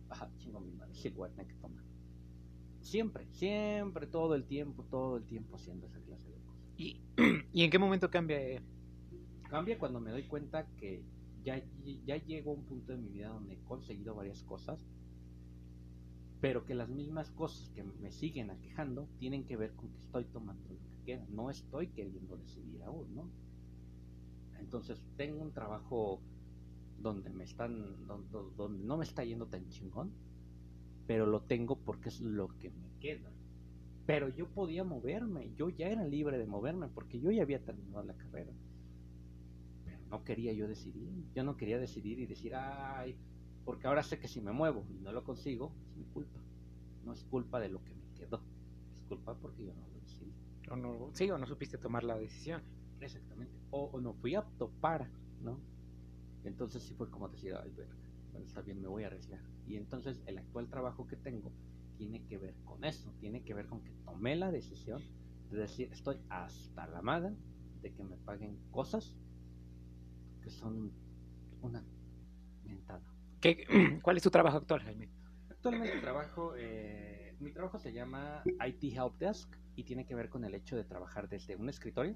Ajá, 0.10 0.30
chingo 0.38 0.60
mi 0.60 0.74
madre, 0.74 0.94
sí, 0.94 1.10
voy 1.12 1.30
a 1.30 1.32
tener 1.32 1.48
que 1.48 1.60
tomar. 1.62 1.86
Siempre, 2.82 3.26
siempre, 3.32 4.08
todo 4.08 4.36
el 4.36 4.44
tiempo, 4.44 4.84
todo 4.84 5.16
el 5.16 5.24
tiempo 5.24 5.56
haciendo 5.56 5.88
esa 5.88 6.02
clase 6.02 6.30
de 6.30 6.40
cosas. 6.40 6.66
¿Y, 6.76 7.02
¿y 7.54 7.64
en 7.64 7.70
qué 7.72 7.80
momento 7.80 8.12
cambia 8.12 8.62
Cambia 9.52 9.78
cuando 9.78 10.00
me 10.00 10.12
doy 10.12 10.24
cuenta 10.24 10.66
que 10.78 11.04
ya, 11.44 11.62
ya 12.06 12.16
llego 12.16 12.52
a 12.52 12.54
un 12.54 12.64
punto 12.64 12.94
de 12.94 13.00
mi 13.00 13.10
vida 13.10 13.28
donde 13.28 13.56
he 13.56 13.64
conseguido 13.66 14.16
varias 14.16 14.42
cosas, 14.44 14.88
pero 16.40 16.66
que 16.66 16.74
las 16.74 16.88
mismas 16.88 17.30
cosas 17.32 17.70
que 17.72 17.84
me 17.84 18.14
siguen 18.14 18.50
aquejando 18.50 19.10
tienen 19.20 19.44
que 19.44 19.58
ver 19.58 19.74
con 19.74 19.90
que 19.90 20.00
estoy 20.00 20.24
tomando 20.24 20.70
lo 20.70 20.80
que 20.80 21.04
queda, 21.04 21.28
no 21.32 21.50
estoy 21.50 21.88
queriendo 21.88 22.38
decidir 22.38 22.82
aún, 22.84 23.14
¿no? 23.14 23.30
Entonces 24.58 25.04
tengo 25.18 25.42
un 25.42 25.52
trabajo 25.52 26.22
donde 27.02 27.30
me 27.30 27.44
están, 27.44 28.08
donde, 28.08 28.30
donde 28.56 28.86
no 28.86 28.96
me 28.96 29.04
está 29.04 29.26
yendo 29.26 29.48
tan 29.48 29.68
chingón, 29.68 30.14
pero 31.08 31.26
lo 31.26 31.42
tengo 31.42 31.76
porque 31.76 32.08
es 32.08 32.22
lo 32.22 32.58
que 32.58 32.70
me 32.70 32.90
queda. 33.02 33.30
Pero 34.06 34.30
yo 34.30 34.48
podía 34.48 34.86
moverme, 34.86 35.52
yo 35.58 35.68
ya 35.68 35.90
era 35.90 36.06
libre 36.06 36.38
de 36.38 36.48
moverme 36.48 36.88
porque 36.88 37.20
yo 37.20 37.32
ya 37.32 37.44
había 37.44 37.60
terminado 37.66 38.06
la 38.06 38.16
carrera 38.16 38.54
no 40.12 40.26
quería 40.26 40.52
yo 40.52 40.68
decidir. 40.68 41.10
Yo 41.34 41.44
no 41.44 41.56
quería 41.56 41.80
decidir 41.80 42.20
y 42.20 42.26
decir, 42.28 42.54
ay, 42.54 43.18
porque 43.64 43.88
ahora 43.88 44.04
sé 44.04 44.20
que 44.20 44.28
si 44.28 44.42
me 44.42 44.52
muevo 44.52 44.86
y 44.90 45.00
no 45.00 45.14
lo 45.14 45.24
consigo, 45.24 45.74
es 45.90 45.96
mi 45.96 46.04
culpa. 46.04 46.40
No 47.06 47.14
es 47.14 47.24
culpa 47.24 47.60
de 47.62 47.70
lo 47.70 47.82
que 47.84 47.96
me 47.96 48.14
quedó. 48.14 48.44
Es 48.94 49.02
culpa 49.04 49.34
porque 49.36 49.66
yo 49.66 49.74
no 49.74 49.88
lo 49.88 50.00
decidí. 50.02 50.34
O 50.70 50.76
no, 50.76 51.10
sí, 51.14 51.32
o 51.32 51.38
no 51.38 51.48
supiste 51.48 51.78
tomar 51.78 52.04
la 52.04 52.18
decisión. 52.18 52.62
Exactamente. 53.00 53.58
O, 53.72 54.00
no 54.02 54.14
fui 54.14 54.36
apto 54.36 54.70
para, 54.82 55.10
¿no? 55.42 55.58
Entonces 56.44 56.84
sí 56.84 56.94
fue 56.94 57.10
como 57.10 57.30
decir, 57.30 57.54
ay, 57.56 57.72
bueno, 57.72 57.96
está 58.46 58.62
bien, 58.62 58.82
me 58.82 58.90
voy 58.90 59.04
a 59.04 59.08
arriesgar. 59.08 59.42
Y 59.66 59.78
entonces 59.78 60.22
el 60.26 60.38
actual 60.38 60.68
trabajo 60.68 61.08
que 61.08 61.16
tengo 61.16 61.52
tiene 61.98 62.22
que 62.26 62.38
ver 62.38 62.54
con 62.66 62.84
eso. 62.84 63.14
Tiene 63.22 63.44
que 63.44 63.54
ver 63.54 63.68
con 63.68 63.82
que 63.82 63.92
tomé 64.04 64.36
la 64.36 64.52
decisión 64.52 65.02
de 65.50 65.58
decir, 65.58 65.90
estoy 65.94 66.18
hasta 66.28 66.86
la 66.88 67.02
madre 67.02 67.34
de 67.82 67.94
que 67.94 68.04
me 68.04 68.18
paguen 68.18 68.58
cosas 68.72 69.16
que 70.42 70.50
son 70.50 70.92
una 71.62 71.84
mentada. 72.64 73.02
¿Qué, 73.40 73.66
¿Cuál 74.02 74.18
es 74.18 74.24
tu 74.24 74.30
trabajo 74.30 74.58
actual, 74.58 74.82
Jaime? 74.82 75.10
Actualmente 75.50 76.00
trabajo, 76.00 76.54
eh, 76.58 77.36
mi 77.40 77.52
trabajo 77.52 77.78
se 77.78 77.94
llama 77.94 78.44
IT 78.46 78.84
Help 78.96 79.18
Desk 79.20 79.48
y 79.76 79.84
tiene 79.84 80.06
que 80.06 80.16
ver 80.16 80.30
con 80.30 80.44
el 80.44 80.56
hecho 80.56 80.76
de 80.76 80.84
trabajar 80.84 81.30
desde 81.30 81.56
un 81.56 81.70
escritorio 81.70 82.16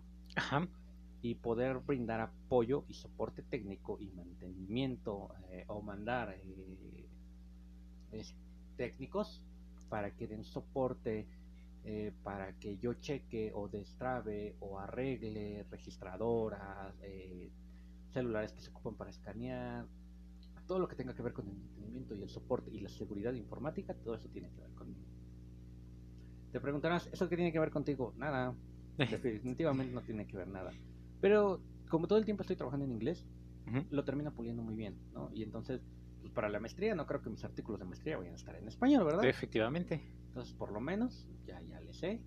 y 1.22 1.36
poder 1.36 1.78
brindar 1.80 2.22
apoyo 2.22 2.86
y 2.88 2.94
soporte 2.96 3.44
técnico 3.44 3.98
y 4.00 4.10
mantenimiento 4.10 5.30
eh, 5.50 5.64
o 5.68 5.82
mandar 5.82 6.36
eh, 6.42 8.26
técnicos 8.78 9.44
para 9.90 10.12
que 10.12 10.28
den 10.28 10.44
soporte 10.44 11.28
para 12.24 12.52
que 12.54 12.78
yo 12.78 12.96
cheque 12.96 13.52
o 13.54 13.68
destrabe 13.68 14.56
o 14.60 14.80
arregle 14.80 15.68
registradoras, 15.70 16.96
celulares 18.16 18.54
que 18.54 18.62
se 18.62 18.70
ocupan 18.70 18.96
para 18.96 19.10
escanear, 19.10 19.86
todo 20.66 20.80
lo 20.80 20.88
que 20.88 20.96
tenga 20.96 21.14
que 21.14 21.22
ver 21.22 21.34
con 21.34 21.48
el 21.48 21.56
mantenimiento 21.56 22.16
y 22.16 22.24
el 22.24 22.30
soporte 22.30 22.72
y 22.72 22.80
la 22.80 22.90
seguridad 22.90 23.34
informática, 23.34 23.94
todo 23.94 24.16
eso 24.16 24.28
tiene 24.30 24.50
que 24.50 24.62
ver 24.62 24.72
conmigo. 24.72 25.06
Te 26.52 26.60
preguntarás, 26.60 27.10
¿eso 27.12 27.30
qué 27.30 27.36
tiene 27.36 27.52
que 27.52 27.60
ver 27.60 27.70
contigo? 27.70 28.14
Nada, 28.18 28.56
definitivamente 28.98 29.94
no 29.94 30.02
tiene 30.02 30.26
que 30.26 30.38
ver 30.38 30.48
nada. 30.48 30.72
Pero 31.22 31.60
como 31.90 32.08
todo 32.08 32.18
el 32.18 32.26
tiempo 32.26 32.42
estoy 32.42 32.56
trabajando 32.56 32.86
en 32.86 32.94
inglés, 32.94 33.26
lo 33.90 34.04
termino 34.04 34.32
puliendo 34.32 34.62
muy 34.62 34.76
bien, 34.76 34.96
¿no? 35.14 35.30
Y 35.34 35.44
entonces, 35.44 35.82
pues 36.22 36.32
para 36.32 36.50
la 36.50 36.60
maestría 36.60 36.96
no 36.96 37.06
creo 37.06 37.22
que 37.22 37.30
mis 37.30 37.44
artículos 37.44 37.80
de 37.80 37.86
maestría 37.86 38.18
vayan 38.18 38.34
a 38.34 38.38
estar 38.38 38.56
en 38.56 38.68
español, 38.68 39.06
¿verdad? 39.06 39.26
Efectivamente. 39.26 40.02
Entonces, 40.28 40.54
por 40.54 40.72
lo 40.72 40.80
menos, 40.80 41.28
ya, 41.46 41.62
ya 41.62 41.80
le 41.82 41.94
sé. 41.94 42.22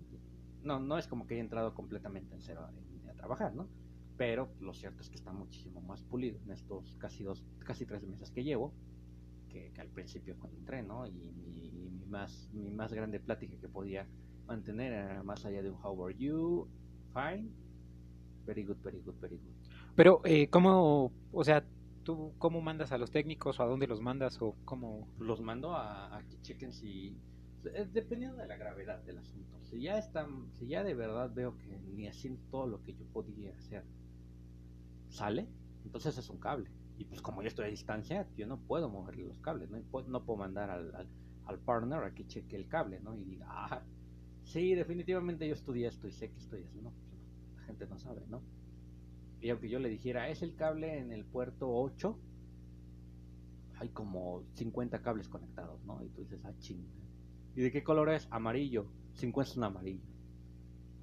No, 0.63 0.79
no 0.79 0.97
es 0.97 1.07
como 1.07 1.25
que 1.25 1.35
haya 1.35 1.43
entrado 1.43 1.73
completamente 1.73 2.35
en 2.35 2.41
cero 2.41 2.61
a 2.61 3.13
trabajar, 3.13 3.55
¿no? 3.55 3.67
Pero 4.19 4.49
lo 4.59 4.73
cierto 4.73 5.01
es 5.01 5.09
que 5.09 5.15
está 5.15 5.31
muchísimo 5.31 5.79
más 5.79 6.03
pulido 6.03 6.37
en 6.43 6.51
estos 6.51 6.93
casi 6.97 7.23
dos, 7.23 7.41
casi 7.59 7.85
tres 7.85 8.03
meses 8.05 8.29
que 8.29 8.43
llevo, 8.43 8.73
que, 9.47 9.71
al 9.79 9.87
principio 9.87 10.35
cuando 10.37 10.57
entré, 10.57 10.83
¿no? 10.83 11.07
Y 11.07 11.11
mi, 11.13 12.05
más, 12.05 12.49
mi 12.51 12.69
más 12.69 12.91
grande 12.91 13.21
plática 13.21 13.55
que 13.55 13.69
podía 13.69 14.05
mantener 14.45 14.91
era 14.91 15.23
más 15.23 15.45
allá 15.45 15.61
de 15.63 15.69
un 15.69 15.77
how 15.81 16.05
are 16.05 16.13
you, 16.17 16.67
fine, 17.13 17.49
very 18.45 18.65
good, 18.65 18.75
very 18.83 18.99
good, 18.99 19.15
very 19.21 19.37
good. 19.37 19.53
Pero, 19.95 20.19
eh, 20.25 20.49
¿cómo, 20.49 21.13
o 21.31 21.43
sea, 21.45 21.63
tú 22.03 22.33
cómo 22.39 22.59
mandas 22.59 22.91
a 22.91 22.97
los 22.97 23.11
técnicos 23.11 23.57
o 23.61 23.63
a 23.63 23.67
dónde 23.67 23.87
los 23.87 24.01
mandas 24.01 24.41
o 24.41 24.53
cómo? 24.65 25.07
Los 25.17 25.39
mando 25.39 25.73
a, 25.73 26.17
a 26.17 26.27
que 26.27 26.41
chequen 26.41 26.73
si, 26.73 27.15
eh, 27.73 27.87
dependiendo 27.89 28.35
de 28.35 28.47
la 28.47 28.57
gravedad 28.57 29.01
del 29.03 29.19
asunto. 29.19 29.57
Si 29.63 29.79
ya 29.79 29.97
están, 29.97 30.51
si 30.55 30.67
ya 30.67 30.83
de 30.83 30.93
verdad 30.93 31.31
veo 31.33 31.57
que 31.57 31.79
ni 31.95 32.05
haciendo 32.05 32.41
todo 32.51 32.67
lo 32.67 32.83
que 32.83 32.93
yo 32.93 33.05
podía 33.13 33.55
hacer 33.55 33.85
sale, 35.09 35.47
entonces 35.83 36.17
es 36.17 36.29
un 36.29 36.39
cable. 36.39 36.69
Y 36.97 37.05
pues 37.05 37.21
como 37.21 37.41
yo 37.41 37.47
estoy 37.47 37.65
a 37.65 37.69
distancia, 37.69 38.27
yo 38.35 38.45
no 38.47 38.57
puedo 38.57 38.89
moverle 38.89 39.25
los 39.25 39.39
cables, 39.39 39.69
no, 39.69 39.79
no 40.07 40.23
puedo 40.23 40.37
mandar 40.37 40.69
al, 40.69 40.93
al, 40.95 41.07
al 41.45 41.59
partner 41.59 42.03
a 42.03 42.13
que 42.13 42.27
cheque 42.27 42.55
el 42.55 42.67
cable, 42.67 42.99
¿no? 42.99 43.15
Y 43.15 43.23
diga, 43.23 43.45
ah, 43.49 43.81
sí, 44.43 44.75
definitivamente 44.75 45.47
yo 45.47 45.53
estudié 45.53 45.87
esto 45.87 46.07
y 46.07 46.11
sé 46.11 46.29
que 46.29 46.37
estoy 46.37 46.63
haciendo. 46.63 46.91
No, 46.91 46.95
la 47.57 47.63
gente 47.63 47.87
no 47.87 47.97
sabe, 47.97 48.21
¿no? 48.27 48.41
Y 49.41 49.49
aunque 49.49 49.69
yo 49.69 49.79
le 49.79 49.89
dijera, 49.89 50.29
es 50.29 50.41
el 50.41 50.55
cable 50.55 50.99
en 50.99 51.11
el 51.13 51.23
puerto 51.23 51.69
8, 51.71 52.17
hay 53.79 53.89
como 53.89 54.43
50 54.55 55.01
cables 55.01 55.29
conectados, 55.29 55.81
¿no? 55.85 56.03
Y 56.03 56.09
tú 56.09 56.21
dices, 56.21 56.39
ah, 56.43 56.51
ching. 56.59 56.85
¿Y 57.55 57.61
de 57.61 57.71
qué 57.71 57.83
color 57.83 58.09
es? 58.09 58.27
Amarillo. 58.31 58.87
50 59.13 59.51
es 59.51 59.57
un 59.57 59.63
amarillo. 59.63 60.03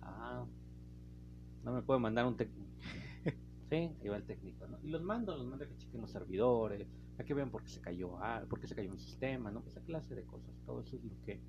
Ah, 0.02 0.44
no 1.64 1.72
me 1.72 1.82
puede 1.82 2.00
mandar 2.00 2.26
un. 2.26 2.36
Sí, 3.68 3.76
ahí 4.00 4.08
va 4.08 4.16
el 4.16 4.24
técnico, 4.26 4.66
¿no? 4.66 4.78
Y 4.82 4.88
los 4.88 5.02
mando, 5.02 5.36
los 5.36 5.46
mando 5.46 5.64
a 5.64 5.68
que 5.68 5.76
chequen 5.76 6.00
los 6.00 6.10
servidores, 6.10 6.88
a 7.18 7.24
que 7.24 7.34
vean 7.34 7.50
por 7.50 7.62
qué 7.62 7.70
se 7.70 7.80
cayó, 7.80 8.18
ah, 8.22 8.44
por 8.48 8.60
qué 8.60 8.66
se 8.66 8.74
cayó 8.74 8.90
un 8.90 8.98
sistema, 8.98 9.50
¿no? 9.50 9.64
Esa 9.66 9.82
clase 9.82 10.14
de 10.14 10.24
cosas. 10.24 10.54
Todo 10.64 10.80
eso 10.82 10.96
es 10.96 11.04
lo 11.04 11.20
que, 11.24 11.40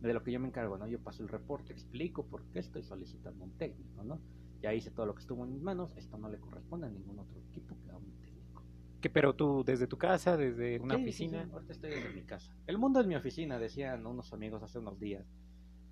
de 0.00 0.14
lo 0.14 0.22
que 0.22 0.32
yo 0.32 0.40
me 0.40 0.48
encargo, 0.48 0.76
¿no? 0.78 0.86
Yo 0.86 1.00
paso 1.02 1.22
el 1.22 1.28
reporte, 1.28 1.72
explico 1.72 2.26
por 2.26 2.46
qué 2.50 2.60
estoy 2.60 2.82
solicitando 2.84 3.44
un 3.44 3.56
técnico, 3.56 4.04
¿no? 4.04 4.20
Ya 4.60 4.72
hice 4.74 4.90
todo 4.90 5.06
lo 5.06 5.14
que 5.14 5.20
estuvo 5.20 5.44
en 5.44 5.52
mis 5.52 5.62
manos, 5.62 5.92
esto 5.96 6.16
no 6.18 6.28
le 6.28 6.38
corresponde 6.40 6.86
a 6.86 6.90
ningún 6.90 7.18
otro 7.18 7.40
equipo 7.40 7.76
que 7.82 7.90
a 7.90 7.96
un 7.96 8.12
técnico. 8.20 8.64
¿Qué, 9.00 9.10
pero 9.10 9.34
tú 9.36 9.62
desde 9.64 9.86
tu 9.86 9.98
casa, 9.98 10.36
desde 10.36 10.80
una 10.80 10.96
Sí, 10.96 11.12
sí, 11.12 11.28
oficina? 11.28 11.44
sí, 11.44 11.50
ahorita 11.52 11.72
estoy 11.72 11.90
desde 11.90 12.10
mi 12.10 12.24
casa. 12.24 12.56
El 12.66 12.78
mundo 12.78 13.00
es 13.00 13.06
mi 13.06 13.14
oficina, 13.16 13.58
decían 13.58 14.06
unos 14.06 14.32
amigos 14.32 14.62
hace 14.62 14.78
unos 14.78 14.98
días. 15.00 15.26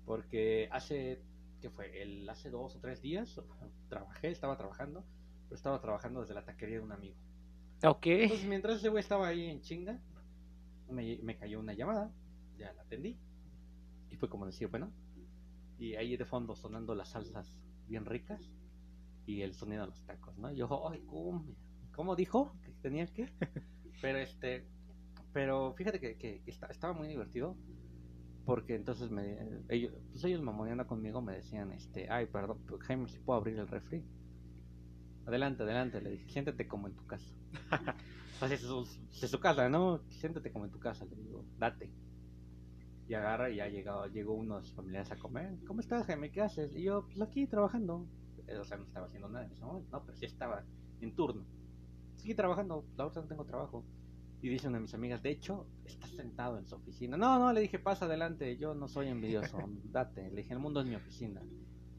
Porque 0.05 0.67
hace, 0.71 1.23
¿qué 1.61 1.69
fue? 1.69 2.01
El, 2.01 2.29
hace 2.29 2.49
dos 2.49 2.75
o 2.75 2.79
tres 2.79 3.01
días 3.01 3.39
trabajé, 3.89 4.29
estaba 4.29 4.57
trabajando, 4.57 5.05
pero 5.53 5.57
estaba 5.57 5.79
trabajando 5.81 6.21
desde 6.21 6.33
la 6.33 6.43
taquería 6.43 6.77
de 6.77 6.83
un 6.83 6.91
amigo. 6.91 7.15
Ok. 7.85 8.07
Entonces, 8.07 8.47
mientras 8.47 8.77
ese 8.77 8.89
güey 8.89 9.01
estaba 9.01 9.27
ahí 9.27 9.45
en 9.45 9.61
chinga, 9.61 9.99
me, 10.89 11.19
me 11.21 11.37
cayó 11.37 11.59
una 11.59 11.73
llamada, 11.73 12.11
ya 12.57 12.73
la 12.73 12.81
atendí. 12.81 13.19
Y 14.09 14.15
fue 14.17 14.29
como 14.29 14.47
decir, 14.47 14.67
bueno, 14.69 14.91
y 15.77 15.93
ahí 15.93 16.17
de 16.17 16.25
fondo 16.25 16.55
sonando 16.55 16.95
las 16.95 17.09
salsas 17.09 17.55
bien 17.87 18.05
ricas 18.05 18.51
y 19.27 19.41
el 19.43 19.53
sonido 19.53 19.83
de 19.83 19.89
los 19.89 20.03
tacos, 20.07 20.35
¿no? 20.39 20.51
Y 20.51 20.55
yo, 20.57 20.89
ay, 20.89 21.03
¿cómo, 21.05 21.45
¿cómo 21.91 22.15
dijo 22.15 22.57
que 22.65 22.71
tenía 22.81 23.05
que? 23.05 23.29
Pero 24.01 24.17
este, 24.17 24.65
pero 25.31 25.73
fíjate 25.75 25.99
que, 25.99 26.17
que, 26.17 26.41
que 26.41 26.51
esta- 26.51 26.67
estaba 26.67 26.93
muy 26.93 27.07
divertido 27.07 27.55
porque 28.45 28.75
entonces 28.75 29.09
me, 29.11 29.37
ellos, 29.69 29.93
pues 30.11 30.23
ellos 30.25 30.41
mamoneando 30.41 30.85
conmigo 30.87 31.21
me 31.21 31.33
decían, 31.35 31.71
este, 31.71 32.09
ay, 32.09 32.25
perdón, 32.25 32.59
pues, 32.67 32.81
Jaime, 32.83 33.07
si 33.07 33.19
puedo 33.19 33.37
abrir 33.39 33.57
el 33.59 33.67
refri. 33.67 34.03
Adelante, 35.25 35.63
adelante, 35.63 36.01
le 36.01 36.11
dije, 36.11 36.29
siéntate 36.29 36.67
como 36.67 36.87
en 36.87 36.95
tu 36.95 37.05
casa. 37.05 37.33
es 38.51 38.61
su, 38.61 38.87
es 39.21 39.31
su 39.31 39.39
casa, 39.39 39.69
¿no? 39.69 40.01
Siéntate 40.09 40.51
como 40.51 40.65
en 40.65 40.71
tu 40.71 40.79
casa, 40.79 41.05
le 41.05 41.15
digo, 41.15 41.45
date. 41.57 41.91
Y 43.07 43.13
agarra 43.13 43.49
y 43.49 43.57
ya 43.57 43.67
llegó, 43.67 44.05
llegó 44.07 44.33
uno 44.33 44.57
de 44.59 44.65
sus 44.65 44.75
familiares 44.75 45.11
a 45.11 45.17
comer. 45.17 45.57
¿Cómo 45.67 45.79
estás, 45.81 46.05
Jaime? 46.05 46.31
¿Qué 46.31 46.41
haces? 46.41 46.75
Y 46.75 46.83
yo, 46.83 47.05
pues 47.05 47.21
aquí 47.21 47.47
trabajando. 47.47 48.07
Eh, 48.47 48.57
O 48.57 48.65
sea, 48.65 48.77
no 48.77 48.83
estaba 48.83 49.05
haciendo 49.07 49.29
nada 49.29 49.45
en 49.45 49.51
ese 49.51 49.63
momento, 49.63 49.89
no, 49.91 50.05
pero 50.05 50.17
sí 50.17 50.25
estaba 50.25 50.63
en 51.01 51.15
turno. 51.15 51.45
Sigue 52.15 52.35
trabajando, 52.35 52.85
la 52.97 53.05
otra 53.05 53.21
no 53.21 53.27
tengo 53.27 53.45
trabajo. 53.45 53.85
Y 54.41 54.49
dice 54.49 54.67
una 54.67 54.77
de 54.77 54.81
mis 54.83 54.93
amigas, 54.93 55.23
de 55.23 55.31
hecho, 55.31 55.67
está 55.85 56.07
sentado 56.07 56.57
en 56.57 56.67
su 56.67 56.75
oficina. 56.75 57.15
No, 57.15 57.39
no, 57.39 57.53
le 57.53 57.61
dije, 57.61 57.79
pasa 57.79 58.05
adelante, 58.05 58.57
yo 58.57 58.73
no 58.73 58.87
soy 58.89 59.07
envidioso, 59.07 59.57
date. 59.85 60.29
Le 60.31 60.41
dije, 60.41 60.53
el 60.53 60.59
mundo 60.59 60.81
es 60.81 60.87
mi 60.87 60.95
oficina. 60.95 61.41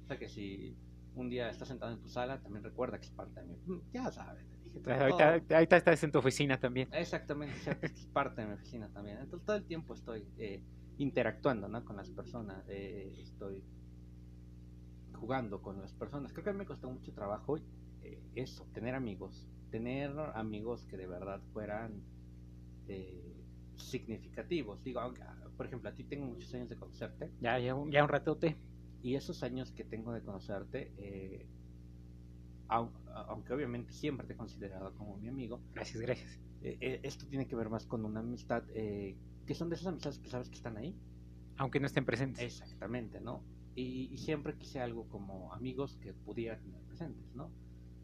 O 0.04 0.06
sea 0.06 0.18
que 0.18 0.28
si 0.28 0.76
un 1.14 1.28
día 1.28 1.48
estás 1.50 1.68
sentado 1.68 1.92
en 1.92 2.00
tu 2.00 2.08
sala, 2.08 2.40
también 2.42 2.64
recuerda 2.64 2.98
que 2.98 3.06
es 3.06 3.12
parte 3.12 3.40
de 3.40 3.46
mi... 3.46 3.58
Ya 3.92 4.10
sabes, 4.10 4.44
le 4.50 4.58
dije. 4.58 4.80
todo- 4.80 4.94
Ahorita, 4.94 5.54
ahorita 5.56 5.76
estás 5.76 6.02
en 6.04 6.10
tu 6.12 6.18
oficina 6.18 6.58
también. 6.58 6.88
Exactamente, 6.92 7.54
es 7.82 8.06
parte 8.12 8.40
de 8.42 8.48
mi 8.48 8.54
oficina 8.54 8.88
también. 8.88 9.18
Entonces 9.18 9.46
todo 9.46 9.56
el 9.56 9.64
tiempo 9.64 9.94
estoy 9.94 10.26
eh, 10.38 10.62
interactuando 10.98 11.68
¿no? 11.68 11.84
con 11.84 11.96
las 11.96 12.10
personas, 12.10 12.64
eh, 12.68 13.14
estoy 13.20 13.62
jugando 15.14 15.62
con 15.62 15.80
las 15.80 15.92
personas. 15.94 16.32
Creo 16.32 16.44
que 16.44 16.50
a 16.50 16.52
mí 16.52 16.58
me 16.58 16.66
costó 16.66 16.90
mucho 16.90 17.12
trabajo 17.12 17.56
eh, 18.02 18.22
eso, 18.34 18.66
tener 18.72 18.94
amigos, 18.94 19.48
tener 19.70 20.10
amigos 20.34 20.84
que 20.86 20.96
de 20.96 21.06
verdad 21.06 21.40
fueran 21.52 22.02
eh, 22.88 23.44
significativos. 23.76 24.82
Digo, 24.82 25.00
aunque, 25.00 25.22
ah, 25.22 25.36
por 25.56 25.66
ejemplo, 25.66 25.88
a 25.88 25.94
ti 25.94 26.04
tengo 26.04 26.26
muchos 26.26 26.52
años 26.54 26.68
de 26.68 26.76
conocerte 26.76 27.30
Ya, 27.40 27.58
ya, 27.58 27.74
un- 27.74 27.90
ya 27.90 28.02
un 28.02 28.08
ratote. 28.08 28.56
Y 29.04 29.16
esos 29.16 29.42
años 29.44 29.72
que 29.72 29.84
tengo 29.84 30.12
de 30.14 30.22
conocerte, 30.24 30.94
eh, 30.98 31.48
au- 32.68 32.92
aunque 33.28 33.52
obviamente 33.54 33.92
siempre 33.92 34.26
te 34.26 34.34
he 34.34 34.36
considerado 34.36 34.94
como 34.94 35.16
mi 35.18 35.28
amigo, 35.28 35.64
Gracias, 35.74 36.00
gracias. 36.02 36.40
eh, 36.60 36.78
eh, 36.80 37.00
esto 37.04 37.26
tiene 37.28 37.46
que 37.48 37.56
ver 37.56 37.70
más 37.70 37.86
con 37.86 38.04
una 38.04 38.20
amistad 38.20 38.64
eh, 38.74 39.18
que 39.46 39.54
son 39.54 39.68
de 39.70 39.76
esas 39.76 39.88
amistades 39.88 40.18
que 40.20 40.30
sabes 40.30 40.48
que 40.50 40.56
están 40.56 40.76
ahí. 40.78 41.00
Aunque 41.56 41.80
no 41.80 41.86
estén 41.86 42.04
presentes. 42.04 42.46
Exactamente, 42.46 43.20
¿no? 43.20 43.46
Y, 43.74 44.12
y 44.12 44.18
siempre 44.18 44.56
quise 44.56 44.80
algo 44.80 45.08
como 45.08 45.52
amigos 45.52 45.96
que 46.00 46.14
pudiera 46.14 46.60
tener 46.60 46.82
presentes, 46.84 47.34
¿no? 47.34 47.54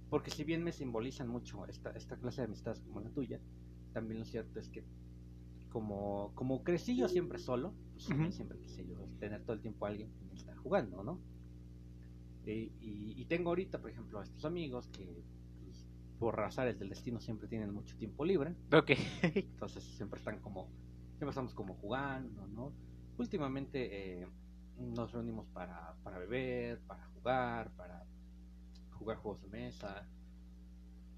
Porque 0.09 0.31
si 0.31 0.45
bien 0.45 0.65
me 0.65 0.73
simbolizan 0.73 1.29
mucho 1.29 1.67
esta, 1.67 1.91
esta 1.93 2.19
clase 2.19 2.43
de 2.43 2.47
amistades 2.47 2.81
como 2.83 3.01
la 3.01 3.11
tuya, 3.13 3.41
también 3.93 4.21
lo 4.21 4.27
cierto 4.27 4.61
es 4.61 4.71
que 4.71 4.87
como, 5.69 6.35
como 6.35 6.65
crecí 6.65 6.97
yo 6.99 7.09
siempre 7.09 7.39
solo, 7.39 7.79
pues 7.93 8.09
también 8.09 8.33
Ujú. 8.33 8.33
siempre 8.33 8.61
quise 8.61 8.87
yo 8.87 9.11
tener 9.21 9.45
todo 9.45 9.55
el 9.55 9.63
tiempo 9.63 9.87
a 9.87 9.91
alguien 9.91 10.13
jugando, 10.61 11.03
¿no? 11.03 11.21
Y, 12.45 12.53
y- 12.81 13.21
y 13.21 13.25
tengo 13.27 13.51
ahorita, 13.51 13.81
por 13.81 13.91
ejemplo, 13.91 14.19
a 14.21 14.23
estos 14.25 14.45
amigos 14.45 14.89
que 14.89 15.25
pues, 15.63 15.87
por 16.19 16.37
razones 16.37 16.79
del 16.79 16.89
destino 16.89 17.21
siempre 17.21 17.49
tienen 17.49 17.73
mucho 17.73 17.97
tiempo 17.97 18.25
libre, 18.25 18.57
Ok. 18.73 18.91
entonces 19.23 19.85
siempre 19.85 20.19
están 20.19 20.41
como, 20.41 20.71
siempre 21.17 21.31
estamos 21.31 21.55
como 21.55 21.75
jugando, 21.75 22.47
¿no? 22.49 22.75
Últimamente 23.19 24.23
eh, 24.23 24.27
nos 24.79 25.13
reunimos 25.13 25.47
para, 25.49 25.95
para 26.03 26.19
beber, 26.19 26.81
para 26.87 27.05
jugar, 27.09 27.71
para 27.77 28.05
jugar 28.93 29.17
juegos 29.19 29.43
de 29.43 29.49
mesa, 29.49 30.07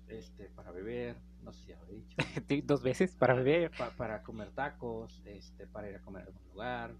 este, 0.08 0.48
para 0.50 0.70
beber, 0.72 1.16
no 1.42 1.52
sé 1.52 1.60
si 1.62 1.68
ya 1.68 1.80
lo 1.80 1.86
he 1.88 1.94
dicho, 1.94 2.16
Dos 2.66 2.82
veces 2.82 3.16
para 3.16 3.34
beber. 3.34 3.70
pa- 3.76 3.90
para 3.96 4.22
comer 4.22 4.50
tacos, 4.52 5.22
este, 5.24 5.66
para 5.66 5.88
ir 5.88 5.96
a 5.96 6.00
comer 6.02 6.22
a 6.22 6.26
algún 6.26 6.44
lugar, 6.48 6.96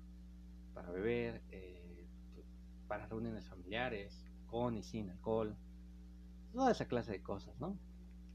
para 0.75 0.91
beber, 0.91 1.43
eh, 1.51 1.82
para 2.93 3.07
reuniones 3.07 3.49
familiares, 3.49 4.23
con 4.47 4.77
y 4.77 4.83
sin 4.83 5.09
alcohol, 5.09 5.57
toda 6.53 6.73
esa 6.73 6.85
clase 6.85 7.11
de 7.13 7.23
cosas, 7.23 7.59
¿no? 7.59 7.79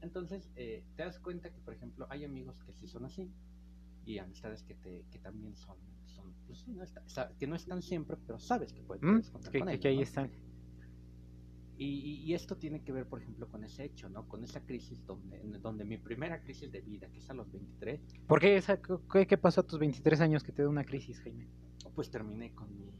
Entonces, 0.00 0.50
eh, 0.56 0.82
te 0.96 1.04
das 1.04 1.20
cuenta 1.20 1.52
que, 1.52 1.60
por 1.60 1.74
ejemplo, 1.74 2.08
hay 2.10 2.24
amigos 2.24 2.58
que 2.66 2.72
sí 2.72 2.88
son 2.88 3.04
así 3.04 3.30
y 4.04 4.18
amistades 4.18 4.64
que, 4.64 4.74
te, 4.74 5.04
que 5.12 5.20
también 5.20 5.54
son, 5.54 5.76
son 6.06 6.34
pues, 6.48 6.58
sí, 6.58 6.72
no 6.72 6.82
está- 6.82 7.32
que 7.38 7.46
no 7.46 7.54
están 7.54 7.82
siempre, 7.82 8.16
pero 8.26 8.40
sabes 8.40 8.72
que 8.72 8.82
puedes, 8.82 9.00
¿Mm? 9.04 9.10
puedes 9.12 9.30
contar 9.30 9.52
Que, 9.52 9.58
con 9.60 9.68
que- 9.68 9.74
ellos, 9.74 9.82
que 9.82 9.88
ahí 9.90 9.96
¿no? 9.98 10.02
están. 10.02 10.32
Y, 11.76 12.24
y- 12.26 12.34
esto 12.34 12.56
tiene 12.56 12.82
que 12.82 12.90
ver, 12.90 13.06
por 13.06 13.22
ejemplo, 13.22 13.48
con 13.48 13.62
ese 13.62 13.84
hecho, 13.84 14.08
¿no? 14.08 14.26
Con 14.26 14.42
esa 14.42 14.60
crisis 14.66 15.06
donde, 15.06 15.38
donde 15.60 15.84
mi 15.84 15.98
primera 15.98 16.42
crisis 16.42 16.72
de 16.72 16.80
vida, 16.80 17.06
que 17.12 17.20
es 17.20 17.30
a 17.30 17.34
los 17.34 17.48
23, 17.52 18.00
¿Por 18.26 18.40
qué, 18.40 18.56
esa, 18.56 18.80
qué, 19.12 19.24
qué 19.28 19.38
pasó 19.38 19.60
a 19.60 19.64
tus 19.68 19.78
23 19.78 20.20
años 20.20 20.42
que 20.42 20.50
te 20.50 20.62
da 20.62 20.68
una 20.68 20.82
crisis, 20.84 21.20
Jaime? 21.20 21.46
pues 21.94 22.10
terminé 22.10 22.52
con 22.52 22.76
mi, 22.76 22.92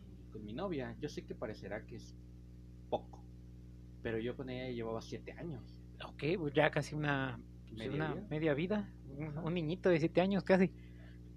mi 0.48 0.54
novia. 0.54 0.96
Yo 0.98 1.10
sé 1.10 1.26
que 1.26 1.34
parecerá 1.34 1.84
que 1.84 1.96
es 1.96 2.16
poco, 2.88 3.22
pero 4.02 4.18
yo 4.18 4.34
con 4.34 4.48
ella 4.48 4.72
llevaba 4.72 5.02
siete 5.02 5.32
años. 5.32 5.78
Ok, 6.02 6.22
pues 6.38 6.54
ya 6.54 6.70
casi 6.70 6.94
una, 6.94 7.38
pues 7.68 7.76
¿Media 7.76 7.94
una 7.94 8.14
vida? 8.14 8.26
media 8.30 8.54
vida. 8.54 8.94
Un, 9.18 9.36
un 9.36 9.54
niñito 9.54 9.90
de 9.90 9.98
7 9.98 10.20
años 10.20 10.44
casi. 10.44 10.70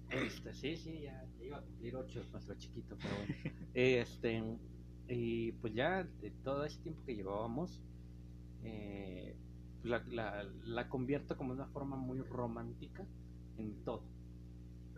Este, 0.08 0.54
sí, 0.54 0.76
sí, 0.76 1.00
ya, 1.02 1.26
ya 1.38 1.44
iba 1.44 1.58
a 1.58 1.62
cumplir 1.62 1.96
ocho, 1.96 2.22
nuestro 2.32 2.54
chiquito, 2.56 2.96
pero 2.96 3.14
bueno. 3.16 3.34
este, 3.74 4.42
y 5.08 5.52
pues 5.52 5.74
ya 5.74 6.04
de 6.04 6.30
todo 6.42 6.64
ese 6.64 6.80
tiempo 6.80 7.04
que 7.04 7.14
llevábamos, 7.14 7.82
eh, 8.62 9.36
la, 9.82 10.02
la, 10.08 10.44
la 10.64 10.88
convierto 10.88 11.36
como 11.36 11.52
una 11.52 11.66
forma 11.66 11.96
muy 11.96 12.20
romántica 12.20 13.04
en 13.58 13.84
todo. 13.84 14.04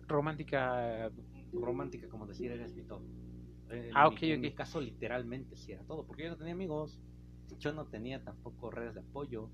Romántica. 0.06 1.10
Romántica, 1.52 2.08
como 2.08 2.26
decir, 2.26 2.52
eres 2.52 2.74
mi 2.74 2.82
todo. 2.82 3.02
En 3.68 3.94
Ah, 3.94 4.06
mi- 4.06 4.14
ok, 4.14 4.22
en 4.22 4.40
ok. 4.44 4.44
mi 4.44 4.54
caso, 4.54 4.80
literalmente, 4.80 5.56
sí 5.56 5.72
era 5.72 5.84
todo, 5.84 6.06
porque 6.06 6.24
yo 6.24 6.30
no 6.30 6.36
tenía 6.36 6.52
amigos, 6.54 7.00
yo 7.60 7.72
no 7.72 7.86
tenía 7.86 8.22
tampoco 8.22 8.70
redes 8.70 8.94
de 8.94 9.00
apoyo. 9.00 9.50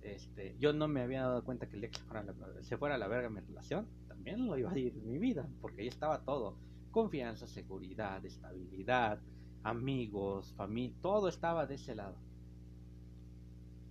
Este, 0.00 0.56
yo 0.58 0.72
no 0.72 0.88
me 0.88 1.02
había 1.02 1.22
dado 1.22 1.44
cuenta 1.44 1.68
que 1.68 1.76
el 1.76 1.82
día 1.82 1.90
que 1.90 1.98
se 2.00 2.04
fuera, 2.06 2.24
la, 2.24 2.34
se 2.62 2.76
fuera 2.78 2.96
a 2.96 2.98
la 2.98 3.08
verga 3.08 3.30
mi 3.30 3.40
relación, 3.40 3.88
también 4.08 4.46
lo 4.46 4.58
iba 4.58 4.72
a 4.72 4.78
ir 4.78 4.96
en 4.96 5.08
mi 5.10 5.18
vida, 5.18 5.48
porque 5.60 5.82
ahí 5.82 5.88
estaba 5.88 6.24
todo. 6.24 6.58
Confianza, 6.90 7.46
seguridad, 7.46 8.24
estabilidad, 8.26 9.22
amigos, 9.62 10.52
familia, 10.54 10.96
todo 11.00 11.28
estaba 11.28 11.66
de 11.66 11.76
ese 11.76 11.94
lado. 11.94 12.18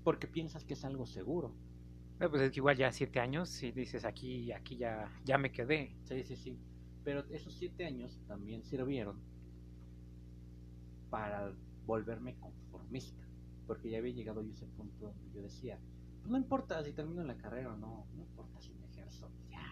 Porque 0.03 0.27
piensas 0.27 0.63
que 0.63 0.73
es 0.75 0.85
algo 0.85 1.05
seguro. 1.05 1.55
Eh, 2.19 2.29
pues 2.29 2.41
es 2.41 2.51
que 2.51 2.59
igual 2.59 2.77
ya 2.77 2.91
siete 2.91 3.19
años 3.19 3.61
y 3.63 3.71
dices 3.71 4.05
aquí, 4.05 4.51
aquí 4.51 4.77
ya, 4.77 5.11
ya 5.23 5.37
me 5.37 5.51
quedé. 5.51 5.97
Sí, 6.03 6.23
sí, 6.23 6.35
sí. 6.35 6.59
Pero 7.03 7.25
esos 7.31 7.55
siete 7.55 7.85
años 7.85 8.19
también 8.27 8.63
sirvieron 8.63 9.23
para 11.11 11.53
volverme 11.85 12.35
conformista. 12.39 13.23
Porque 13.67 13.91
ya 13.91 13.99
había 13.99 14.13
llegado 14.13 14.41
yo 14.41 14.49
a 14.49 14.53
ese 14.53 14.65
punto 14.65 15.13
donde 15.13 15.31
yo 15.31 15.43
decía, 15.43 15.79
pues 16.19 16.31
no 16.31 16.37
importa 16.37 16.83
si 16.83 16.93
termino 16.93 17.23
la 17.23 17.37
carrera 17.37 17.73
o 17.73 17.77
no, 17.77 18.07
no 18.15 18.23
importa 18.23 18.59
si 18.59 18.73
me 18.73 18.87
ejerzo, 18.87 19.29
ya. 19.49 19.67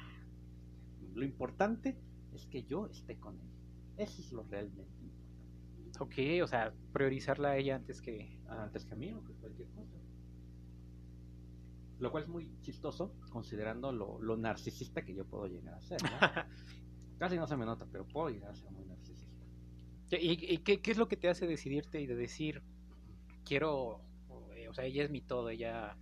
Lo 1.16 1.26
importante 1.26 1.98
es 2.34 2.46
que 2.46 2.64
yo 2.64 2.86
esté 2.86 3.18
con 3.18 3.40
ella. 3.40 3.60
Eso 3.98 4.22
es 4.22 4.32
lo 4.32 4.44
realmente 4.44 5.04
importante. 5.04 6.00
Ok, 6.00 6.44
o 6.44 6.48
sea, 6.48 6.74
priorizarla 6.94 7.50
a 7.50 7.58
ella 7.58 7.76
antes 7.76 8.02
que... 8.02 8.40
Antes 8.48 8.86
que 8.86 8.94
a 8.94 8.98
mí 8.98 9.12
o 9.12 9.24
que 9.24 9.34
cualquier 9.34 9.68
cosa. 9.70 9.98
Lo 12.00 12.12
cual 12.12 12.24
es 12.24 12.30
muy 12.30 12.58
chistoso, 12.62 13.14
considerando 13.30 13.92
lo, 13.92 14.22
lo 14.22 14.38
narcisista 14.38 15.04
que 15.04 15.14
yo 15.14 15.26
puedo 15.26 15.48
llegar 15.48 15.74
a 15.74 15.82
ser. 15.82 16.02
¿no? 16.02 16.10
Casi 17.20 17.36
no 17.36 17.46
se 17.46 17.58
me 17.58 17.66
nota, 17.66 17.86
pero 17.92 18.08
puedo 18.08 18.30
llegar 18.30 18.52
a 18.52 18.56
ser 18.56 18.72
muy 18.72 18.86
narcisista. 18.86 18.99
¿Y, 20.12 20.58
qué, 20.60 20.82
qué, 20.82 20.92
es 20.92 20.98
lo 20.98 21.08
que 21.08 21.18
te 21.18 21.30
hace 21.30 21.46
decidirte 21.46 22.02
y 22.02 22.08
de 22.08 22.16
decir, 22.16 22.64
quiero, 23.46 24.02
o 24.28 24.74
sea, 24.74 24.86
ella 24.86 25.04
es 25.04 25.12
mi 25.12 25.22
todo, 25.22 25.50
ella... 25.50 25.98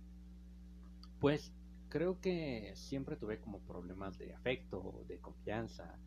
Pues 1.20 1.52
creo 1.88 2.20
que 2.20 2.72
siempre 2.74 3.16
tuve 3.16 3.40
como 3.40 3.60
problemas 3.60 4.18
de 4.18 4.32
afecto, 4.32 5.04
de 5.08 5.18
confianza, 5.18 5.98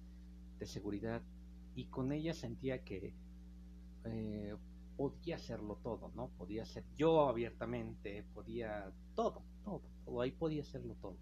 de 0.57 0.65
seguridad, 0.65 1.21
y 1.75 1.85
con 1.85 2.11
ella 2.11 2.33
sentía 2.33 2.83
que 2.83 3.13
eh, 4.05 4.55
podía 4.95 5.35
hacerlo 5.35 5.79
todo, 5.83 6.11
¿no? 6.15 6.29
Podía 6.37 6.65
ser 6.65 6.85
yo 6.95 7.27
abiertamente, 7.27 8.23
podía 8.33 8.91
todo, 9.15 9.43
todo, 9.63 9.81
todo, 10.05 10.21
ahí 10.21 10.31
podía 10.31 10.61
hacerlo 10.61 10.95
todo. 11.01 11.17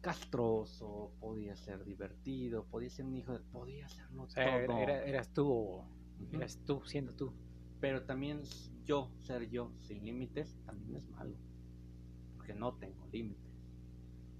Castroso, 0.00 1.12
podía 1.20 1.56
ser 1.56 1.84
divertido, 1.84 2.64
podía 2.64 2.90
ser 2.90 3.04
un 3.04 3.16
hijo, 3.16 3.32
de, 3.32 3.40
podía 3.40 3.86
hacerlo 3.86 4.26
todo. 4.26 4.78
Era, 4.78 5.04
eras 5.04 5.32
tú, 5.32 5.82
eras 6.32 6.58
tú 6.64 6.82
siendo 6.84 7.12
tú. 7.14 7.32
Pero 7.80 8.04
también 8.04 8.42
yo, 8.84 9.10
ser 9.20 9.50
yo, 9.50 9.72
sin 9.78 10.04
límites, 10.04 10.56
también 10.66 10.96
es 10.96 11.08
malo. 11.08 11.36
Porque 12.36 12.54
no 12.54 12.74
tengo 12.74 13.06
límites. 13.12 13.50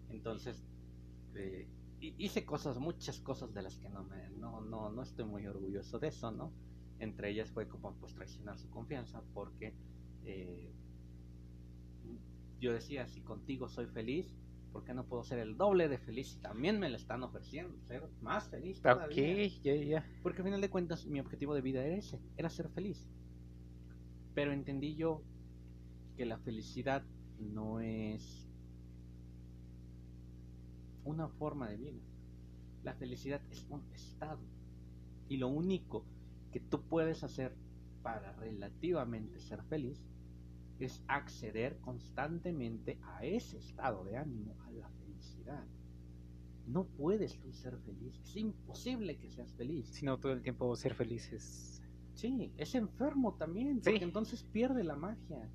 Entonces, 0.08 0.62
eh, 1.34 1.68
hice 2.00 2.44
cosas, 2.44 2.78
muchas 2.78 3.20
cosas 3.20 3.52
de 3.54 3.62
las 3.62 3.78
que 3.78 3.88
no 3.88 4.04
me, 4.04 4.30
no, 4.30 4.60
no, 4.60 4.90
no 4.90 5.02
estoy 5.02 5.24
muy 5.24 5.46
orgulloso 5.46 5.98
de 5.98 6.08
eso, 6.08 6.30
¿no? 6.30 6.52
Entre 6.98 7.30
ellas 7.30 7.50
fue 7.50 7.68
como 7.68 7.94
pues 7.94 8.14
traicionar 8.14 8.58
su 8.58 8.68
confianza, 8.70 9.22
porque 9.34 9.74
eh, 10.24 10.72
yo 12.60 12.72
decía, 12.72 13.06
si 13.06 13.22
contigo 13.22 13.68
soy 13.68 13.86
feliz, 13.86 14.34
¿por 14.72 14.84
qué 14.84 14.94
no 14.94 15.04
puedo 15.04 15.22
ser 15.22 15.38
el 15.38 15.56
doble 15.56 15.88
de 15.88 15.98
feliz? 15.98 16.38
También 16.40 16.78
me 16.78 16.88
lo 16.88 16.96
están 16.96 17.22
ofreciendo, 17.22 17.76
ser 17.86 18.08
más 18.20 18.48
feliz. 18.48 18.80
Ok, 18.84 19.14
ya, 19.62 19.74
ya. 19.74 20.06
Porque 20.22 20.38
al 20.38 20.44
final 20.44 20.60
de 20.60 20.70
cuentas 20.70 21.06
mi 21.06 21.20
objetivo 21.20 21.54
de 21.54 21.60
vida 21.60 21.84
era 21.84 21.96
ese, 21.96 22.20
era 22.36 22.48
ser 22.48 22.68
feliz. 22.70 23.08
Pero 24.34 24.52
entendí 24.52 24.94
yo 24.94 25.22
que 26.16 26.24
la 26.24 26.38
felicidad 26.38 27.02
no 27.38 27.80
es 27.80 28.48
una 31.04 31.28
forma 31.28 31.68
de 31.68 31.76
vida. 31.76 32.00
La 32.82 32.94
felicidad 32.94 33.40
es 33.50 33.66
un 33.68 33.82
estado. 33.92 34.40
Y 35.28 35.36
lo 35.36 35.48
único 35.48 36.04
que 36.52 36.60
tú 36.60 36.82
puedes 36.82 37.22
hacer 37.22 37.54
para 38.02 38.32
relativamente 38.32 39.40
ser 39.40 39.62
feliz 39.64 40.02
es 40.86 41.02
acceder 41.08 41.78
constantemente 41.80 42.98
a 43.02 43.24
ese 43.24 43.58
estado 43.58 44.04
de 44.04 44.16
ánimo, 44.16 44.56
a 44.60 44.70
la 44.72 44.88
felicidad. 44.90 45.64
No 46.66 46.84
puedes 46.84 47.38
tú 47.40 47.52
ser 47.52 47.76
feliz, 47.78 48.18
es 48.22 48.36
imposible 48.36 49.18
que 49.18 49.30
seas 49.30 49.52
feliz. 49.54 49.88
Si 49.88 50.04
no, 50.04 50.18
todo 50.18 50.32
el 50.32 50.42
tiempo 50.42 50.74
ser 50.76 50.94
feliz 50.94 51.32
es... 51.32 51.82
Sí, 52.14 52.52
es 52.58 52.74
enfermo 52.74 53.34
también, 53.34 53.80
porque 53.80 54.04
entonces 54.04 54.42
pierde 54.42 54.84
la 54.84 54.94
magia. 54.94 55.48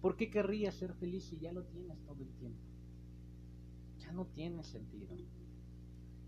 ¿Por 0.00 0.16
qué 0.16 0.30
querrías 0.30 0.74
ser 0.74 0.94
feliz 0.94 1.24
si 1.24 1.38
ya 1.38 1.52
lo 1.52 1.64
tienes 1.64 1.98
todo 2.04 2.22
el 2.22 2.32
tiempo? 2.34 2.58
Ya 3.98 4.12
no 4.12 4.26
tiene 4.26 4.64
sentido. 4.64 5.14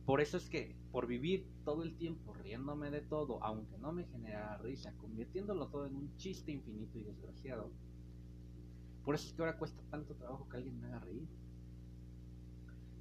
Por 0.05 0.20
eso 0.20 0.36
es 0.36 0.49
que, 0.49 0.76
por 0.90 1.07
vivir 1.07 1.47
todo 1.64 1.82
el 1.82 1.97
tiempo 1.97 2.34
riéndome 2.34 2.90
de 2.90 3.03
todo, 3.03 3.43
aunque 3.43 3.78
no 3.78 3.93
me 3.93 4.05
genera 4.05 4.59
risa, 4.59 4.93
convirtiéndolo 4.99 5.68
todo 5.68 5.86
en 5.86 5.97
un 5.97 6.16
chiste 6.16 6.53
infinito 6.53 6.99
y 6.99 7.05
desgraciado, 7.05 7.70
por 9.05 9.14
eso 9.14 9.28
es 9.28 9.34
que 9.34 9.42
ahora 9.42 9.59
cuesta 9.59 9.82
tanto 9.90 10.14
trabajo 10.14 10.48
que 10.48 10.57
alguien 10.57 10.80
me 10.80 10.86
haga 10.88 11.00
reír. 11.00 11.28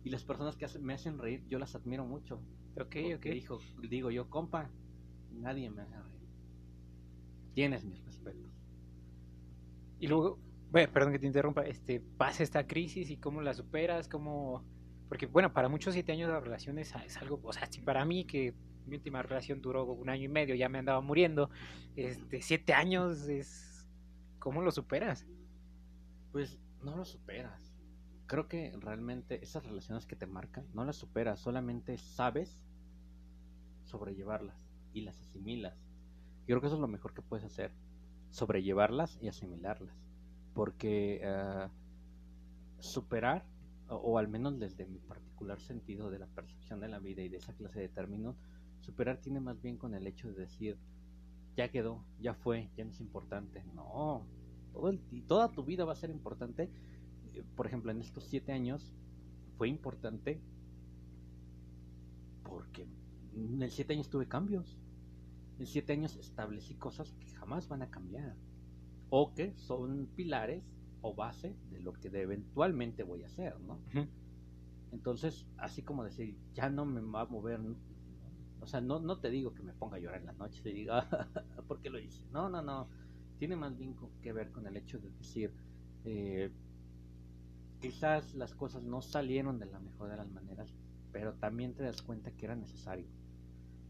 Y 0.04 0.10
las 0.10 0.24
personas 0.24 0.56
que 0.56 0.68
me 0.80 0.94
hacen 0.94 1.20
reír, 1.20 1.44
yo 1.48 1.60
las 1.60 1.76
admiro 1.76 2.06
mucho. 2.06 2.42
Ok, 2.80 2.96
ok. 3.16 3.26
Dijo, 3.26 3.60
digo 3.88 4.10
yo, 4.10 4.30
compa, 4.30 4.70
nadie 5.32 5.70
me 5.70 5.84
hace 5.84 5.96
reír. 5.96 6.30
Tienes 7.54 7.86
mis 7.86 8.04
respetos. 8.04 8.52
Y 10.00 10.08
luego, 10.08 10.40
bueno, 10.72 10.92
perdón 10.92 11.12
que 11.12 11.20
te 11.20 11.28
interrumpa, 11.28 11.62
este, 11.64 12.00
pasa 12.00 12.42
esta 12.42 12.66
crisis 12.66 13.12
y 13.12 13.18
cómo 13.18 13.42
la 13.42 13.54
superas, 13.54 14.08
cómo... 14.08 14.64
Porque, 15.08 15.28
bueno, 15.28 15.54
para 15.54 15.70
muchos 15.70 15.94
siete 15.94 16.14
años 16.14 16.30
de 16.30 16.40
relación 16.40 16.80
es, 16.80 16.96
es 17.06 17.18
algo, 17.18 17.40
o 17.44 17.54
sea, 17.54 17.68
si 17.70 17.82
para 17.82 18.06
mí 18.06 18.26
que 18.26 18.56
mi 18.88 18.96
última 18.96 19.22
relación 19.22 19.62
duró 19.62 19.84
un 19.84 20.10
año 20.10 20.24
y 20.24 20.30
medio, 20.30 20.56
ya 20.56 20.70
me 20.70 20.80
andaba 20.80 21.02
muriendo, 21.02 21.50
este, 21.96 22.42
siete 22.42 22.74
años 22.74 23.28
es... 23.28 23.68
¿Cómo 24.40 24.64
lo 24.64 24.72
superas? 24.72 25.28
Pues 26.32 26.60
no 26.82 26.96
lo 26.96 27.06
superas. 27.06 27.74
Creo 28.28 28.48
que 28.48 28.74
realmente 28.80 29.44
esas 29.44 29.66
relaciones 29.66 30.06
que 30.06 30.16
te 30.16 30.26
marcan 30.26 30.66
no 30.74 30.86
las 30.86 30.96
superas, 30.96 31.40
solamente 31.40 31.98
sabes 31.98 32.58
sobrellevarlas 33.84 34.56
y 34.94 35.02
las 35.02 35.20
asimilas. 35.20 35.78
Yo 36.42 36.54
creo 36.54 36.62
que 36.62 36.68
eso 36.68 36.76
es 36.76 36.82
lo 36.82 36.88
mejor 36.88 37.14
que 37.14 37.22
puedes 37.22 37.46
hacer, 37.46 37.72
sobrellevarlas 38.30 39.18
y 39.22 39.28
asimilarlas. 39.28 39.96
Porque 40.54 41.22
uh, 41.24 41.70
superar, 42.82 43.46
o, 43.88 43.96
o, 43.96 44.18
al 44.18 44.28
menos 44.28 44.60
desde 44.60 44.86
mi 44.86 45.00
particular 45.00 45.60
sentido 45.60 46.10
de 46.10 46.20
la 46.20 46.28
percepción 46.28 46.80
de 46.80 46.88
la 46.88 47.00
vida 47.00 47.22
y 47.22 47.30
de 47.30 47.38
esa 47.38 47.54
clase 47.54 47.82
de 47.82 47.90
términos, 47.90 48.38
superar 48.80 49.18
tiene 49.18 49.40
más 49.40 49.62
bien 49.62 49.78
con 49.78 49.94
el 49.94 50.08
hecho 50.08 50.30
de 50.30 50.42
decir, 50.42 50.78
ya 51.56 51.70
quedó, 51.70 52.04
ya 52.20 52.34
fue, 52.34 52.70
ya 52.76 52.86
no 52.86 52.92
es 52.92 53.02
importante. 53.02 53.64
No, 53.74 54.26
todo 54.72 54.90
el, 54.90 55.00
toda 55.28 55.52
tu 55.52 55.64
vida 55.64 55.86
va 55.86 55.94
a 55.94 55.96
ser 55.96 56.10
importante. 56.10 56.70
Por 57.56 57.66
ejemplo, 57.66 57.92
en 57.92 58.02
estos 58.02 58.26
siete 58.26 58.52
años 58.52 58.94
fue 59.58 59.70
importante 59.70 60.42
porque 62.44 62.88
en 63.36 63.62
el 63.62 63.72
siete 63.72 63.94
años 63.94 64.10
tuve 64.10 64.28
cambios. 64.28 64.78
En 65.60 65.68
siete 65.68 65.94
años 65.94 66.16
establecí 66.18 66.76
cosas 66.76 67.14
que 67.14 67.28
jamás 67.30 67.68
van 67.68 67.82
a 67.82 67.90
cambiar. 67.90 68.36
O 69.10 69.34
que 69.34 69.54
son 69.58 70.08
pilares 70.16 70.64
o 71.02 71.14
base 71.16 71.56
de 71.70 71.80
lo 71.80 71.94
que 71.94 72.08
eventualmente 72.08 73.04
voy 73.04 73.24
a 73.24 73.28
hacer, 73.28 73.60
¿no? 73.60 73.74
Uh 73.74 74.00
-huh. 74.00 74.08
Entonces, 74.92 75.46
así 75.58 75.82
como 75.82 76.04
decir, 76.04 76.38
ya 76.54 76.70
no 76.70 76.86
me 76.86 77.02
va 77.02 77.22
a 77.22 77.26
mover. 77.26 77.60
¿no? 77.60 77.76
O 78.62 78.68
sea, 78.68 78.82
no, 78.82 79.00
no 79.00 79.20
te 79.20 79.30
digo 79.30 79.54
que 79.54 79.64
me 79.64 79.74
ponga 79.74 79.98
a 79.98 80.00
llorar 80.00 80.20
en 80.20 80.28
la 80.28 80.34
noche 80.34 80.62
y 80.66 80.74
diga, 80.74 81.08
¿por 81.68 81.82
qué 81.82 81.90
lo 81.90 82.00
hice? 82.00 82.26
No, 82.32 82.50
no, 82.50 82.62
no 82.62 82.88
tiene 83.42 83.56
más 83.56 83.76
bien 83.76 83.96
que 84.22 84.34
ver 84.34 84.52
con 84.52 84.68
el 84.68 84.78
hecho 84.78 85.00
de 85.00 85.10
decir, 85.10 85.52
eh, 86.06 86.52
quizás 87.82 88.36
las 88.36 88.54
cosas 88.54 88.84
no 88.84 89.02
salieron 89.02 89.58
de 89.58 89.66
la 89.66 89.80
mejor 89.80 90.12
de 90.12 90.18
las 90.18 90.30
maneras, 90.30 90.72
pero 91.12 91.34
también 91.34 91.74
te 91.74 91.82
das 91.82 92.04
cuenta 92.04 92.30
que 92.30 92.46
era 92.46 92.56
necesario. 92.56 93.08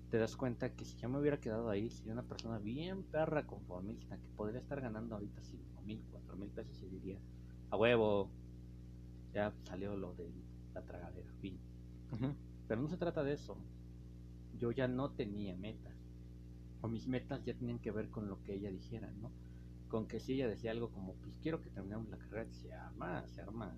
Te 0.10 0.20
das 0.20 0.38
cuenta 0.38 0.74
que 0.74 0.86
si 0.86 0.95
yo 0.95 1.10
me 1.10 1.20
hubiera 1.20 1.41
quedado 1.41 1.70
ahí, 1.70 1.89
sería 1.89 2.14
una 2.14 2.24
persona 2.24 2.60
bien 2.60 3.04
perra 3.04 3.45
conformista, 3.45 4.16
que 4.16 4.30
podría 4.38 4.62
estar 4.62 4.80
ganando 4.80 5.16
ahorita 5.16 5.41
5 5.41 5.82
mil, 5.82 6.02
4 6.12 6.38
mil 6.38 6.49
pesos 6.52 6.82
y 6.84 6.88
diría, 6.88 7.20
a 7.72 7.76
huevo, 7.76 8.30
ya 9.34 9.52
salió 9.66 9.97
lo 9.97 10.14
de 10.14 10.32
la 10.74 10.82
tragadera, 10.84 11.30
fin. 11.41 11.60
Uh 12.14 12.16
-huh. 12.16 12.34
Pero 12.70 12.82
no 12.82 12.88
se 12.88 12.95
trata 12.95 13.22
de 13.22 13.34
eso. 13.34 13.58
Yo 14.58 14.72
ya 14.72 14.88
no 14.88 15.12
tenía 15.12 15.58
metas 15.58 15.91
o 16.82 16.88
mis 16.88 17.08
metas 17.08 17.44
ya 17.46 17.54
tenían 17.54 17.80
que 17.80 17.92
ver 17.92 18.10
con 18.10 18.28
lo 18.28 18.42
que 18.44 18.56
ella 18.56 18.72
dijera, 18.72 19.12
¿no? 19.22 19.32
Con 19.88 20.08
que 20.08 20.20
si 20.20 20.34
ella 20.34 20.48
decía 20.48 20.72
algo 20.72 20.90
como, 20.90 21.14
pues 21.16 21.38
quiero 21.42 21.62
que 21.62 21.70
terminemos 21.70 22.10
la 22.10 22.18
carrera, 22.18 22.52
se 22.52 22.74
arma, 22.74 23.28
se 23.28 23.42
arma. 23.42 23.76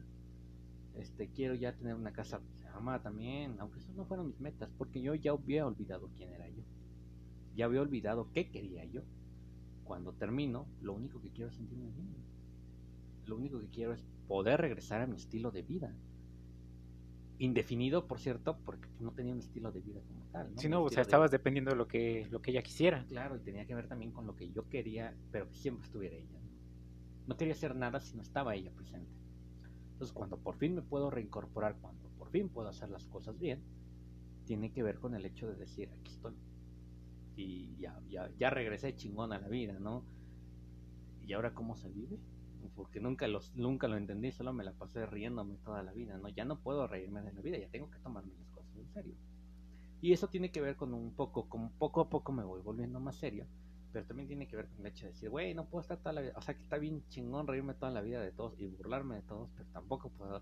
Este, 0.95 1.27
quiero 1.29 1.55
ya 1.55 1.75
tener 1.75 1.95
una 1.95 2.13
casa, 2.13 2.39
se 2.59 2.67
arma 2.67 3.01
también, 3.01 3.55
aunque 3.59 3.79
eso 3.79 3.91
no 3.95 4.05
fueron 4.05 4.27
mis 4.27 4.39
metas, 4.39 4.69
porque 4.77 5.01
yo 5.01 5.15
ya 5.15 5.31
había 5.31 5.65
olvidado 5.65 6.09
quién 6.15 6.31
era 6.31 6.47
yo. 6.49 6.63
Ya 7.55 7.65
había 7.65 7.81
olvidado 7.81 8.31
qué 8.31 8.49
quería 8.49 8.85
yo. 8.85 9.01
Cuando 9.83 10.13
termino, 10.13 10.65
lo 10.81 10.93
único 10.93 11.21
que 11.21 11.29
quiero 11.29 11.49
es 11.49 11.57
sentirme 11.57 11.89
bien. 11.91 12.15
Lo 13.25 13.35
único 13.35 13.59
que 13.59 13.67
quiero 13.67 13.93
es 13.93 14.03
poder 14.27 14.61
regresar 14.61 15.01
a 15.01 15.07
mi 15.07 15.15
estilo 15.15 15.51
de 15.51 15.61
vida. 15.61 15.93
Indefinido, 17.43 18.07
por 18.07 18.19
cierto, 18.19 18.57
porque 18.65 18.87
no 18.99 19.11
tenía 19.11 19.33
un 19.33 19.39
estilo 19.39 19.71
de 19.71 19.81
vida 19.81 20.01
como 20.07 20.25
tal. 20.31 20.53
¿no? 20.53 20.61
Sí, 20.61 20.69
no, 20.69 20.83
o 20.83 20.89
sea, 20.89 20.97
de- 20.97 21.01
estabas 21.03 21.31
dependiendo 21.31 21.71
de 21.71 21.77
lo 21.77 21.87
que, 21.87 22.27
lo 22.31 22.41
que 22.41 22.51
ella 22.51 22.61
quisiera. 22.61 23.05
Claro, 23.05 23.35
y 23.35 23.39
tenía 23.41 23.65
que 23.65 23.75
ver 23.75 23.87
también 23.87 24.11
con 24.11 24.25
lo 24.25 24.35
que 24.35 24.49
yo 24.51 24.67
quería, 24.69 25.13
pero 25.31 25.49
que 25.49 25.55
siempre 25.57 25.85
estuviera 25.85 26.15
ella. 26.15 26.39
¿no? 26.41 26.49
No 27.27 27.37
quería 27.37 27.53
hacer 27.53 27.75
nada 27.75 27.99
si 27.99 28.15
no 28.15 28.21
estaba 28.23 28.55
ella 28.55 28.71
presente. 28.71 29.11
Entonces, 29.93 30.13
cuando 30.13 30.37
por 30.37 30.55
fin 30.55 30.75
me 30.75 30.81
puedo 30.81 31.09
reincorporar, 31.09 31.77
cuando 31.79 32.09
por 32.17 32.29
fin 32.29 32.49
puedo 32.49 32.67
hacer 32.69 32.89
las 32.89 33.05
cosas 33.07 33.37
bien, 33.39 33.61
tiene 34.45 34.71
que 34.71 34.83
ver 34.83 34.99
con 34.99 35.15
el 35.15 35.25
hecho 35.25 35.47
de 35.47 35.55
decir, 35.55 35.89
aquí 35.93 36.11
estoy. 36.11 36.33
Y 37.35 37.77
ya, 37.79 37.99
ya, 38.09 38.29
ya 38.37 38.49
regresé 38.49 38.95
chingón 38.95 39.33
a 39.33 39.39
la 39.39 39.47
vida, 39.47 39.77
¿no? 39.79 40.03
¿Y 41.25 41.33
ahora 41.33 41.53
cómo 41.53 41.75
se 41.75 41.89
vive? 41.89 42.17
Porque 42.75 42.99
nunca, 42.99 43.27
los, 43.27 43.53
nunca 43.55 43.87
lo 43.87 43.97
entendí, 43.97 44.31
solo 44.31 44.53
me 44.53 44.63
la 44.63 44.73
pasé 44.73 45.05
riéndome 45.05 45.57
toda 45.57 45.83
la 45.83 45.93
vida, 45.93 46.17
¿no? 46.17 46.29
Ya 46.29 46.45
no 46.45 46.59
puedo 46.59 46.87
reírme 46.87 47.21
de 47.21 47.33
la 47.33 47.41
vida, 47.41 47.57
ya 47.57 47.69
tengo 47.69 47.89
que 47.89 47.99
tomarme 47.99 48.33
las 48.37 48.49
cosas 48.49 48.75
en 48.77 48.87
serio. 48.93 49.15
Y 50.01 50.11
eso 50.13 50.27
tiene 50.27 50.51
que 50.51 50.61
ver 50.61 50.75
con 50.75 50.93
un 50.93 51.13
poco, 51.15 51.47
con 51.49 51.69
poco 51.71 52.01
a 52.01 52.09
poco 52.09 52.31
me 52.31 52.43
voy 52.43 52.61
volviendo 52.61 52.99
más 52.99 53.15
serio, 53.17 53.47
pero 53.91 54.05
también 54.05 54.27
tiene 54.27 54.47
que 54.47 54.55
ver 54.57 54.67
con 54.67 54.79
el 54.81 54.87
hecho 54.87 55.05
de 55.05 55.13
decir, 55.13 55.29
güey, 55.29 55.53
no 55.53 55.65
puedo 55.65 55.81
estar 55.81 55.97
toda 55.99 56.13
la 56.13 56.21
vida, 56.21 56.33
o 56.35 56.41
sea 56.41 56.55
que 56.55 56.63
está 56.63 56.77
bien 56.77 57.03
chingón 57.09 57.47
reírme 57.47 57.73
toda 57.73 57.91
la 57.91 58.01
vida 58.01 58.21
de 58.21 58.31
todos 58.31 58.59
y 58.59 58.67
burlarme 58.67 59.15
de 59.15 59.21
todos, 59.23 59.49
pero 59.55 59.69
tampoco 59.71 60.09
puedo. 60.11 60.41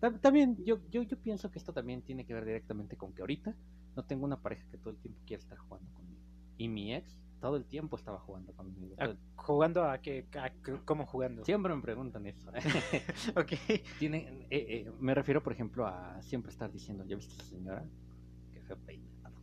Ta- 0.00 0.18
También 0.20 0.56
yo, 0.64 0.80
yo, 0.90 1.02
yo 1.02 1.18
pienso 1.18 1.50
que 1.50 1.58
esto 1.58 1.72
también 1.72 2.02
tiene 2.02 2.24
que 2.24 2.34
ver 2.34 2.44
directamente 2.44 2.96
con 2.96 3.12
que 3.12 3.22
ahorita 3.22 3.54
no 3.96 4.04
tengo 4.04 4.24
una 4.24 4.40
pareja 4.40 4.64
que 4.70 4.78
todo 4.78 4.90
el 4.90 4.98
tiempo 5.00 5.20
quiera 5.26 5.42
estar 5.42 5.58
jugando 5.58 5.90
conmigo. 5.94 6.20
Y 6.56 6.68
mi 6.68 6.94
ex 6.94 7.18
todo 7.40 7.56
el 7.56 7.64
tiempo 7.64 7.96
estaba 7.96 8.18
jugando 8.18 8.52
conmigo. 8.52 8.94
Ah, 8.98 9.14
¿Jugando 9.36 9.84
a 9.84 9.98
qué? 9.98 10.26
a 10.38 10.50
¿Cómo 10.84 11.06
jugando? 11.06 11.44
Siempre 11.44 11.74
me 11.74 11.80
preguntan 11.82 12.26
eso. 12.26 12.50
ok. 13.36 13.52
Tiene, 13.98 14.46
eh, 14.50 14.66
eh, 14.86 14.92
me 15.00 15.14
refiero, 15.14 15.42
por 15.42 15.52
ejemplo, 15.52 15.86
a 15.86 16.20
siempre 16.22 16.50
estar 16.52 16.70
diciendo, 16.70 17.04
¿ya 17.04 17.16
viste 17.16 17.32
a 17.32 17.36
esa 17.36 17.44
señora? 17.46 17.84
Que 18.52 18.60
fue 18.62 18.76
peinado. 18.76 19.34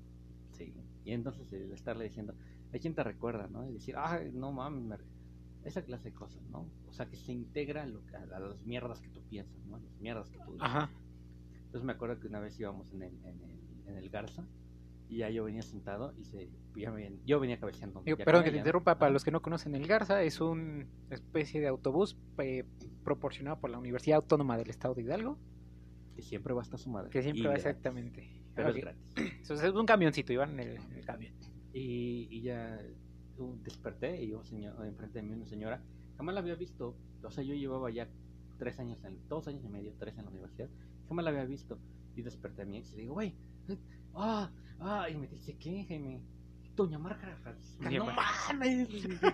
Sí. 0.51 0.73
Y 1.03 1.11
entonces 1.11 1.51
el 1.53 1.71
estarle 1.73 2.03
diciendo, 2.05 2.35
¿a 2.73 2.77
quién 2.77 2.93
te 2.93 3.03
recuerda? 3.03 3.47
¿no? 3.47 3.67
Y 3.67 3.73
decir, 3.73 3.95
ay, 3.97 4.31
no 4.33 4.51
mames, 4.51 4.83
me 4.83 4.97
re-". 4.97 5.05
esa 5.63 5.81
clase 5.81 6.09
de 6.09 6.15
cosas, 6.15 6.41
¿no? 6.49 6.69
O 6.87 6.93
sea, 6.93 7.07
que 7.07 7.17
se 7.17 7.31
integra 7.31 7.83
a, 7.83 7.85
lo 7.87 8.05
que- 8.05 8.15
a 8.15 8.39
las 8.39 8.61
mierdas 8.65 9.01
que 9.01 9.09
tú 9.09 9.21
piensas, 9.23 9.57
¿no? 9.65 9.75
A 9.77 9.79
las 9.79 9.99
mierdas 9.99 10.29
que 10.29 10.37
tú 10.39 10.53
dices. 10.53 10.61
Ajá. 10.61 10.89
Entonces 11.65 11.83
me 11.83 11.93
acuerdo 11.93 12.19
que 12.19 12.27
una 12.27 12.39
vez 12.39 12.57
íbamos 12.59 12.91
en 12.93 13.01
el, 13.03 13.13
en 13.25 13.41
el, 13.43 13.87
en 13.87 13.97
el 13.97 14.09
Garza 14.09 14.45
y 15.09 15.17
ya 15.17 15.29
yo 15.29 15.45
venía 15.45 15.61
sentado 15.61 16.13
y 16.17 16.25
se, 16.25 16.49
ya 16.75 16.91
me- 16.91 17.11
yo 17.25 17.39
venía 17.39 17.59
cabeceando. 17.59 18.01
Digo, 18.05 18.17
perdón 18.17 18.43
que 18.43 18.51
te 18.51 18.57
interrumpa, 18.57 18.97
para 18.99 19.11
los 19.11 19.23
que 19.23 19.31
no 19.31 19.41
conocen 19.41 19.73
el 19.75 19.87
Garza, 19.87 20.21
es 20.23 20.41
una 20.41 20.85
especie 21.09 21.61
de 21.61 21.67
autobús 21.67 22.17
eh, 22.39 22.65
proporcionado 23.03 23.59
por 23.59 23.69
la 23.69 23.77
Universidad 23.79 24.17
Autónoma 24.17 24.57
del 24.57 24.69
Estado 24.69 24.93
de 24.95 25.03
Hidalgo, 25.03 25.37
Que 26.15 26.21
siempre 26.23 26.53
va 26.53 26.61
hasta 26.61 26.77
su 26.77 26.89
madre. 26.89 27.09
que 27.09 27.21
siempre 27.21 27.41
Y 27.41 27.45
va 27.45 27.51
gratis, 27.51 27.65
exactamente. 27.67 28.29
Pero 28.55 28.69
Ok. 28.69 28.75
es 28.77 28.81
gratis. 28.83 29.03
Entonces 29.15 29.63
es 29.63 29.73
un 29.75 29.85
camioncito, 29.85 30.33
iban 30.33 30.59
en 30.59 30.59
el, 30.71 30.77
el 30.95 31.05
camión. 31.05 31.33
Y, 31.73 32.27
y 32.31 32.41
ya 32.41 32.79
uh, 33.37 33.55
desperté 33.63 34.21
y 34.23 34.29
yo 34.29 34.43
señor, 34.43 34.83
enfrente 34.85 35.19
de 35.19 35.23
mí 35.23 35.33
una 35.35 35.45
señora, 35.45 35.81
jamás 36.17 36.33
la 36.33 36.41
había 36.41 36.55
visto, 36.55 36.95
o 37.23 37.29
sea, 37.31 37.43
yo 37.43 37.53
llevaba 37.53 37.91
ya 37.91 38.07
tres 38.57 38.79
años, 38.79 38.97
en, 39.03 39.19
dos 39.29 39.47
años 39.47 39.63
y 39.63 39.69
medio, 39.69 39.93
tres 39.99 40.17
en 40.17 40.25
la 40.25 40.31
universidad, 40.31 40.69
jamás 41.07 41.23
la 41.23 41.29
había 41.31 41.45
visto. 41.45 41.77
Y 42.15 42.23
desperté 42.23 42.63
a 42.63 42.65
mi 42.65 42.77
ex 42.77 42.93
y 42.93 42.95
le 42.95 43.01
digo, 43.03 43.13
güey, 43.13 43.35
ah, 44.17 44.51
ah, 44.79 45.09
y 45.09 45.15
me 45.17 45.27
dice, 45.27 45.57
¿qué, 45.57 45.85
Jaime? 45.85 46.21
Doña 46.75 46.99
Margarita 46.99 47.37
Francisca, 47.39 47.89
no 47.89 48.05
mames, 48.05 48.87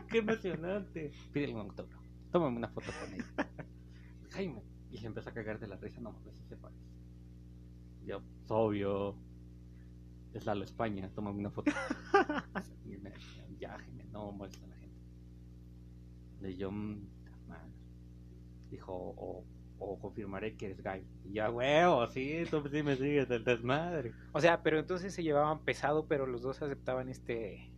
qué 0.09 0.17
emocionante. 0.19 1.11
Pídele 1.33 1.53
un 1.55 1.61
autógrafo, 1.61 2.03
tómame 2.31 2.57
una 2.57 2.69
foto 2.69 2.87
con 3.01 3.13
ella. 3.13 3.25
Jaime, 4.31 4.63
y 4.91 4.97
se 4.97 5.07
empezó 5.07 5.29
a 5.29 5.33
cagar 5.33 5.59
de 5.59 5.67
la 5.67 5.75
risa, 5.75 5.99
no 5.99 6.11
mames, 6.13 6.35
sí 6.35 6.43
se 6.47 6.55
parece. 6.55 6.81
Yo, 8.05 8.21
"Pues, 8.21 8.51
obvio, 8.51 9.15
es 10.33 10.45
Lalo 10.45 10.63
España, 10.63 11.09
tómame 11.13 11.39
una 11.39 11.51
foto. 11.51 11.71
Ya, 13.59 13.77
Jaime, 13.79 14.03
no 14.11 14.31
molesta 14.33 14.65
a 14.65 14.69
la 14.69 14.75
gente. 14.75 14.99
Y 16.49 16.57
yo, 16.57 16.69
dijo, 18.69 18.93
o, 18.93 19.45
o 19.83 19.99
confirmaré 19.99 20.55
que 20.55 20.67
eres 20.67 20.81
gay. 20.81 21.05
Y 21.25 21.33
ya, 21.33 21.49
huevo, 21.49 22.07
sí, 22.07 22.43
tú 22.49 22.63
sí 22.71 22.83
me 22.83 22.95
sigues 22.95 23.29
el 23.29 23.43
desmadre. 23.43 24.13
O 24.31 24.41
sea, 24.41 24.63
pero 24.63 24.79
entonces 24.79 25.13
se 25.13 25.23
llevaban 25.23 25.63
pesado, 25.63 26.07
pero 26.07 26.25
los 26.25 26.41
dos 26.41 26.61
aceptaban 26.61 27.09
este, 27.09 27.71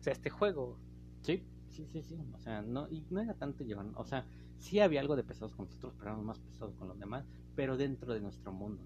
o 0.00 0.02
sea, 0.02 0.12
este 0.12 0.30
juego. 0.30 0.78
Sí, 1.22 1.44
sí, 1.68 1.86
sí, 1.92 2.02
sí. 2.02 2.18
O 2.34 2.38
sea, 2.38 2.62
no, 2.62 2.88
y 2.90 3.04
no 3.10 3.20
era 3.20 3.34
tanto 3.34 3.64
llevar, 3.64 3.86
o 3.94 4.04
sea, 4.04 4.26
sí 4.58 4.80
había 4.80 5.00
algo 5.00 5.16
de 5.16 5.24
pesados 5.24 5.54
con 5.54 5.66
nosotros, 5.66 5.94
pero 5.96 6.10
éramos 6.10 6.24
más 6.24 6.38
pesados 6.40 6.74
con 6.76 6.88
los 6.88 6.98
demás, 6.98 7.24
pero 7.54 7.76
dentro 7.76 8.14
de 8.14 8.20
nuestro 8.20 8.52
mundo. 8.52 8.84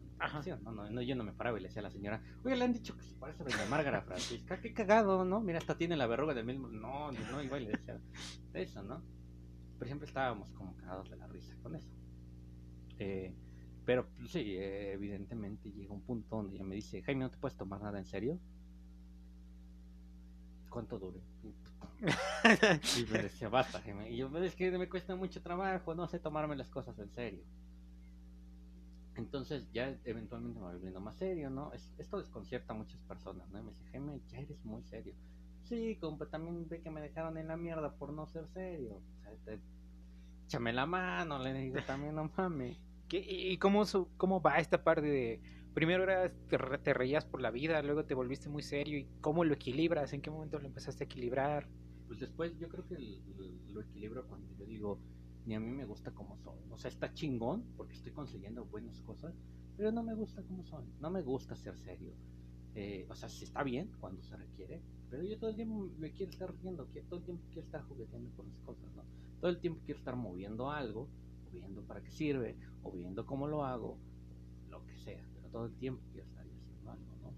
¿no? 0.62 0.72
No, 0.72 0.90
no, 0.90 1.02
yo 1.02 1.14
no 1.16 1.24
me 1.24 1.32
paraba 1.32 1.58
y 1.58 1.62
le 1.62 1.68
decía 1.68 1.80
a 1.80 1.84
la 1.84 1.90
señora, 1.90 2.22
oye, 2.44 2.56
le 2.56 2.64
han 2.64 2.72
dicho 2.72 2.96
que 2.96 3.02
se 3.02 3.14
parece 3.16 3.42
a 3.42 3.46
doña 3.46 3.66
Márgara 3.68 4.02
Francisca, 4.02 4.60
qué 4.60 4.72
cagado, 4.72 5.24
¿no? 5.24 5.40
Mira, 5.40 5.58
hasta 5.58 5.76
tiene 5.76 5.96
la 5.96 6.06
verruga 6.06 6.34
del 6.34 6.46
mismo. 6.46 6.68
No, 6.68 7.12
no, 7.12 7.30
no, 7.30 7.42
igual 7.42 7.64
le 7.64 7.72
decía 7.72 8.00
eso, 8.54 8.82
¿no? 8.82 9.02
Pero 9.78 9.86
siempre 9.86 10.06
estábamos 10.06 10.50
como 10.52 10.76
cagados 10.76 11.10
de 11.10 11.16
la 11.16 11.26
risa 11.26 11.54
con 11.62 11.74
eso. 11.74 11.90
Eh, 12.98 13.34
pero 13.84 14.06
pues, 14.16 14.30
sí, 14.30 14.56
eh, 14.56 14.92
evidentemente 14.92 15.70
llega 15.72 15.92
un 15.92 16.02
punto 16.02 16.36
donde 16.36 16.56
ella 16.56 16.64
me 16.64 16.76
dice, 16.76 17.02
Jaime, 17.02 17.24
¿no 17.24 17.30
te 17.30 17.38
puedes 17.38 17.56
tomar 17.56 17.82
nada 17.82 17.98
en 17.98 18.06
serio? 18.06 18.38
¿Cuánto 20.70 20.98
dure? 20.98 21.20
Y 22.96 23.04
me 23.12 23.18
decía, 23.22 23.48
basta, 23.48 23.80
Jaime. 23.80 24.10
Y 24.10 24.16
yo, 24.16 24.30
"Pero 24.30 24.44
es 24.44 24.54
que 24.56 24.70
me 24.78 24.88
cuesta 24.88 25.14
mucho 25.16 25.42
trabajo, 25.42 25.94
no 25.94 26.06
sé 26.08 26.18
tomarme 26.18 26.56
las 26.56 26.68
cosas 26.68 26.98
en 26.98 27.10
serio. 27.12 27.44
Entonces 29.14 29.70
ya 29.72 29.94
eventualmente 30.04 30.58
me 30.58 30.64
voy 30.66 30.74
volviendo 30.74 31.00
más 31.00 31.16
serio, 31.16 31.50
¿no? 31.50 31.72
Es- 31.72 31.92
esto 31.98 32.18
desconcierta 32.18 32.72
a 32.72 32.76
muchas 32.76 33.00
personas, 33.02 33.48
¿no? 33.50 33.60
Y 33.60 33.62
me 33.62 33.70
dice, 33.72 33.84
Jaime, 33.90 34.20
ya 34.28 34.38
eres 34.38 34.64
muy 34.64 34.82
serio. 34.84 35.14
Sí, 35.64 35.96
compa, 36.00 36.26
también 36.26 36.68
ve 36.68 36.80
que 36.80 36.90
me 36.90 37.00
dejaron 37.00 37.36
en 37.38 37.48
la 37.48 37.56
mierda 37.56 37.94
por 37.94 38.12
no 38.12 38.26
ser 38.26 38.48
serio. 38.48 38.96
O 38.96 39.22
sea, 39.22 39.32
te- 39.44 39.60
échame 40.52 40.72
la 40.72 40.86
mano, 40.86 41.38
le 41.38 41.52
digo 41.54 41.82
también, 41.86 42.14
no 42.14 42.30
mames. 42.36 42.76
¿Qué- 43.08 43.24
¿Y 43.26 43.58
cómo, 43.58 43.84
su- 43.84 44.08
cómo 44.16 44.40
va 44.40 44.58
esta 44.58 44.82
parte 44.84 45.02
de... 45.06 45.40
Primero 45.74 46.02
era, 46.04 46.28
te, 46.28 46.58
te 46.58 46.92
reías 46.94 47.24
por 47.24 47.40
la 47.40 47.50
vida, 47.50 47.80
luego 47.82 48.04
te 48.04 48.14
volviste 48.14 48.48
muy 48.50 48.62
serio 48.62 48.98
y 48.98 49.08
cómo 49.20 49.44
lo 49.44 49.54
equilibras, 49.54 50.12
en 50.12 50.20
qué 50.20 50.30
momento 50.30 50.58
lo 50.58 50.66
empezaste 50.66 51.04
a 51.04 51.06
equilibrar. 51.06 51.66
Pues 52.06 52.20
después 52.20 52.58
yo 52.58 52.68
creo 52.68 52.86
que 52.86 52.94
el- 52.96 53.72
lo 53.72 53.80
equilibro 53.80 54.26
cuando 54.26 54.52
yo 54.58 54.66
digo, 54.66 55.00
ni 55.46 55.54
a 55.54 55.60
mí 55.60 55.70
me 55.70 55.86
gusta 55.86 56.10
como 56.12 56.36
soy. 56.36 56.60
O 56.70 56.76
sea, 56.76 56.90
está 56.90 57.12
chingón 57.14 57.64
porque 57.76 57.94
estoy 57.94 58.12
consiguiendo 58.12 58.66
buenas 58.66 59.00
cosas, 59.00 59.34
pero 59.76 59.90
no 59.92 60.02
me 60.02 60.14
gusta 60.14 60.42
como 60.42 60.64
soy. 60.64 60.84
No 61.00 61.10
me 61.10 61.22
gusta 61.22 61.56
ser 61.56 61.76
serio. 61.78 62.14
Eh, 62.74 63.06
o 63.10 63.14
sea, 63.14 63.28
sí 63.28 63.44
está 63.44 63.62
bien 63.62 63.90
cuando 64.00 64.22
se 64.22 64.36
requiere, 64.36 64.82
pero 65.08 65.22
yo 65.24 65.38
todo 65.38 65.50
el 65.50 65.56
tiempo 65.56 65.90
me 65.98 66.12
quiero 66.12 66.30
estar 66.30 66.54
riendo, 66.60 66.86
todo 67.08 67.18
el 67.20 67.24
tiempo 67.24 67.44
quiero 67.50 67.64
estar 67.66 67.82
jugueteando 67.82 68.30
con 68.34 68.48
las 68.48 68.60
cosas, 68.60 68.92
¿no? 68.94 69.04
Todo 69.42 69.50
el 69.50 69.58
tiempo 69.58 69.80
quiero 69.84 69.98
estar 69.98 70.14
moviendo 70.14 70.70
algo, 70.70 71.08
o 71.48 71.50
viendo 71.50 71.82
para 71.82 72.00
qué 72.00 72.12
sirve, 72.12 72.56
o 72.84 72.92
viendo 72.92 73.26
cómo 73.26 73.48
lo 73.48 73.64
hago, 73.64 73.98
lo 74.70 74.86
que 74.86 74.96
sea, 74.98 75.20
pero 75.34 75.48
todo 75.48 75.66
el 75.66 75.74
tiempo 75.74 76.00
quiero 76.12 76.28
estar 76.28 76.46
haciendo 76.46 76.92
algo, 76.92 77.16
¿no? 77.20 77.32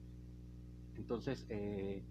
Entonces, 0.99 1.47
eh, 1.49 2.03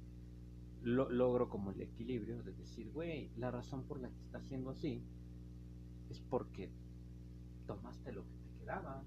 lo, 0.81 1.11
logro 1.11 1.47
como 1.47 1.69
el 1.69 1.79
equilibrio 1.79 2.41
de 2.41 2.53
decir, 2.53 2.89
güey, 2.91 3.29
la 3.37 3.51
razón 3.51 3.83
por 3.83 3.99
la 3.99 4.09
que 4.09 4.19
está 4.19 4.39
haciendo 4.39 4.71
así 4.71 5.03
es 6.09 6.19
porque 6.21 6.71
tomaste 7.67 8.13
lo 8.13 8.23
que 8.23 8.33
te 8.33 8.61
quedaba, 8.61 9.03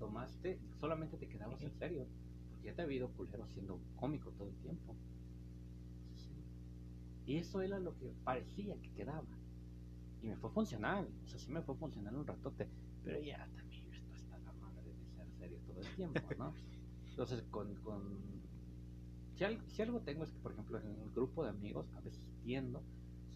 tomaste, 0.00 0.58
solamente 0.80 1.16
te 1.16 1.28
quedabas 1.28 1.62
en 1.62 1.70
serio, 1.78 2.08
porque 2.50 2.66
ya 2.66 2.74
te 2.74 2.82
había 2.82 2.96
ido 2.96 3.10
culero 3.10 3.46
siendo 3.46 3.78
cómico 3.94 4.32
todo 4.32 4.48
el 4.48 4.56
tiempo. 4.56 4.96
Y 7.24 7.36
eso 7.36 7.60
era 7.60 7.78
lo 7.78 7.96
que 7.98 8.12
parecía 8.24 8.74
que 8.80 8.90
quedaba. 8.94 9.37
Y 10.22 10.26
me 10.26 10.36
fue 10.36 10.50
funcional, 10.50 11.08
o 11.24 11.28
sea, 11.28 11.38
sí 11.38 11.50
me 11.50 11.62
fue 11.62 11.74
funcional 11.76 12.14
un 12.16 12.26
ratote, 12.26 12.68
pero 13.04 13.20
ya 13.20 13.46
también 13.56 13.84
esto 13.92 14.14
está 14.14 14.38
la 14.38 14.52
madre 14.54 14.82
de 14.92 15.06
ser 15.16 15.26
serio 15.38 15.58
todo 15.66 15.80
el 15.80 15.86
tiempo, 15.94 16.20
¿no? 16.38 16.52
Entonces, 17.10 17.42
con, 17.50 17.74
con 17.76 18.02
si, 19.36 19.44
al- 19.44 19.60
si 19.68 19.82
algo 19.82 20.00
tengo 20.00 20.24
es 20.24 20.30
que, 20.32 20.38
por 20.40 20.52
ejemplo, 20.52 20.80
en 20.80 20.86
el 21.00 21.10
grupo 21.10 21.44
de 21.44 21.50
amigos 21.50 21.86
a 21.96 22.00
veces 22.00 22.20
tiendo 22.42 22.82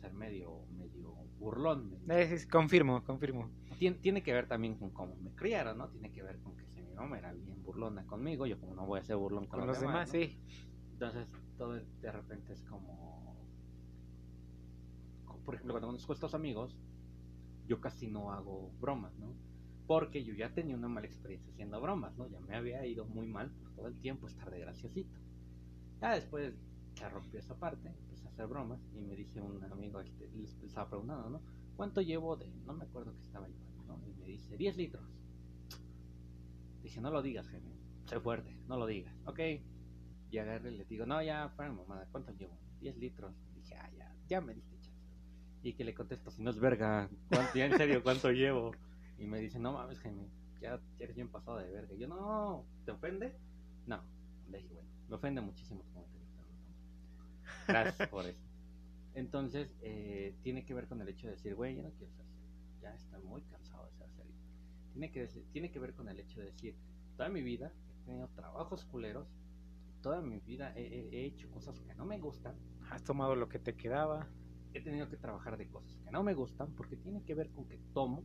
ser 0.00 0.12
medio, 0.14 0.64
medio 0.76 1.14
burlón. 1.38 1.90
medio- 2.06 2.24
Es- 2.24 2.32
es- 2.32 2.46
confirmo, 2.46 3.04
confirmo. 3.04 3.48
Tiene, 3.78 3.96
tiene 3.98 4.22
que 4.22 4.32
ver 4.32 4.48
también 4.48 4.74
con 4.74 4.90
cómo 4.90 5.14
me 5.16 5.30
criaron, 5.30 5.78
¿no? 5.78 5.88
Tiene 5.88 6.10
que 6.10 6.22
ver 6.22 6.38
con 6.40 6.56
que 6.56 6.66
si 6.68 6.82
mi 6.82 6.92
mamá 6.94 7.18
era 7.18 7.32
bien 7.32 7.62
burlona 7.62 8.04
conmigo, 8.06 8.46
yo 8.46 8.58
como 8.58 8.74
no 8.74 8.86
voy 8.86 8.98
a 9.00 9.04
ser 9.04 9.16
burlón 9.16 9.46
con, 9.46 9.60
Con 9.60 9.68
los 9.68 9.80
demás, 9.80 10.08
¿no? 10.08 10.12
sí. 10.12 10.36
Entonces, 10.92 11.26
todo 11.56 11.74
de 11.74 12.12
repente 12.12 12.52
es 12.52 12.62
como... 12.64 13.31
Por 15.44 15.54
ejemplo, 15.54 15.74
cuando 15.74 15.88
conozco 15.88 16.12
a 16.12 16.14
estos 16.14 16.34
amigos, 16.34 16.76
yo 17.66 17.80
casi 17.80 18.08
no 18.08 18.32
hago 18.32 18.70
bromas, 18.80 19.16
¿no? 19.18 19.34
Porque 19.86 20.24
yo 20.24 20.34
ya 20.34 20.52
tenía 20.54 20.76
una 20.76 20.88
mala 20.88 21.06
experiencia 21.06 21.52
haciendo 21.52 21.80
bromas, 21.80 22.16
¿no? 22.16 22.28
Ya 22.28 22.40
me 22.40 22.54
había 22.54 22.84
ido 22.86 23.04
muy 23.04 23.26
mal 23.26 23.50
por 23.50 23.72
todo 23.72 23.88
el 23.88 23.98
tiempo 24.00 24.26
estar 24.26 24.50
de 24.50 24.60
graciosito. 24.60 25.18
Ya 26.00 26.14
después 26.14 26.54
se 26.94 27.08
rompió 27.08 27.40
esa 27.40 27.54
parte, 27.56 27.88
empecé 27.88 28.26
a 28.26 28.30
hacer 28.30 28.46
bromas 28.46 28.80
y 28.94 29.00
me 29.02 29.16
dice 29.16 29.40
un 29.40 29.62
amigo, 29.64 30.00
este, 30.00 30.28
les 30.32 30.62
estaba 30.62 30.88
preguntando, 30.88 31.30
¿no? 31.30 31.42
¿Cuánto 31.76 32.00
llevo 32.00 32.36
de...? 32.36 32.52
No 32.66 32.74
me 32.74 32.84
acuerdo 32.84 33.14
que 33.14 33.22
estaba 33.22 33.48
llevando, 33.48 33.84
¿no? 33.84 34.00
Y 34.06 34.14
me 34.14 34.26
dice, 34.26 34.56
10 34.56 34.76
litros. 34.76 35.04
Dije, 36.82 37.00
no 37.00 37.10
lo 37.10 37.22
digas, 37.22 37.46
Jaime. 37.48 37.72
Sé 38.06 38.20
fuerte, 38.20 38.56
no 38.68 38.76
lo 38.76 38.86
digas. 38.86 39.14
Ok. 39.26 39.40
Y 40.30 40.38
agarré 40.38 40.72
y 40.72 40.78
le 40.78 40.84
digo, 40.84 41.06
no, 41.06 41.22
ya, 41.22 41.52
para 41.56 41.72
mamá, 41.72 42.06
¿cuánto 42.10 42.32
llevo? 42.32 42.58
10 42.80 42.96
litros. 42.98 43.34
dije, 43.54 43.74
ah, 43.76 43.90
ya, 43.96 44.14
ya 44.26 44.40
me 44.40 44.54
diste. 44.54 44.71
Y 45.62 45.74
que 45.74 45.84
le 45.84 45.94
contesto, 45.94 46.30
si 46.30 46.42
no 46.42 46.50
es 46.50 46.58
verga, 46.58 47.08
¿cuánto, 47.28 47.54
ya 47.54 47.66
en 47.66 47.76
serio, 47.76 48.02
¿cuánto 48.02 48.30
llevo? 48.32 48.72
Y 49.18 49.26
me 49.26 49.38
dice, 49.38 49.58
no 49.60 49.72
mames, 49.72 50.00
Jaime, 50.00 50.28
ya, 50.60 50.80
ya 50.98 51.04
eres 51.04 51.14
bien 51.14 51.28
pasado 51.28 51.58
de 51.58 51.70
verga. 51.70 51.94
Yo, 51.94 52.08
no, 52.08 52.64
¿te 52.84 52.90
ofende? 52.90 53.36
No. 53.86 54.02
Le 54.50 54.58
dije, 54.58 54.74
bueno, 54.74 54.88
me 55.08 55.14
ofende 55.16 55.40
muchísimo 55.40 55.82
tu 55.82 55.92
comentario. 55.92 56.22
Gracias 57.68 58.08
por 58.08 58.26
eso. 58.26 58.40
Entonces, 59.14 59.76
eh, 59.82 60.34
tiene 60.42 60.64
que 60.64 60.74
ver 60.74 60.88
con 60.88 61.00
el 61.00 61.08
hecho 61.08 61.26
de 61.26 61.34
decir, 61.34 61.54
güey, 61.54 61.76
ya 61.76 61.82
no 61.82 61.90
quiero 61.92 62.12
ser 62.12 62.26
serio. 62.26 62.48
Ya 62.80 62.94
estoy 62.94 63.22
muy 63.22 63.42
cansado 63.42 63.86
de 63.86 63.92
ser 63.92 64.10
serio. 64.10 64.34
Tiene 64.92 65.12
que, 65.12 65.26
tiene 65.52 65.70
que 65.70 65.78
ver 65.78 65.94
con 65.94 66.08
el 66.08 66.18
hecho 66.18 66.40
de 66.40 66.46
decir, 66.46 66.76
toda 67.16 67.28
mi 67.28 67.42
vida 67.42 67.72
he 68.00 68.06
tenido 68.06 68.28
trabajos 68.28 68.84
culeros, 68.86 69.28
toda 70.00 70.20
mi 70.22 70.40
vida 70.40 70.72
he, 70.76 71.08
he 71.12 71.26
hecho 71.26 71.50
cosas 71.50 71.78
que 71.80 71.94
no 71.94 72.04
me 72.04 72.18
gustan. 72.18 72.56
Has 72.90 73.04
tomado 73.04 73.36
lo 73.36 73.48
que 73.48 73.58
te 73.58 73.76
quedaba. 73.76 74.28
He 74.74 74.80
tenido 74.80 75.08
que 75.08 75.16
trabajar 75.16 75.56
de 75.56 75.68
cosas 75.68 75.96
que 76.04 76.10
no 76.10 76.22
me 76.22 76.34
gustan 76.34 76.72
porque 76.74 76.96
tiene 76.96 77.22
que 77.24 77.34
ver 77.34 77.50
con 77.50 77.66
que 77.66 77.78
tomo 77.92 78.22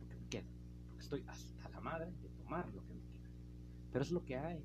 lo 0.00 0.08
que 0.08 0.16
me 0.16 0.28
queda. 0.28 0.48
Porque 0.86 1.02
estoy 1.02 1.24
hasta 1.26 1.68
la 1.70 1.80
madre 1.80 2.10
de 2.22 2.28
tomar 2.30 2.66
lo 2.72 2.84
que 2.86 2.94
me 2.94 3.00
queda. 3.00 3.30
Pero 3.92 4.02
es 4.02 4.10
lo 4.10 4.24
que 4.24 4.36
hay. 4.36 4.64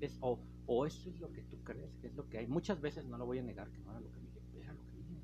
Es, 0.00 0.16
o, 0.20 0.38
o 0.66 0.86
eso 0.86 1.08
es 1.10 1.20
lo 1.20 1.32
que 1.32 1.42
tú 1.42 1.62
crees 1.64 1.96
que 2.00 2.08
es 2.08 2.14
lo 2.14 2.28
que 2.28 2.38
hay. 2.38 2.46
Muchas 2.46 2.80
veces 2.80 3.04
no 3.06 3.18
lo 3.18 3.26
voy 3.26 3.38
a 3.38 3.42
negar 3.42 3.70
que 3.70 3.78
no 3.80 3.90
era 3.90 4.00
lo 4.00 4.10
que 4.10 4.20
me 4.20 4.34
era 4.62 4.72
lo 4.72 4.84
que 4.84 4.98
vine. 4.98 5.20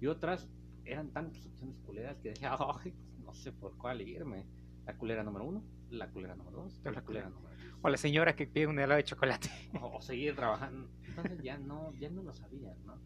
Y 0.00 0.06
otras 0.06 0.48
eran 0.84 1.10
tantas 1.10 1.44
opciones 1.46 1.76
culeras 1.80 2.18
que 2.18 2.30
dije, 2.30 2.46
ay, 2.84 2.94
no 3.24 3.32
sé 3.32 3.52
por 3.52 3.76
cuál 3.76 4.00
irme. 4.00 4.46
La 4.86 4.96
culera 4.96 5.22
número 5.22 5.44
uno, 5.44 5.62
la 5.90 6.08
culera 6.08 6.34
número 6.34 6.62
dos, 6.62 6.80
la, 6.82 7.02
culera, 7.02 7.28
número 7.28 7.54
tres. 7.56 7.72
O 7.82 7.88
la 7.88 7.96
señora 7.96 8.34
que 8.34 8.46
pide 8.46 8.66
un 8.66 8.78
helado 8.78 8.96
de 8.96 9.04
chocolate. 9.04 9.48
O, 9.80 9.98
o, 9.98 10.00
seguir 10.00 10.34
trabajando. 10.34 10.88
Entonces 11.04 11.42
ya 11.42 11.58
no, 11.58 11.92
ya 11.94 12.10
no 12.10 12.22
lo 12.22 12.34
sabía, 12.34 12.74
¿no? 12.84 12.98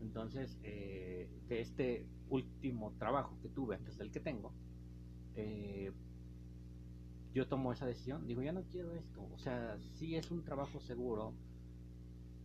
Entonces, 0.00 0.58
eh, 0.62 1.28
de 1.48 1.60
este 1.60 2.06
último 2.30 2.92
trabajo 2.98 3.36
que 3.42 3.48
tuve 3.48 3.76
antes 3.76 3.98
del 3.98 4.10
que 4.10 4.20
tengo, 4.20 4.52
eh, 5.34 5.92
yo 7.34 7.46
tomo 7.46 7.72
esa 7.72 7.86
decisión, 7.86 8.26
digo, 8.26 8.42
ya 8.42 8.52
no 8.52 8.62
quiero 8.62 8.92
esto, 8.94 9.28
o 9.32 9.38
sea, 9.38 9.78
sí 9.94 10.16
es 10.16 10.30
un 10.30 10.44
trabajo 10.44 10.80
seguro, 10.80 11.34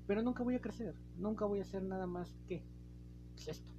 pero 0.08 0.22
nunca 0.22 0.44
voy 0.44 0.56
a 0.56 0.62
crecer, 0.62 0.94
nunca 1.18 1.46
voy 1.46 1.60
a 1.60 1.64
hacer 1.64 1.84
nada 1.84 2.06
más 2.06 2.34
que 2.48 2.64
pues 3.34 3.48
esto. 3.48 3.72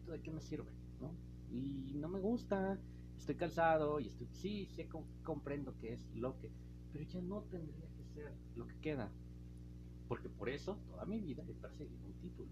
¿Esto 0.00 0.12
de 0.12 0.20
qué 0.20 0.30
me 0.30 0.40
sirve? 0.40 0.70
¿no? 1.00 1.10
Y 1.50 1.94
no 1.94 2.08
me 2.08 2.20
gusta, 2.20 2.78
estoy 3.18 3.36
cansado 3.36 4.00
y 4.00 4.08
estoy, 4.08 4.28
sí, 4.32 4.68
sí 4.74 4.86
comprendo 5.22 5.74
que 5.78 5.94
es 5.94 6.06
lo 6.14 6.36
que, 6.38 6.50
pero 6.92 7.04
ya 7.04 7.20
no 7.20 7.42
tendría 7.42 7.86
que 7.96 8.04
ser 8.14 8.32
lo 8.56 8.66
que 8.66 8.78
queda. 8.80 9.10
Porque 10.08 10.28
por 10.28 10.48
eso 10.48 10.78
toda 10.86 11.04
mi 11.04 11.20
vida 11.20 11.42
he 11.48 11.54
perseguido 11.54 12.06
un 12.06 12.14
título. 12.20 12.50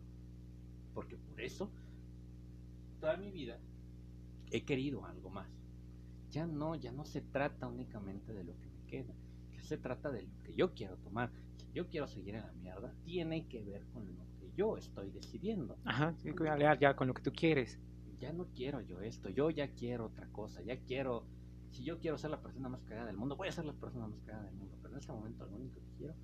Porque 0.93 1.17
por 1.17 1.41
eso 1.41 1.71
toda 3.01 3.17
mi 3.17 3.31
vida 3.31 3.59
he 4.51 4.65
querido 4.65 5.05
algo 5.05 5.31
más 5.31 5.49
ya 6.35 6.47
no, 6.47 6.75
ya 6.75 6.91
no 6.91 7.05
se 7.05 7.21
trata 7.21 7.69
únicamente 7.69 8.33
de 8.33 8.43
lo 8.43 8.59
que 8.59 8.69
me 8.69 8.85
queda, 8.89 9.15
ya 9.53 9.63
se 9.63 9.79
trata 9.79 10.11
de 10.11 10.23
lo 10.23 10.43
que 10.43 10.53
yo 10.53 10.75
quiero 10.75 10.97
tomar. 10.97 11.31
Si 11.57 11.71
yo 11.73 11.89
quiero 11.89 12.09
seguir 12.09 12.35
en 12.35 12.41
la 12.41 12.53
mierda, 12.55 12.93
tiene 13.05 13.47
que 13.47 13.63
ver 13.63 13.87
con 13.93 14.05
lo 14.17 14.25
que 14.41 14.51
yo 14.57 14.77
estoy 14.77 15.11
decidiendo. 15.11 15.79
Ajá, 15.85 16.13
tiene 16.21 16.37
que 16.37 16.43
ver 16.43 16.79
ya 16.81 16.97
con 16.97 17.07
lo 17.07 17.15
que 17.15 17.23
tú 17.23 17.33
quieres. 17.33 17.79
Ya 18.19 18.33
no 18.33 18.47
quiero 18.47 18.81
yo 18.81 19.01
esto, 19.01 19.29
yo 19.29 19.49
ya 19.51 19.69
quiero 19.69 20.07
otra 20.07 20.27
cosa, 20.33 20.61
ya 20.63 20.77
quiero, 20.77 21.25
si 21.71 21.85
yo 21.85 22.01
quiero 22.01 22.19
ser 22.19 22.31
la 22.31 22.43
persona 22.43 22.69
más 22.69 22.83
cagada 22.83 23.07
del 23.07 23.17
mundo, 23.17 23.37
voy 23.37 23.47
a 23.47 23.53
ser 23.53 23.65
la 23.65 23.75
persona 23.75 24.09
más 24.09 24.21
cagada 24.23 24.47
del 24.47 24.57
mundo, 24.57 24.77
pero 24.83 24.95
en 24.95 25.01
este 25.01 25.13
momento 25.13 25.47
lo 25.47 25.57
único 25.57 25.79
que 25.79 25.97
quiero. 25.99 26.15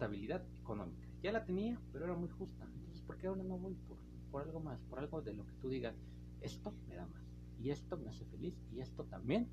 Estabilidad 0.00 0.42
económica. 0.56 1.06
Ya 1.22 1.30
la 1.30 1.44
tenía, 1.44 1.78
pero 1.92 2.06
era 2.06 2.14
muy 2.14 2.30
justa. 2.30 2.64
Entonces, 2.74 3.02
¿por 3.02 3.18
qué 3.18 3.26
ahora 3.26 3.42
no 3.42 3.58
voy 3.58 3.74
por, 3.86 3.98
por 4.30 4.40
algo 4.40 4.58
más? 4.58 4.80
Por 4.84 4.98
algo 4.98 5.20
de 5.20 5.34
lo 5.34 5.44
que 5.44 5.52
tú 5.60 5.68
digas, 5.68 5.94
esto 6.40 6.72
me 6.88 6.94
da 6.94 7.06
más 7.06 7.22
y 7.62 7.68
esto 7.68 7.98
me 7.98 8.08
hace 8.08 8.24
feliz 8.24 8.54
y 8.72 8.80
esto 8.80 9.04
también 9.04 9.46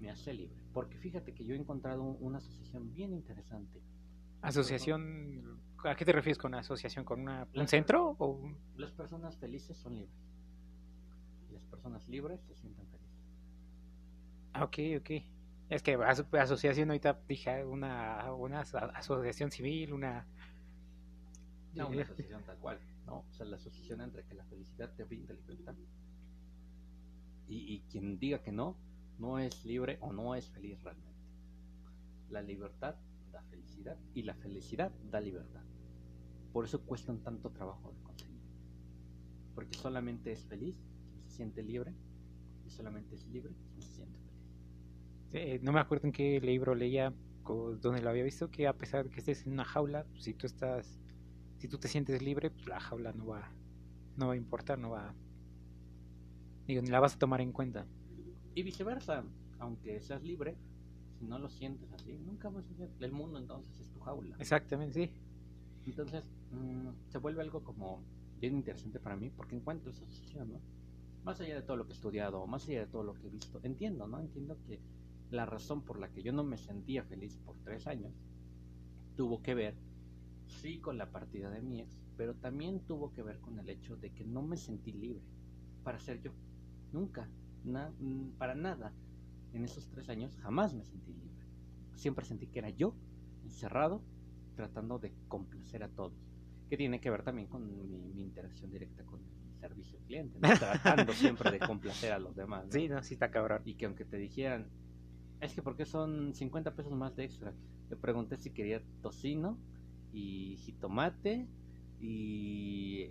me 0.00 0.10
hace 0.10 0.34
libre. 0.34 0.56
Porque 0.72 0.98
fíjate 0.98 1.32
que 1.32 1.44
yo 1.44 1.54
he 1.54 1.58
encontrado 1.58 2.02
una 2.02 2.38
asociación 2.38 2.92
bien 2.92 3.12
interesante. 3.12 3.80
¿Asociación? 4.42 5.60
¿A 5.84 5.94
qué 5.94 6.04
te 6.04 6.10
refieres 6.10 6.38
con 6.38 6.56
asociación? 6.56 7.04
¿Con 7.04 7.20
una, 7.20 7.46
un 7.54 7.68
centro? 7.68 8.16
O... 8.18 8.50
Las 8.76 8.90
personas 8.90 9.38
felices 9.38 9.76
son 9.76 9.94
libres. 9.94 10.18
Y 11.48 11.52
las 11.52 11.64
personas 11.66 12.08
libres 12.08 12.40
se 12.42 12.56
sienten 12.56 12.84
felices. 12.88 13.30
Ah, 14.54 14.64
ok, 14.64 14.76
ok. 14.98 15.33
Es 15.70 15.82
que 15.82 15.94
asociación 15.94 16.90
ahorita 16.90 17.20
dije 17.26 17.64
una, 17.64 18.32
una 18.34 18.60
asociación 18.60 19.50
civil, 19.50 19.92
una... 19.92 20.26
No, 21.74 21.88
una 21.88 22.02
asociación 22.02 22.42
tal 22.44 22.58
cual, 22.58 22.78
¿no? 23.06 23.24
O 23.28 23.32
sea, 23.32 23.46
la 23.46 23.56
asociación 23.56 24.00
entre 24.00 24.24
que 24.24 24.34
la 24.34 24.44
felicidad 24.44 24.92
te 24.94 25.04
brinda 25.04 25.34
libertad 25.34 25.74
y, 27.46 27.80
quien 27.90 28.18
diga 28.18 28.42
que 28.42 28.52
no, 28.52 28.76
no 29.18 29.38
es 29.38 29.64
libre 29.64 29.98
o 30.00 30.12
no 30.12 30.34
es 30.34 30.48
feliz 30.50 30.82
realmente. 30.82 31.12
La 32.30 32.42
libertad 32.42 32.96
da 33.32 33.42
felicidad 33.42 33.98
y 34.14 34.22
la 34.22 34.34
felicidad 34.34 34.92
da 35.10 35.20
libertad. 35.20 35.62
Por 36.52 36.64
eso 36.64 36.84
cuestan 36.84 37.18
tanto 37.22 37.50
trabajo 37.50 37.92
de 37.92 38.02
conseguir. 38.02 38.40
Porque 39.54 39.76
solamente 39.76 40.32
es 40.32 40.44
feliz 40.46 40.80
quien 41.10 41.22
se 41.22 41.30
siente 41.30 41.62
libre 41.62 41.94
y 42.64 42.70
solamente 42.70 43.14
es 43.14 43.26
libre 43.26 43.54
quien 43.54 43.82
se 43.82 43.94
siente 43.94 44.13
feliz. 45.38 45.62
no 45.62 45.72
me 45.72 45.80
acuerdo 45.80 46.06
en 46.06 46.12
qué 46.12 46.40
libro 46.40 46.74
leía 46.74 47.12
donde 47.44 48.00
lo 48.00 48.10
había 48.10 48.24
visto 48.24 48.50
que 48.50 48.66
a 48.66 48.72
pesar 48.72 49.04
de 49.04 49.10
que 49.10 49.20
estés 49.20 49.46
en 49.46 49.52
una 49.52 49.64
jaula, 49.64 50.06
si 50.18 50.32
tú 50.32 50.46
estás, 50.46 50.98
si 51.58 51.68
tú 51.68 51.78
te 51.78 51.88
sientes 51.88 52.22
libre, 52.22 52.50
pues 52.50 52.66
la 52.66 52.80
jaula 52.80 53.12
no 53.12 53.26
va, 53.26 53.50
no 54.16 54.28
va 54.28 54.32
a 54.32 54.36
importar, 54.36 54.78
no 54.78 54.90
va, 54.90 55.14
Digo, 56.66 56.80
ni 56.80 56.88
la 56.88 57.00
vas 57.00 57.14
a 57.14 57.18
tomar 57.18 57.40
en 57.40 57.52
cuenta. 57.52 57.86
Y 58.54 58.62
viceversa, 58.62 59.22
aunque 59.58 60.00
seas 60.00 60.22
libre, 60.22 60.56
si 61.18 61.26
no 61.26 61.38
lo 61.38 61.50
sientes 61.50 61.92
así, 61.92 62.18
nunca 62.24 62.48
vas 62.48 62.64
a 62.70 62.74
ser. 62.74 62.90
El 63.00 63.12
mundo 63.12 63.38
entonces 63.38 63.78
es 63.80 63.88
tu 63.90 64.00
jaula. 64.00 64.36
Exactamente, 64.38 65.06
sí. 65.06 65.10
Entonces, 65.86 66.24
mmm, 66.52 66.88
se 67.10 67.18
vuelve 67.18 67.42
algo 67.42 67.62
como 67.62 68.02
bien 68.40 68.56
interesante 68.56 68.98
para 68.98 69.16
mí 69.16 69.30
porque 69.30 69.56
encuentro 69.56 69.90
esa 69.90 70.02
asociación, 70.04 70.52
¿no? 70.52 70.60
Más 71.24 71.40
allá 71.40 71.56
de 71.56 71.62
todo 71.62 71.76
lo 71.76 71.84
que 71.84 71.92
he 71.92 71.94
estudiado, 71.94 72.46
más 72.46 72.66
allá 72.68 72.80
de 72.80 72.86
todo 72.86 73.02
lo 73.02 73.14
que 73.14 73.26
he 73.26 73.30
visto, 73.30 73.60
entiendo, 73.62 74.06
¿no? 74.06 74.20
Entiendo 74.20 74.56
que 74.66 74.80
la 75.34 75.46
razón 75.46 75.82
por 75.82 75.98
la 75.98 76.10
que 76.10 76.22
yo 76.22 76.32
no 76.32 76.44
me 76.44 76.56
sentía 76.56 77.04
feliz 77.04 77.36
por 77.44 77.56
tres 77.58 77.86
años 77.86 78.12
tuvo 79.16 79.42
que 79.42 79.54
ver, 79.54 79.74
sí, 80.46 80.78
con 80.78 80.98
la 80.98 81.10
partida 81.10 81.50
de 81.50 81.62
mi 81.62 81.80
ex, 81.80 82.02
pero 82.16 82.34
también 82.34 82.80
tuvo 82.80 83.12
que 83.12 83.22
ver 83.22 83.38
con 83.40 83.58
el 83.58 83.68
hecho 83.68 83.96
de 83.96 84.10
que 84.10 84.24
no 84.24 84.42
me 84.42 84.56
sentí 84.56 84.92
libre 84.92 85.22
para 85.82 85.98
ser 85.98 86.20
yo. 86.20 86.32
Nunca, 86.92 87.28
mm, 87.64 88.30
para 88.38 88.54
nada. 88.54 88.92
En 89.52 89.64
esos 89.64 89.88
tres 89.88 90.08
años 90.08 90.36
jamás 90.42 90.74
me 90.74 90.84
sentí 90.84 91.12
libre. 91.12 91.46
Siempre 91.94 92.24
sentí 92.24 92.48
que 92.48 92.58
era 92.58 92.70
yo, 92.70 92.94
encerrado, 93.44 94.02
tratando 94.56 94.98
de 94.98 95.12
complacer 95.28 95.82
a 95.84 95.88
todos. 95.88 96.12
Que 96.68 96.76
tiene 96.76 97.00
que 97.00 97.10
ver 97.10 97.22
también 97.22 97.46
con 97.46 97.64
mi, 97.66 98.22
interacción 98.22 98.70
directa 98.70 99.04
con 99.04 99.20
el 99.20 99.60
servicio 99.60 99.98
al 99.98 100.04
cliente, 100.04 100.38
tratando 100.58 101.12
siempre 101.12 101.52
de 101.52 101.60
complacer 101.60 102.12
a 102.12 102.18
los 102.18 102.34
demás. 102.34 102.66
Sí, 102.70 102.88
no, 102.88 103.02
sí 103.02 103.14
está 103.14 103.30
cabrón. 103.30 103.62
Y 103.64 103.74
que 103.74 103.86
aunque 103.86 104.04
te 104.04 104.16
dijeran, 104.16 104.66
es 105.44 105.54
que 105.54 105.62
porque 105.62 105.84
son 105.84 106.34
50 106.34 106.74
pesos 106.74 106.92
más 106.92 107.14
de 107.16 107.24
extra, 107.24 107.52
le 107.90 107.96
pregunté 107.96 108.36
si 108.36 108.50
quería 108.50 108.82
tocino 109.02 109.58
y 110.12 110.56
jitomate 110.58 111.48
y 112.00 113.10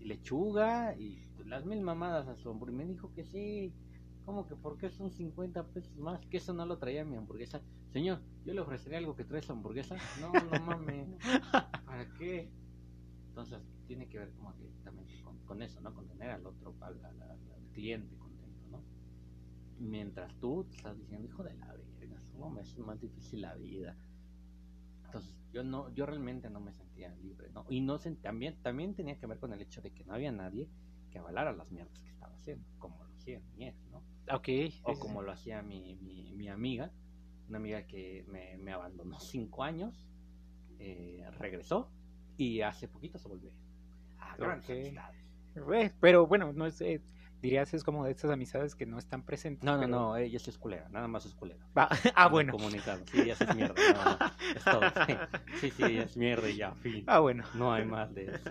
lechuga 0.00 0.96
y 0.96 1.22
las 1.44 1.64
mil 1.64 1.80
mamadas 1.80 2.28
a 2.28 2.36
su 2.36 2.50
hamburguesa. 2.50 2.78
Me 2.84 2.86
dijo 2.86 3.12
que 3.12 3.24
sí. 3.24 3.72
¿Cómo 4.24 4.48
que 4.48 4.56
por 4.56 4.76
qué 4.76 4.90
son 4.90 5.12
50 5.12 5.68
pesos 5.68 5.96
más? 5.98 6.20
Que 6.26 6.38
eso 6.38 6.52
no 6.52 6.66
lo 6.66 6.78
traía 6.78 7.04
mi 7.04 7.16
hamburguesa. 7.16 7.62
Señor, 7.92 8.20
yo 8.44 8.54
le 8.54 8.60
ofrecería 8.60 8.98
algo 8.98 9.14
que 9.14 9.24
trae 9.24 9.40
su 9.40 9.52
hamburguesa. 9.52 9.96
No, 10.20 10.32
no 10.32 10.64
mames. 10.64 11.08
¿Para 11.84 12.12
qué? 12.18 12.50
Entonces, 13.28 13.60
tiene 13.86 14.08
que 14.08 14.18
ver 14.18 14.32
como 14.32 14.52
directamente 14.54 15.14
con, 15.46 15.62
eso, 15.62 15.80
¿no? 15.80 15.94
Con 15.94 16.08
tener 16.08 16.30
al 16.30 16.44
otro, 16.44 16.74
al, 16.80 16.98
cliente. 17.72 18.16
Mientras 19.78 20.34
tú 20.38 20.66
estás 20.70 20.98
diciendo, 20.98 21.26
hijo 21.26 21.42
de 21.42 21.54
la 21.54 21.72
verga, 21.74 22.20
¿cómo 22.38 22.60
es 22.60 22.78
más 22.78 23.00
difícil 23.00 23.42
la 23.42 23.54
vida? 23.54 23.96
Entonces, 25.04 25.36
yo 25.52 25.62
no, 25.62 25.92
yo 25.94 26.06
realmente 26.06 26.50
no 26.50 26.60
me 26.60 26.72
sentía 26.72 27.08
libre, 27.16 27.50
¿no? 27.50 27.66
Y 27.68 27.80
no 27.80 27.98
también, 27.98 28.56
también 28.62 28.94
tenía 28.94 29.18
que 29.18 29.26
ver 29.26 29.38
con 29.38 29.52
el 29.52 29.60
hecho 29.60 29.80
de 29.80 29.90
que 29.90 30.04
no 30.04 30.14
había 30.14 30.32
nadie 30.32 30.68
que 31.10 31.18
avalara 31.18 31.52
las 31.52 31.70
mierdas 31.70 31.98
que 32.00 32.10
estaba 32.10 32.34
haciendo, 32.34 32.66
como 32.78 33.02
lo 33.04 33.14
hacía 33.14 33.40
mi 33.56 33.66
ex, 33.66 33.76
¿no? 33.90 34.02
Ok. 34.34 34.48
O 34.82 34.98
como 34.98 35.22
lo 35.22 35.32
hacía 35.32 35.62
mi, 35.62 35.96
mi, 35.96 36.48
amiga, 36.48 36.90
una 37.48 37.58
amiga 37.58 37.86
que 37.86 38.24
me, 38.28 38.72
abandonó 38.72 39.18
cinco 39.20 39.62
años, 39.62 40.08
eh, 40.78 41.24
regresó 41.38 41.90
y 42.36 42.60
hace 42.60 42.88
poquito 42.88 43.18
se 43.18 43.28
volvió. 43.28 43.50
pero 46.00 46.26
bueno, 46.26 46.52
no 46.52 46.66
es, 46.66 46.80
eh, 46.80 47.00
dirías 47.42 47.72
es 47.74 47.84
como 47.84 48.04
de 48.04 48.10
estas 48.10 48.30
amistades 48.30 48.74
que 48.74 48.86
no 48.86 48.98
están 48.98 49.22
presentes. 49.22 49.64
No, 49.64 49.74
no, 49.74 49.80
pero- 49.80 49.90
no, 49.90 50.16
ella 50.16 50.38
sí 50.38 50.50
es 50.50 50.58
culera, 50.58 50.88
nada 50.88 51.08
más 51.08 51.26
es 51.26 51.34
culera. 51.34 51.64
Ah, 52.14 52.28
bueno. 52.28 52.52
Comunicado. 52.52 53.00
Sí, 53.06 53.20
ella 53.20 53.34
sí 53.36 53.44
es 53.48 53.54
mierda. 53.56 53.74
Es 54.54 54.64
todo. 54.64 54.80
Sí, 55.06 55.14
sí, 55.60 55.70
sí, 55.70 55.82
ella 55.84 56.02
es 56.02 56.16
mierda 56.16 56.48
y 56.48 56.56
ya, 56.56 56.74
fin. 56.74 57.04
Ah, 57.06 57.20
bueno. 57.20 57.44
No 57.54 57.72
hay 57.72 57.84
más 57.84 58.14
de 58.14 58.26
eso. 58.26 58.50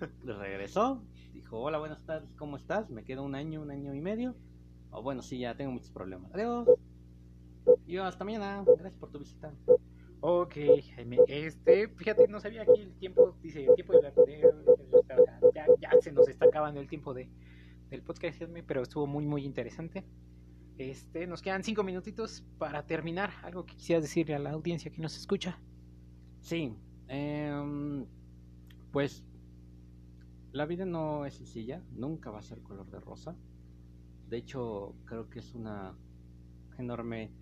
Regresó, 0.24 1.02
dijo, 1.32 1.58
hola, 1.60 1.78
buenas 1.78 2.04
tardes, 2.04 2.32
¿cómo 2.36 2.56
estás? 2.56 2.88
Me 2.90 3.02
queda 3.04 3.22
un 3.22 3.34
año, 3.34 3.62
un 3.62 3.70
año 3.70 3.94
y 3.94 4.00
medio. 4.00 4.36
O 4.90 5.02
bueno, 5.02 5.22
sí, 5.22 5.38
ya 5.40 5.56
tengo 5.56 5.72
muchos 5.72 5.90
problemas. 5.90 6.32
Adiós. 6.34 6.68
Y 7.86 7.94
yo, 7.94 8.04
hasta 8.04 8.24
mañana. 8.24 8.64
Gracias 8.64 8.94
por 9.00 9.10
tu 9.10 9.18
visita. 9.18 9.52
Ok, 10.20 10.54
Jaime. 10.94 11.18
Este, 11.28 11.88
fíjate, 11.88 12.26
no 12.28 12.40
sabía 12.40 12.62
aquí 12.62 12.80
el 12.80 12.92
tiempo, 12.98 13.36
dice, 13.42 13.66
el 13.66 13.74
tiempo 13.74 13.92
de 13.94 14.02
la... 14.02 14.12
ya, 15.54 15.66
ya 15.80 15.90
se 16.00 16.12
nos 16.12 16.28
está 16.28 16.46
acabando 16.46 16.80
el 16.80 16.88
tiempo 16.88 17.14
de, 17.14 17.28
del 17.90 18.02
podcast, 18.02 18.42
pero 18.66 18.82
estuvo 18.82 19.06
muy, 19.06 19.26
muy 19.26 19.44
interesante. 19.44 20.04
Este, 20.78 21.26
nos 21.26 21.42
quedan 21.42 21.64
cinco 21.64 21.82
minutitos 21.82 22.44
para 22.58 22.86
terminar. 22.86 23.30
Algo 23.42 23.66
que 23.66 23.74
quisieras 23.74 24.04
decirle 24.04 24.36
a 24.36 24.38
la 24.38 24.52
audiencia 24.52 24.92
que 24.92 25.02
nos 25.02 25.16
escucha. 25.16 25.58
Sí, 26.40 26.72
em, 27.08 28.06
pues 28.92 29.24
la 30.52 30.66
vida 30.66 30.86
no 30.86 31.26
es 31.26 31.34
sencilla, 31.34 31.82
nunca 31.92 32.30
va 32.30 32.38
a 32.38 32.42
ser 32.42 32.62
color 32.62 32.88
de 32.90 33.00
rosa. 33.00 33.36
De 34.28 34.36
hecho, 34.36 34.94
creo 35.04 35.28
que 35.28 35.40
es 35.40 35.54
una 35.54 35.96
enorme 36.78 37.32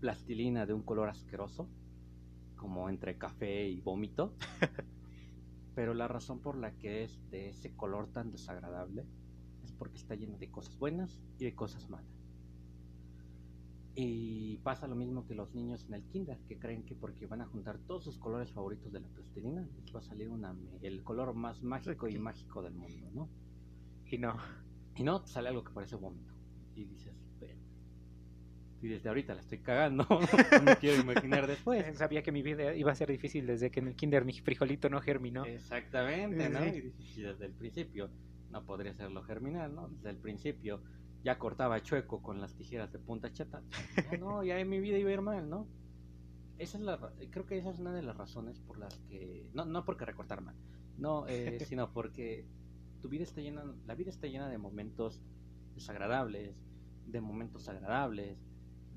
plastilina 0.00 0.64
de 0.64 0.72
un 0.72 0.82
color 0.82 1.08
asqueroso, 1.08 1.68
como 2.56 2.88
entre 2.88 3.18
café 3.18 3.68
y 3.68 3.80
vómito. 3.80 4.34
Pero 5.74 5.94
la 5.94 6.08
razón 6.08 6.40
por 6.40 6.56
la 6.56 6.72
que 6.78 7.04
es 7.04 7.18
de 7.30 7.50
ese 7.50 7.74
color 7.74 8.12
tan 8.12 8.30
desagradable 8.30 9.04
es 9.64 9.72
porque 9.72 9.96
está 9.96 10.14
lleno 10.14 10.38
de 10.38 10.50
cosas 10.50 10.78
buenas 10.78 11.20
y 11.38 11.44
de 11.44 11.54
cosas 11.54 11.88
malas. 11.90 12.14
Y 13.96 14.58
pasa 14.58 14.88
lo 14.88 14.96
mismo 14.96 15.24
que 15.24 15.34
los 15.34 15.54
niños 15.54 15.86
en 15.86 15.94
el 15.94 16.02
kinder, 16.04 16.38
que 16.48 16.58
creen 16.58 16.84
que 16.84 16.96
porque 16.96 17.26
van 17.26 17.42
a 17.42 17.46
juntar 17.46 17.78
todos 17.86 18.04
sus 18.04 18.18
colores 18.18 18.50
favoritos 18.50 18.92
de 18.92 19.00
la 19.00 19.08
plastilina, 19.08 19.68
les 19.76 19.94
va 19.94 20.00
a 20.00 20.02
salir 20.02 20.28
una, 20.28 20.54
el 20.82 21.04
color 21.04 21.34
más 21.34 21.62
mágico 21.62 22.08
y 22.08 22.18
mágico 22.18 22.62
del 22.62 22.74
mundo, 22.74 23.10
¿no? 23.12 23.28
Y 24.10 24.18
no. 24.18 24.36
Y 24.96 25.02
no, 25.02 25.24
sale 25.26 25.48
algo 25.48 25.62
que 25.62 25.72
parece 25.72 25.96
vómito. 25.96 26.32
Y 26.74 26.84
dices. 26.86 27.13
Y 28.84 28.88
desde 28.88 29.08
ahorita 29.08 29.34
la 29.34 29.40
estoy 29.40 29.60
cagando, 29.60 30.06
no 30.64 30.76
quiero 30.78 31.00
imaginar 31.00 31.46
después. 31.46 31.96
Sabía 31.96 32.22
que 32.22 32.30
mi 32.32 32.42
vida 32.42 32.74
iba 32.74 32.92
a 32.92 32.94
ser 32.94 33.10
difícil 33.10 33.46
desde 33.46 33.70
que 33.70 33.80
en 33.80 33.88
el 33.88 33.96
kinder 33.96 34.26
mi 34.26 34.34
frijolito 34.34 34.90
no 34.90 35.00
germinó. 35.00 35.46
Exactamente, 35.46 36.50
¿no? 36.50 36.60
Sí. 36.64 36.92
Y 37.16 37.22
desde 37.22 37.46
el 37.46 37.52
principio 37.52 38.10
no 38.50 38.62
podría 38.66 38.92
serlo 38.92 39.22
germinal, 39.22 39.74
¿no? 39.74 39.88
Desde 39.88 40.10
el 40.10 40.18
principio 40.18 40.82
ya 41.22 41.38
cortaba 41.38 41.82
chueco 41.82 42.20
con 42.20 42.42
las 42.42 42.54
tijeras 42.56 42.92
de 42.92 42.98
punta 42.98 43.32
chata. 43.32 43.62
Ya 43.96 44.18
no, 44.20 44.44
ya 44.44 44.60
en 44.60 44.68
mi 44.68 44.80
vida 44.80 44.98
iba 44.98 45.08
a 45.08 45.14
ir 45.14 45.22
mal, 45.22 45.48
¿no? 45.48 45.66
Esa 46.58 46.76
es 46.76 46.84
la, 46.84 46.98
creo 47.30 47.46
que 47.46 47.56
esa 47.56 47.70
es 47.70 47.78
una 47.78 47.94
de 47.94 48.02
las 48.02 48.18
razones 48.18 48.60
por 48.60 48.78
las 48.78 48.98
que, 49.08 49.48
no, 49.54 49.64
no 49.64 49.86
porque 49.86 50.04
recortar 50.04 50.42
mal, 50.42 50.54
no, 50.98 51.26
eh, 51.26 51.58
sino 51.66 51.90
porque 51.90 52.44
tu 53.00 53.08
vida 53.08 53.24
está 53.24 53.40
llena, 53.40 53.64
la 53.86 53.94
vida 53.94 54.10
está 54.10 54.26
llena 54.26 54.48
de 54.50 54.58
momentos 54.58 55.22
desagradables, 55.74 56.54
de 57.06 57.20
momentos 57.20 57.68
agradables, 57.68 58.38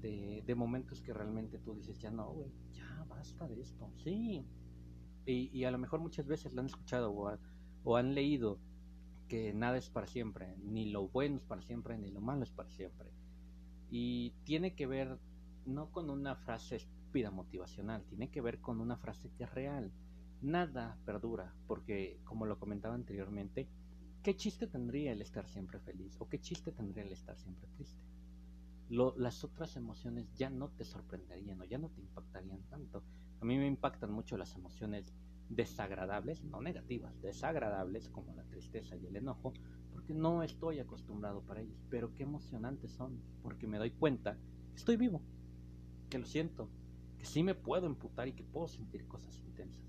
de, 0.01 0.55
momentos 0.55 1.01
que 1.01 1.13
realmente 1.13 1.59
tú 1.59 1.75
dices, 1.75 1.99
ya 1.99 2.11
no, 2.11 2.31
güey, 2.31 2.51
ya 2.71 3.05
basta 3.07 3.47
de 3.47 3.61
esto, 3.61 3.91
sí. 3.97 4.45
Y, 5.25 5.49
y 5.51 5.63
a 5.65 5.71
lo 5.71 5.77
mejor 5.77 5.99
muchas 5.99 6.25
veces 6.25 6.53
lo 6.53 6.61
han 6.61 6.67
escuchado 6.67 7.11
o, 7.11 7.37
o 7.83 7.97
han 7.97 8.15
leído 8.15 8.59
que 9.27 9.53
nada 9.53 9.77
es 9.77 9.89
para 9.89 10.07
siempre, 10.07 10.55
ni 10.63 10.89
lo 10.89 11.09
bueno 11.09 11.37
es 11.37 11.43
para 11.43 11.61
siempre, 11.61 11.97
ni 11.97 12.11
lo 12.11 12.21
malo 12.21 12.43
es 12.43 12.51
para 12.51 12.69
siempre. 12.69 13.09
Y 13.89 14.31
tiene 14.43 14.75
que 14.75 14.87
ver 14.87 15.19
no 15.65 15.91
con 15.91 16.09
una 16.09 16.35
frase 16.35 16.77
estúpida 16.77 17.29
motivacional, 17.31 18.03
tiene 18.05 18.29
que 18.29 18.41
ver 18.41 18.59
con 18.59 18.79
una 18.79 18.97
frase 18.97 19.29
que 19.37 19.43
es 19.43 19.53
real. 19.53 19.91
Nada 20.41 20.97
perdura, 21.05 21.53
porque 21.67 22.19
como 22.23 22.45
lo 22.45 22.59
comentaba 22.59 22.95
anteriormente, 22.95 23.67
¿qué 24.23 24.35
chiste 24.35 24.67
tendría 24.67 25.11
el 25.11 25.21
estar 25.21 25.47
siempre 25.49 25.79
feliz? 25.79 26.15
¿O 26.19 26.29
qué 26.29 26.39
chiste 26.39 26.71
tendría 26.71 27.03
el 27.03 27.11
estar 27.11 27.37
siempre 27.37 27.67
triste? 27.75 28.01
Lo- 28.89 29.15
las 29.17 29.43
otras 29.43 29.75
emociones 29.75 30.33
ya 30.33 30.49
no 30.49 30.69
te 30.69 30.85
sorprenderían 30.85 31.59
o 31.61 31.65
ya 31.65 31.77
no 31.77 31.89
te 31.89 32.01
impactarían 32.01 32.63
tanto. 32.69 33.03
A 33.41 33.45
mí 33.45 33.57
me 33.57 33.67
impactan 33.67 34.11
mucho 34.11 34.37
las 34.37 34.55
emociones 34.55 35.13
desagradables, 35.49 36.43
no 36.43 36.61
negativas, 36.61 37.19
desagradables 37.21 38.09
como 38.09 38.33
la 38.35 38.43
tristeza 38.45 38.95
y 38.97 39.05
el 39.07 39.15
enojo, 39.17 39.53
porque 39.91 40.13
no 40.13 40.43
estoy 40.43 40.79
acostumbrado 40.79 41.41
para 41.45 41.61
ellos. 41.61 41.83
Pero 41.89 42.13
qué 42.13 42.23
emocionantes 42.23 42.91
son, 42.91 43.21
porque 43.41 43.67
me 43.67 43.77
doy 43.77 43.91
cuenta 43.91 44.35
que 44.71 44.77
estoy 44.77 44.97
vivo, 44.97 45.21
que 46.09 46.19
lo 46.19 46.25
siento, 46.25 46.71
que 47.17 47.25
sí 47.25 47.43
me 47.43 47.55
puedo 47.55 47.87
emputar 47.87 48.27
y 48.27 48.33
que 48.33 48.43
puedo 48.43 48.67
sentir 48.67 49.07
cosas 49.07 49.41
intensas. 49.41 49.83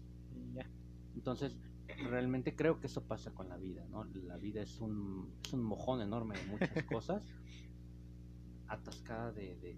Entonces, 1.14 1.58
realmente 2.04 2.54
creo 2.54 2.80
que 2.80 2.86
eso 2.86 3.06
pasa 3.06 3.32
con 3.34 3.48
la 3.48 3.56
vida, 3.56 3.86
¿no? 3.88 4.04
La 4.04 4.36
vida 4.36 4.62
es 4.62 4.80
un, 4.80 5.34
es 5.44 5.52
un 5.52 5.62
mojón 5.62 6.00
enorme 6.00 6.36
de 6.38 6.44
muchas 6.44 6.70
cosas, 6.84 7.24
atascada 8.68 9.32
de, 9.32 9.56
de, 9.56 9.76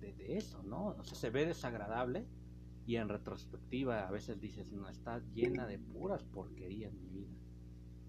de, 0.00 0.36
eso, 0.36 0.62
¿no? 0.62 0.88
O 0.98 1.04
sea, 1.04 1.14
se 1.14 1.30
ve 1.30 1.44
desagradable 1.44 2.24
y 2.86 2.96
en 2.96 3.08
retrospectiva 3.08 4.06
a 4.06 4.10
veces 4.10 4.40
dices, 4.40 4.72
no, 4.72 4.88
está 4.88 5.20
llena 5.34 5.66
de 5.66 5.78
puras 5.78 6.22
porquerías 6.24 6.92
mi 6.92 7.08
vida. 7.08 7.34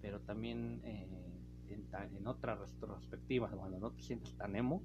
Pero 0.00 0.20
también 0.20 0.80
eh, 0.84 1.06
en, 1.68 2.16
en 2.16 2.26
otra 2.26 2.54
retrospectiva, 2.54 3.50
cuando 3.50 3.78
no 3.78 3.90
te 3.92 4.02
sientes 4.02 4.34
tan 4.36 4.56
emo, 4.56 4.82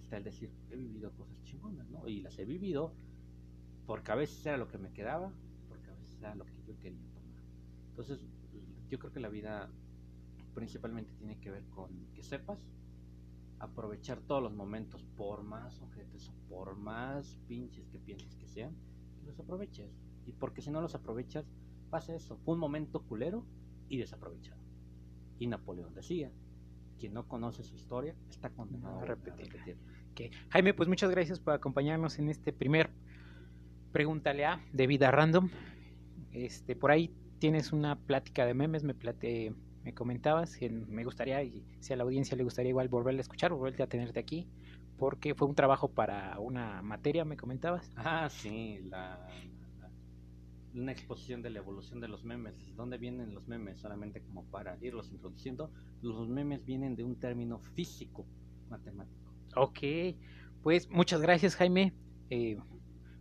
está 0.00 0.16
el 0.16 0.24
decir, 0.24 0.52
he 0.70 0.76
vivido 0.76 1.12
cosas 1.12 1.42
chingonas, 1.42 1.88
¿no? 1.90 2.08
Y 2.08 2.20
las 2.22 2.38
he 2.38 2.44
vivido 2.44 2.94
porque 3.86 4.12
a 4.12 4.14
veces 4.14 4.44
era 4.46 4.56
lo 4.56 4.68
que 4.68 4.78
me 4.78 4.92
quedaba, 4.92 5.32
porque 5.68 5.90
a 5.90 5.94
veces 5.94 6.18
era 6.18 6.34
lo 6.34 6.44
que 6.44 6.62
yo 6.66 6.78
quería 6.78 7.06
tomar. 7.12 7.42
Entonces, 7.90 8.26
yo 8.88 8.98
creo 8.98 9.12
que 9.12 9.20
la 9.20 9.28
vida 9.28 9.70
principalmente 10.54 11.12
tiene 11.14 11.38
que 11.38 11.50
ver 11.50 11.64
con 11.70 11.90
que 12.14 12.22
sepas 12.22 12.58
aprovechar 13.62 14.20
todos 14.20 14.42
los 14.42 14.52
momentos, 14.52 15.04
por 15.16 15.44
más 15.44 15.80
objetos 15.80 16.28
o 16.28 16.48
por 16.48 16.76
más 16.76 17.38
pinches 17.46 17.86
que 17.88 17.98
pienses 17.98 18.34
que 18.34 18.46
sean, 18.46 18.74
que 19.20 19.26
los 19.26 19.38
aproveches. 19.38 19.88
Y 20.26 20.32
porque 20.32 20.60
si 20.60 20.70
no 20.70 20.80
los 20.80 20.96
aprovechas, 20.96 21.46
pasa 21.88 22.14
eso. 22.14 22.36
Fue 22.38 22.54
un 22.54 22.60
momento 22.60 23.02
culero 23.02 23.46
y 23.88 23.98
desaprovechado. 23.98 24.60
Y 25.38 25.46
Napoleón 25.46 25.94
decía, 25.94 26.32
quien 26.98 27.14
no 27.14 27.28
conoce 27.28 27.62
su 27.62 27.76
historia 27.76 28.16
está 28.28 28.50
condenado 28.50 29.00
A. 29.00 29.12
Ok. 30.12 30.20
Jaime, 30.50 30.74
pues 30.74 30.88
muchas 30.88 31.10
gracias 31.10 31.38
por 31.38 31.54
acompañarnos 31.54 32.18
en 32.18 32.28
este 32.28 32.52
primer 32.52 32.90
Pregúntale 33.92 34.46
a 34.46 34.60
de 34.72 34.86
vida 34.86 35.10
random. 35.10 35.50
Este, 36.32 36.74
por 36.74 36.90
ahí 36.90 37.14
tienes 37.38 37.72
una 37.72 37.96
plática 37.96 38.46
de 38.46 38.54
memes, 38.54 38.82
me 38.84 38.94
plate, 38.94 39.54
me 39.84 39.94
comentabas 39.94 40.56
que 40.56 40.68
me 40.70 41.04
gustaría 41.04 41.42
y 41.42 41.64
si 41.80 41.92
a 41.92 41.96
la 41.96 42.04
audiencia 42.04 42.36
le 42.36 42.44
gustaría 42.44 42.70
igual 42.70 42.88
volverle 42.88 43.20
a 43.20 43.22
escuchar, 43.22 43.52
volverte 43.52 43.82
a 43.82 43.86
tenerte 43.86 44.20
aquí, 44.20 44.48
porque 44.98 45.34
fue 45.34 45.48
un 45.48 45.54
trabajo 45.54 45.88
para 45.88 46.38
una 46.38 46.82
materia, 46.82 47.24
me 47.24 47.36
comentabas. 47.36 47.90
Ah, 47.96 48.28
sí, 48.30 48.80
la, 48.84 49.28
una 50.74 50.92
exposición 50.92 51.42
de 51.42 51.50
la 51.50 51.58
evolución 51.58 52.00
de 52.00 52.08
los 52.08 52.24
memes. 52.24 52.54
¿De 52.66 52.72
dónde 52.74 52.98
vienen 52.98 53.34
los 53.34 53.46
memes? 53.48 53.80
Solamente 53.80 54.22
como 54.22 54.44
para 54.44 54.78
irlos 54.80 55.10
introduciendo. 55.10 55.70
Los 56.00 56.28
memes 56.28 56.64
vienen 56.64 56.96
de 56.96 57.04
un 57.04 57.18
término 57.18 57.58
físico 57.74 58.26
matemático. 58.70 59.32
Ok, 59.56 59.78
pues 60.62 60.88
muchas 60.90 61.20
gracias 61.20 61.56
Jaime. 61.56 61.92
Eh, 62.30 62.56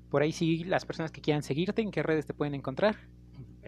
por 0.10 0.22
ahí 0.22 0.32
sí, 0.32 0.64
las 0.64 0.86
personas 0.86 1.12
que 1.12 1.22
quieran 1.22 1.44
seguirte, 1.44 1.82
¿en 1.82 1.92
qué 1.92 2.04
redes 2.04 2.26
te 2.26 2.34
pueden 2.34 2.56
encontrar? 2.56 2.98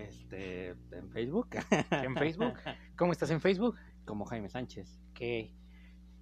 Este, 0.08 0.70
en 0.92 1.10
Facebook. 1.12 1.50
En 1.92 2.16
Facebook. 2.16 2.54
¿Cómo 2.98 3.12
estás 3.12 3.32
en 3.32 3.42
Facebook? 3.42 3.78
Como 4.06 4.26
Jaime 4.26 4.50
Sánchez. 4.50 5.00
Ok. 5.12 5.22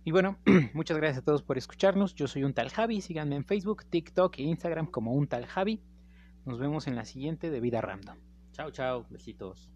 Y 0.03 0.11
bueno, 0.11 0.37
muchas 0.73 0.97
gracias 0.97 1.19
a 1.19 1.25
todos 1.25 1.43
por 1.43 1.57
escucharnos. 1.57 2.15
Yo 2.15 2.27
soy 2.27 2.43
un 2.43 2.53
tal 2.53 2.69
Javi. 2.69 3.01
Síganme 3.01 3.35
en 3.35 3.45
Facebook, 3.45 3.85
TikTok 3.85 4.39
e 4.39 4.43
Instagram 4.43 4.87
como 4.87 5.13
un 5.13 5.27
tal 5.27 5.45
Javi. 5.45 5.81
Nos 6.45 6.59
vemos 6.59 6.87
en 6.87 6.95
la 6.95 7.05
siguiente 7.05 7.49
de 7.49 7.59
Vida 7.59 7.81
Random. 7.81 8.17
Chao, 8.51 8.71
chao. 8.71 9.05
Besitos. 9.09 9.71